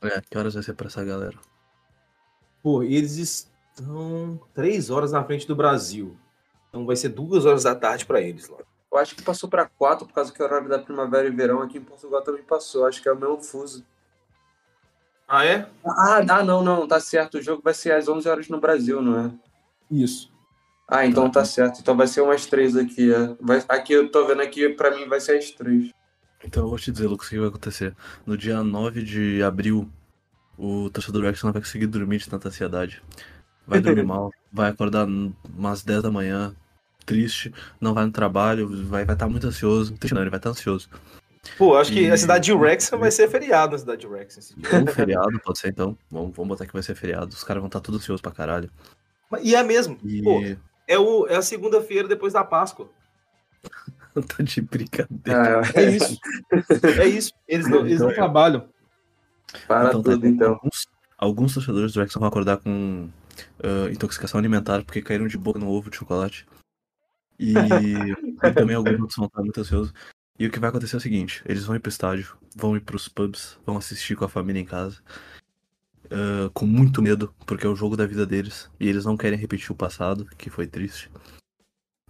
É, 0.00 0.22
que 0.22 0.38
horas 0.38 0.54
vai 0.54 0.62
ser 0.62 0.72
pra 0.72 0.86
essa 0.86 1.04
galera? 1.04 1.36
Pô, 2.62 2.82
eles 2.82 3.54
estão 3.80 4.40
três 4.54 4.90
horas 4.90 5.12
na 5.12 5.22
frente 5.22 5.46
do 5.46 5.54
Brasil. 5.54 6.16
Então 6.68 6.86
vai 6.86 6.96
ser 6.96 7.10
duas 7.10 7.44
horas 7.44 7.64
da 7.64 7.74
tarde 7.74 8.06
para 8.06 8.20
eles 8.20 8.48
lá. 8.48 8.58
Eu 8.90 8.98
acho 8.98 9.14
que 9.14 9.22
passou 9.22 9.48
para 9.48 9.66
quatro, 9.66 10.06
por 10.06 10.14
causa 10.14 10.32
que 10.32 10.40
o 10.40 10.44
horário 10.44 10.68
da 10.68 10.78
primavera 10.78 11.28
e 11.28 11.30
verão 11.30 11.60
aqui 11.60 11.78
em 11.78 11.84
Portugal 11.84 12.22
também 12.22 12.42
passou. 12.42 12.86
Acho 12.86 13.02
que 13.02 13.08
é 13.08 13.12
o 13.12 13.18
mesmo 13.18 13.42
fuso. 13.42 13.84
Ah, 15.28 15.44
é? 15.44 15.68
Ah, 15.84 16.24
ah, 16.28 16.44
não, 16.44 16.62
não, 16.62 16.86
tá 16.86 17.00
certo. 17.00 17.36
O 17.36 17.42
jogo 17.42 17.60
vai 17.62 17.74
ser 17.74 17.92
às 17.92 18.08
11 18.08 18.28
horas 18.28 18.48
no 18.48 18.60
Brasil, 18.60 19.02
não 19.02 19.26
é? 19.26 19.30
Isso. 19.90 20.32
Ah, 20.88 21.04
então 21.04 21.28
tá 21.28 21.44
certo. 21.44 21.80
Então 21.80 21.96
vai 21.96 22.06
ser 22.06 22.20
umas 22.20 22.46
três 22.46 22.76
aqui. 22.76 23.12
É. 23.12 23.36
Vai, 23.40 23.62
aqui 23.68 23.92
eu 23.92 24.10
tô 24.10 24.24
vendo 24.26 24.40
aqui, 24.40 24.68
pra 24.68 24.96
mim 24.96 25.08
vai 25.08 25.20
ser 25.20 25.36
às 25.36 25.50
três. 25.50 25.90
Então 26.44 26.62
eu 26.62 26.68
vou 26.68 26.78
te 26.78 26.92
dizer, 26.92 27.08
Lucas, 27.08 27.26
o 27.26 27.30
que 27.30 27.38
vai 27.38 27.48
acontecer. 27.48 27.94
No 28.24 28.36
dia 28.36 28.62
9 28.62 29.02
de 29.02 29.42
abril, 29.42 29.90
o 30.56 30.88
torcedor 30.90 31.22
do 31.22 31.44
não 31.44 31.52
vai 31.52 31.60
conseguir 31.60 31.86
dormir 31.86 32.18
de 32.18 32.28
tanta 32.30 32.48
ansiedade. 32.48 33.02
Vai 33.66 33.80
dormir 33.80 34.04
mal, 34.04 34.32
vai 34.52 34.70
acordar 34.70 35.06
umas 35.06 35.82
10 35.82 36.02
da 36.02 36.10
manhã, 36.10 36.54
triste, 37.04 37.52
não 37.80 37.94
vai 37.94 38.04
no 38.04 38.12
trabalho, 38.12 38.68
vai 38.68 39.02
estar 39.02 39.14
vai 39.14 39.16
tá 39.16 39.28
muito 39.28 39.46
ansioso. 39.46 39.94
Não, 40.12 40.20
ele 40.20 40.30
vai 40.30 40.38
estar 40.38 40.50
tá 40.50 40.50
ansioso. 40.50 40.88
Pô, 41.56 41.76
acho 41.76 41.92
que 41.92 42.02
e... 42.02 42.10
a 42.10 42.16
cidade 42.16 42.46
de 42.46 42.52
Wrexham 42.52 42.98
vai 42.98 43.10
ser 43.10 43.28
feriado 43.28 43.72
na 43.72 43.78
cidade 43.78 44.00
de 44.00 44.06
Wrexham. 44.06 44.42
Ou 44.80 44.86
feriado, 44.86 45.40
pode 45.44 45.58
ser 45.58 45.68
então. 45.68 45.96
Vamos, 46.10 46.34
vamos 46.34 46.48
botar 46.48 46.66
que 46.66 46.72
vai 46.72 46.82
ser 46.82 46.94
feriado. 46.94 47.28
Os 47.28 47.44
caras 47.44 47.60
vão 47.60 47.68
estar 47.68 47.80
tá 47.80 47.84
tudo 47.84 47.98
ansiosos 47.98 48.20
pra 48.20 48.32
caralho. 48.32 48.70
E 49.42 49.54
é 49.54 49.62
mesmo. 49.62 49.98
E... 50.04 50.22
Pô, 50.22 50.40
é, 50.88 50.98
o, 50.98 51.26
é 51.28 51.36
a 51.36 51.42
segunda-feira 51.42 52.08
depois 52.08 52.32
da 52.32 52.44
Páscoa. 52.44 52.88
tá 54.14 54.42
de 54.42 54.60
brincadeira. 54.60 55.60
Ah, 55.60 55.62
é 55.74 55.90
isso. 55.90 56.18
É 57.00 57.06
isso. 57.06 57.32
Eles 57.46 57.68
não, 57.68 57.80
eles 57.80 58.00
não 58.00 58.10
então, 58.10 58.14
trabalham. 58.14 58.68
Para 59.66 59.88
então, 59.88 60.02
tudo, 60.02 60.20
tá, 60.20 60.28
então. 60.28 60.52
Alguns, 60.54 60.86
alguns 61.16 61.54
torcedores 61.54 61.92
do 61.92 62.00
Wrexham 62.00 62.20
vão 62.20 62.28
acordar 62.28 62.58
com 62.58 63.08
uh, 63.58 63.88
intoxicação 63.90 64.38
alimentar 64.38 64.84
porque 64.84 65.02
caíram 65.02 65.26
de 65.26 65.38
boca 65.38 65.58
no 65.58 65.68
ovo 65.68 65.90
de 65.90 65.96
chocolate. 65.96 66.46
E, 67.38 67.52
e 68.42 68.52
também 68.52 68.76
alguns 68.76 69.00
outros 69.00 69.16
vão 69.16 69.26
estar 69.26 69.42
muito 69.42 69.60
ansiosos. 69.60 69.92
E 70.38 70.46
o 70.46 70.50
que 70.50 70.58
vai 70.58 70.70
acontecer 70.70 70.96
é 70.96 70.98
o 70.98 71.00
seguinte: 71.00 71.42
eles 71.46 71.64
vão 71.64 71.76
ir 71.76 71.80
pro 71.80 71.88
estádio, 71.88 72.36
vão 72.54 72.76
ir 72.76 72.80
pros 72.80 73.08
pubs, 73.08 73.58
vão 73.64 73.76
assistir 73.76 74.16
com 74.16 74.24
a 74.24 74.28
família 74.28 74.60
em 74.60 74.64
casa, 74.64 75.00
uh, 76.06 76.50
com 76.52 76.66
muito 76.66 77.02
medo, 77.02 77.34
porque 77.46 77.66
é 77.66 77.68
o 77.68 77.76
jogo 77.76 77.96
da 77.96 78.06
vida 78.06 78.26
deles, 78.26 78.70
e 78.78 78.88
eles 78.88 79.04
não 79.04 79.16
querem 79.16 79.38
repetir 79.38 79.72
o 79.72 79.76
passado, 79.76 80.26
que 80.36 80.50
foi 80.50 80.66
triste. 80.66 81.10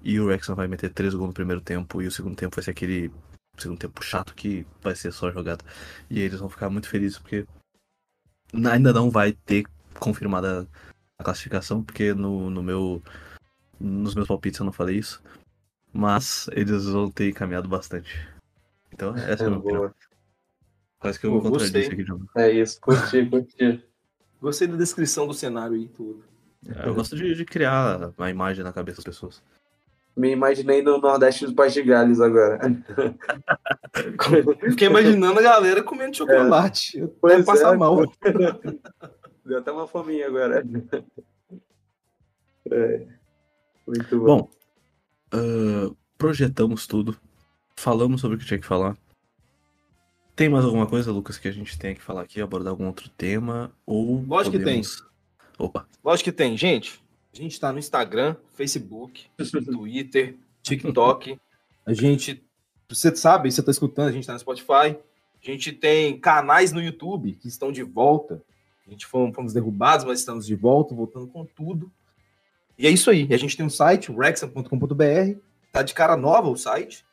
E 0.03 0.21
o 0.21 0.27
Wrexham 0.27 0.55
vai 0.55 0.69
meter 0.69 0.93
três 0.93 1.15
gols 1.15 1.29
no 1.29 1.35
primeiro 1.35 1.61
tempo, 1.61 2.03
e 2.03 2.07
o 2.07 2.13
segundo 2.13 2.37
tempo 2.37 2.57
vai 2.57 2.65
ser 2.65 2.71
aquele 2.71 3.11
segundo 3.59 3.79
tempo 3.79 4.05
chato 4.05 4.35
que 4.35 4.67
vai 4.83 4.95
ser 4.95 5.13
só 5.13 5.31
jogada. 5.31 5.65
E 6.11 6.21
eles 6.21 6.41
vão 6.41 6.49
ficar 6.49 6.69
muito 6.69 6.89
felizes, 6.89 7.19
porque 7.19 7.47
ainda 8.71 8.93
não 8.93 9.11
vai 9.11 9.33
ter 9.33 9.65
confirmada 9.99 10.69
a 11.19 11.25
classificação, 11.25 11.83
porque 11.83 12.15
no, 12.15 12.51
no 12.51 12.63
meu. 12.63 13.03
Nos 13.79 14.15
meus 14.15 14.27
palpites 14.27 14.59
eu 14.59 14.67
não 14.67 14.73
falei 14.73 14.97
isso. 14.97 15.23
Mas 15.93 16.49
eles 16.53 16.85
vão 16.85 17.11
ter 17.11 17.33
caminhado 17.33 17.69
bastante. 17.69 18.29
Então, 18.93 19.15
essa 19.17 19.45
é, 19.45 19.45
é 19.45 19.47
a 19.47 19.51
minha 19.51 19.59
opinião. 19.59 19.95
Quase 20.99 21.21
que 21.21 21.27
eu 21.27 21.33
vou 21.33 21.43
contradizer 21.43 21.93
aqui, 21.93 22.05
João. 22.05 22.21
É 22.37 22.51
isso, 22.51 22.81
curti, 22.81 23.25
curti. 23.29 23.85
Gostei 24.41 24.69
da 24.69 24.77
descrição 24.77 25.27
do 25.27 25.35
cenário 25.35 25.77
e 25.77 25.89
tudo. 25.89 26.25
É, 26.69 26.89
eu 26.89 26.95
gosto 26.95 27.15
de, 27.17 27.35
de, 27.35 27.45
criar 27.45 28.13
uma 28.17 28.31
imagem 28.31 28.65
na 28.65 28.73
cabeça 28.73 28.97
das 28.97 29.05
pessoas. 29.05 29.43
Me 30.17 30.31
imaginei 30.31 30.83
no 30.83 30.99
Nordeste 30.99 31.45
dos 31.45 31.55
Pais 31.55 31.75
de 31.75 31.83
Gales 31.83 32.21
agora. 32.21 32.59
Fiquei 34.71 34.89
imaginando 34.89 35.39
a 35.39 35.43
galera 35.43 35.83
comendo 35.83 36.17
chocolate. 36.17 36.99
É. 36.99 37.03
Eu 37.03 37.15
vou 37.21 37.45
passar 37.45 37.75
é, 37.75 37.77
mal. 37.77 38.03
Deu 39.47 39.59
até 39.59 39.71
uma 39.71 39.87
fominha 39.87 40.27
agora. 40.27 40.63
É. 42.69 43.07
Muito 43.87 44.19
bom. 44.19 44.27
Bom, 44.27 44.51
uh, 45.33 45.97
projetamos 46.19 46.85
tudo, 46.89 47.17
falamos 47.77 48.21
sobre 48.21 48.37
o 48.37 48.41
que 48.41 48.45
tinha 48.45 48.59
que 48.59 48.67
falar. 48.67 48.99
Tem 50.35 50.49
mais 50.49 50.65
alguma 50.65 50.85
coisa, 50.89 51.13
Lucas, 51.13 51.39
que 51.39 51.47
a 51.47 51.53
gente 51.53 51.79
tenha 51.79 51.95
que 51.95 52.03
falar 52.03 52.23
aqui, 52.23 52.41
abordar 52.41 52.73
algum 52.73 52.89
outro 52.89 53.09
tema? 53.09 53.71
Ou 53.87 54.21
Lógico 54.27 54.59
podemos... 54.59 54.97
que 54.97 55.03
tem. 55.03 55.11
Opa. 55.65 55.87
Lógico 56.03 56.25
que 56.25 56.37
tem. 56.37 56.57
Gente, 56.57 57.01
a 57.33 57.37
gente 57.37 57.53
está 57.53 57.73
no 57.73 57.79
Instagram, 57.79 58.35
Facebook, 58.55 59.27
Twitter, 59.65 60.37
TikTok. 60.61 61.39
A 61.87 61.93
gente, 61.93 62.45
você 62.89 63.15
sabe, 63.15 63.53
você 63.53 63.61
está 63.61 63.71
escutando, 63.71 64.09
a 64.09 64.13
gente 64.13 64.23
está 64.23 64.33
no 64.33 64.41
Spotify. 64.41 64.99
A 65.41 65.51
gente 65.51 65.73
tem 65.73 66.19
canais 66.19 66.73
no 66.73 66.83
YouTube 66.83 67.35
que 67.35 67.47
estão 67.47 67.71
de 67.71 67.85
volta. 67.85 68.43
A 68.87 68.91
gente 68.91 69.07
fomos, 69.07 69.35
fomos 69.35 69.53
derrubados, 69.53 70.05
mas 70.05 70.21
estamos 70.21 70.47
de 70.47 70.55
volta, 70.55 70.95
voltando 70.95 71.27
com 71.27 71.45
tudo. 71.45 71.91
E 72.79 72.87
é 72.87 72.91
isso 72.91 73.11
aí. 73.11 73.27
A 73.33 73.37
gente 73.37 73.57
tem 73.57 73.67
um 73.67 73.71
site, 73.71 74.13
rexham.com.br. 74.13 75.41
Tá 75.73 75.83
de 75.83 75.95
cara 75.95 76.17
nova 76.17 76.49
o 76.49 76.57
site. 76.57 77.05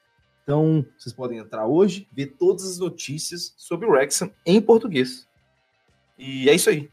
Então, 0.43 0.86
vocês 0.97 1.13
podem 1.13 1.38
entrar 1.38 1.65
hoje, 1.65 2.07
ver 2.11 2.36
todas 2.38 2.65
as 2.65 2.78
notícias 2.78 3.53
sobre 3.57 3.88
o 3.88 3.91
Wrexham 3.91 4.32
em 4.45 4.61
português. 4.61 5.28
E 6.17 6.49
é 6.49 6.53
isso 6.53 6.69
aí. 6.69 6.91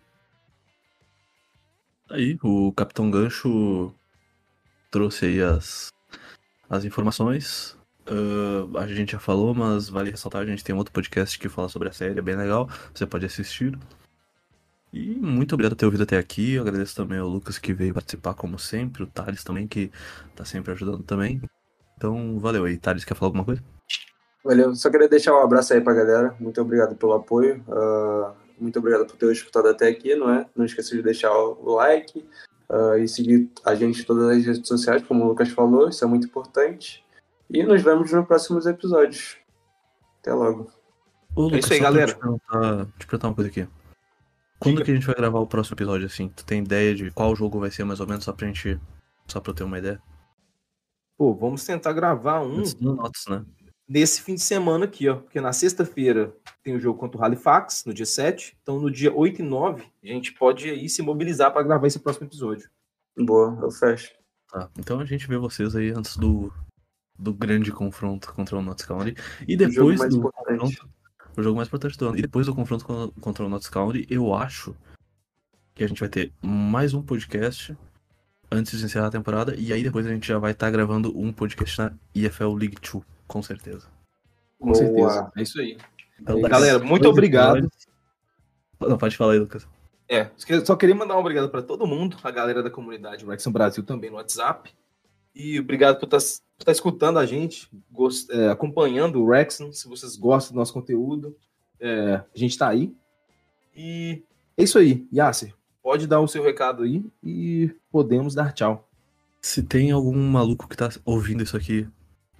Aí, 2.08 2.38
o 2.42 2.72
Capitão 2.72 3.10
Gancho 3.10 3.92
trouxe 4.90 5.26
aí 5.26 5.40
as, 5.40 5.88
as 6.68 6.84
informações. 6.84 7.76
Uh, 8.08 8.76
a 8.78 8.86
gente 8.86 9.12
já 9.12 9.18
falou, 9.18 9.54
mas 9.54 9.88
vale 9.88 10.10
ressaltar, 10.10 10.42
a 10.42 10.46
gente 10.46 10.64
tem 10.64 10.74
um 10.74 10.78
outro 10.78 10.92
podcast 10.92 11.38
que 11.38 11.48
fala 11.48 11.68
sobre 11.68 11.88
a 11.88 11.92
série, 11.92 12.18
é 12.18 12.22
bem 12.22 12.34
legal, 12.34 12.68
você 12.92 13.06
pode 13.06 13.26
assistir. 13.26 13.78
E 14.92 15.14
muito 15.14 15.54
obrigado 15.54 15.72
por 15.72 15.78
ter 15.78 15.86
ouvido 15.86 16.02
até 16.02 16.18
aqui. 16.18 16.54
Eu 16.54 16.62
agradeço 16.62 16.96
também 16.96 17.18
ao 17.18 17.28
Lucas 17.28 17.58
que 17.58 17.72
veio 17.72 17.94
participar, 17.94 18.34
como 18.34 18.58
sempre, 18.58 19.04
o 19.04 19.06
Thales 19.06 19.44
também, 19.44 19.66
que 19.66 19.90
tá 20.34 20.44
sempre 20.44 20.72
ajudando 20.72 21.02
também. 21.02 21.40
Então, 21.96 22.38
valeu 22.40 22.64
aí. 22.64 22.76
Thales, 22.76 23.04
quer 23.04 23.14
falar 23.14 23.28
alguma 23.28 23.44
coisa? 23.44 23.62
Valeu, 24.42 24.74
só 24.74 24.90
queria 24.90 25.08
deixar 25.08 25.34
um 25.34 25.42
abraço 25.42 25.74
aí 25.74 25.80
pra 25.80 25.92
galera. 25.92 26.34
Muito 26.40 26.60
obrigado 26.60 26.96
pelo 26.96 27.12
apoio. 27.12 27.62
Uh, 27.68 28.32
muito 28.58 28.78
obrigado 28.78 29.06
por 29.06 29.16
ter 29.16 29.30
escutado 29.30 29.68
até 29.68 29.88
aqui, 29.88 30.14
não 30.14 30.30
é? 30.30 30.46
Não 30.56 30.64
esqueça 30.64 30.96
de 30.96 31.02
deixar 31.02 31.32
o 31.32 31.74
like 31.74 32.26
uh, 32.68 32.96
e 32.96 33.06
seguir 33.06 33.50
a 33.64 33.74
gente 33.74 34.00
em 34.00 34.04
todas 34.04 34.36
as 34.36 34.44
redes 34.44 34.66
sociais, 34.66 35.02
como 35.02 35.24
o 35.24 35.28
Lucas 35.28 35.50
falou, 35.50 35.88
isso 35.88 36.04
é 36.04 36.08
muito 36.08 36.26
importante. 36.26 37.04
E 37.48 37.62
nos 37.62 37.82
vemos 37.82 38.12
nos 38.12 38.26
próximos 38.26 38.66
episódios. 38.66 39.36
Até 40.20 40.32
logo. 40.32 40.70
Ô, 41.34 41.42
Lucas, 41.42 41.56
é 41.56 41.58
isso 41.60 41.72
aí, 41.74 41.80
galera. 41.80 42.12
Te 42.12 42.18
perguntar, 42.18 42.86
te 42.98 43.06
perguntar 43.06 43.28
uma 43.28 43.34
coisa 43.34 43.50
aqui. 43.50 43.68
Quando 44.60 44.74
Diga. 44.74 44.84
que 44.84 44.90
a 44.90 44.94
gente 44.94 45.06
vai 45.06 45.16
gravar 45.16 45.38
o 45.38 45.46
próximo 45.46 45.74
episódio, 45.74 46.06
assim? 46.06 46.28
Tu 46.28 46.44
tem 46.44 46.62
ideia 46.62 46.94
de 46.94 47.10
qual 47.10 47.34
jogo 47.34 47.58
vai 47.58 47.70
ser, 47.70 47.82
mais 47.84 47.98
ou 47.98 48.06
menos, 48.06 48.24
só 48.24 48.32
pra 48.32 48.46
gente... 48.46 48.78
Só 49.26 49.40
pra 49.40 49.50
eu 49.50 49.54
ter 49.54 49.64
uma 49.64 49.78
ideia? 49.78 50.00
Pô, 51.16 51.34
vamos 51.34 51.64
tentar 51.64 51.94
gravar 51.94 52.42
um... 52.42 52.62
Notas, 52.78 53.24
né? 53.28 53.42
Nesse 53.88 54.20
fim 54.20 54.34
de 54.34 54.42
semana 54.42 54.84
aqui, 54.84 55.08
ó. 55.08 55.16
Porque 55.16 55.40
na 55.40 55.52
sexta-feira 55.52 56.32
tem 56.62 56.76
o 56.76 56.80
jogo 56.80 56.98
contra 56.98 57.18
o 57.18 57.24
Halifax, 57.24 57.84
no 57.86 57.94
dia 57.94 58.04
7. 58.04 58.56
Então, 58.62 58.78
no 58.78 58.90
dia 58.90 59.12
8 59.14 59.40
e 59.40 59.44
9, 59.44 59.82
a 60.04 60.06
gente 60.06 60.34
pode 60.34 60.68
aí 60.68 60.88
se 60.90 61.00
mobilizar 61.00 61.50
para 61.52 61.62
gravar 61.62 61.86
esse 61.86 61.98
próximo 61.98 62.26
episódio. 62.26 62.68
Boa, 63.18 63.58
eu 63.62 63.70
fecho. 63.70 64.12
Tá, 64.52 64.68
então 64.78 65.00
a 65.00 65.04
gente 65.06 65.26
vê 65.26 65.38
vocês 65.38 65.74
aí 65.74 65.90
antes 65.90 66.16
do, 66.16 66.52
do 67.18 67.32
grande 67.32 67.72
confronto 67.72 68.32
contra 68.34 68.58
o 68.58 68.62
Notts 68.62 68.84
County. 68.84 69.14
E 69.48 69.56
depois 69.56 69.98
do 70.08 70.20
confronto 70.20 70.88
o 71.36 71.42
jogo 71.42 71.56
mais 71.56 71.68
importante 71.68 71.96
do 71.96 72.08
ano. 72.08 72.18
E 72.18 72.22
depois 72.22 72.46
do 72.46 72.54
confronto 72.54 73.12
contra 73.20 73.44
o 73.44 73.48
Notts 73.48 73.68
County, 73.68 74.06
eu 74.10 74.34
acho 74.34 74.74
que 75.74 75.84
a 75.84 75.88
gente 75.88 76.00
vai 76.00 76.08
ter 76.08 76.32
mais 76.42 76.92
um 76.94 77.02
podcast 77.02 77.76
antes 78.50 78.78
de 78.78 78.84
encerrar 78.84 79.06
a 79.06 79.10
temporada. 79.10 79.54
E 79.56 79.72
aí 79.72 79.82
depois 79.82 80.06
a 80.06 80.10
gente 80.10 80.26
já 80.26 80.38
vai 80.38 80.52
estar 80.52 80.66
tá 80.66 80.70
gravando 80.70 81.16
um 81.18 81.32
podcast 81.32 81.78
na 81.78 81.92
EFL 82.14 82.54
League 82.54 82.76
2, 82.80 83.04
com 83.26 83.42
certeza. 83.42 83.86
Com 84.58 84.72
Boa. 84.72 84.76
certeza. 84.76 85.32
É 85.36 85.42
isso 85.42 85.60
aí. 85.60 85.78
Então, 86.20 86.40
Galera, 86.42 86.78
muito 86.78 87.08
obrigado. 87.08 87.70
Não, 88.78 88.98
pode 88.98 89.16
falar 89.16 89.34
aí, 89.34 89.38
Lucas. 89.38 89.66
É, 90.08 90.28
só 90.64 90.74
queria 90.74 90.94
mandar 90.94 91.16
um 91.16 91.20
obrigado 91.20 91.48
para 91.48 91.62
todo 91.62 91.86
mundo, 91.86 92.16
a 92.24 92.30
galera 92.32 92.62
da 92.62 92.70
comunidade 92.70 93.24
Wrexham 93.24 93.52
Brasil 93.52 93.84
também 93.84 94.10
no 94.10 94.16
WhatsApp. 94.16 94.74
E 95.34 95.58
obrigado 95.58 95.98
por 95.98 96.06
estar 96.06 96.18
tá, 96.18 96.64
tá 96.66 96.72
escutando 96.72 97.18
a 97.18 97.26
gente, 97.26 97.68
gost, 97.90 98.30
é, 98.30 98.48
acompanhando 98.48 99.20
o 99.20 99.24
Wrexham. 99.24 99.72
Se 99.72 99.88
vocês 99.88 100.16
gostam 100.16 100.54
do 100.54 100.58
nosso 100.58 100.72
conteúdo, 100.72 101.36
é, 101.78 102.14
a 102.14 102.38
gente 102.38 102.50
está 102.52 102.68
aí. 102.68 102.92
E 103.74 104.22
é 104.56 104.64
isso 104.64 104.78
aí. 104.78 105.06
Yasser, 105.12 105.54
pode 105.82 106.06
dar 106.06 106.20
o 106.20 106.28
seu 106.28 106.42
recado 106.42 106.82
aí 106.82 107.04
e 107.22 107.70
podemos 107.90 108.34
dar 108.34 108.52
tchau. 108.52 108.88
Se 109.40 109.62
tem 109.62 109.90
algum 109.90 110.16
maluco 110.16 110.68
que 110.68 110.76
tá 110.76 110.90
ouvindo 111.04 111.42
isso 111.42 111.56
aqui 111.56 111.88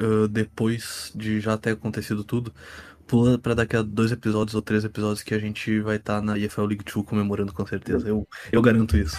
uh, 0.00 0.28
depois 0.28 1.12
de 1.14 1.40
já 1.40 1.56
ter 1.56 1.70
acontecido 1.70 2.22
tudo, 2.22 2.52
pula 3.06 3.38
para 3.38 3.54
daqui 3.54 3.74
a 3.74 3.82
dois 3.82 4.12
episódios 4.12 4.54
ou 4.54 4.62
três 4.62 4.84
episódios 4.84 5.22
que 5.22 5.34
a 5.34 5.38
gente 5.38 5.80
vai 5.80 5.96
estar 5.96 6.16
tá 6.16 6.22
na 6.22 6.38
EFL 6.38 6.62
League 6.62 6.84
2 6.84 7.06
comemorando 7.06 7.52
com 7.52 7.66
certeza. 7.66 8.06
Eu, 8.06 8.26
eu 8.52 8.60
garanto 8.60 8.96
isso. 8.96 9.16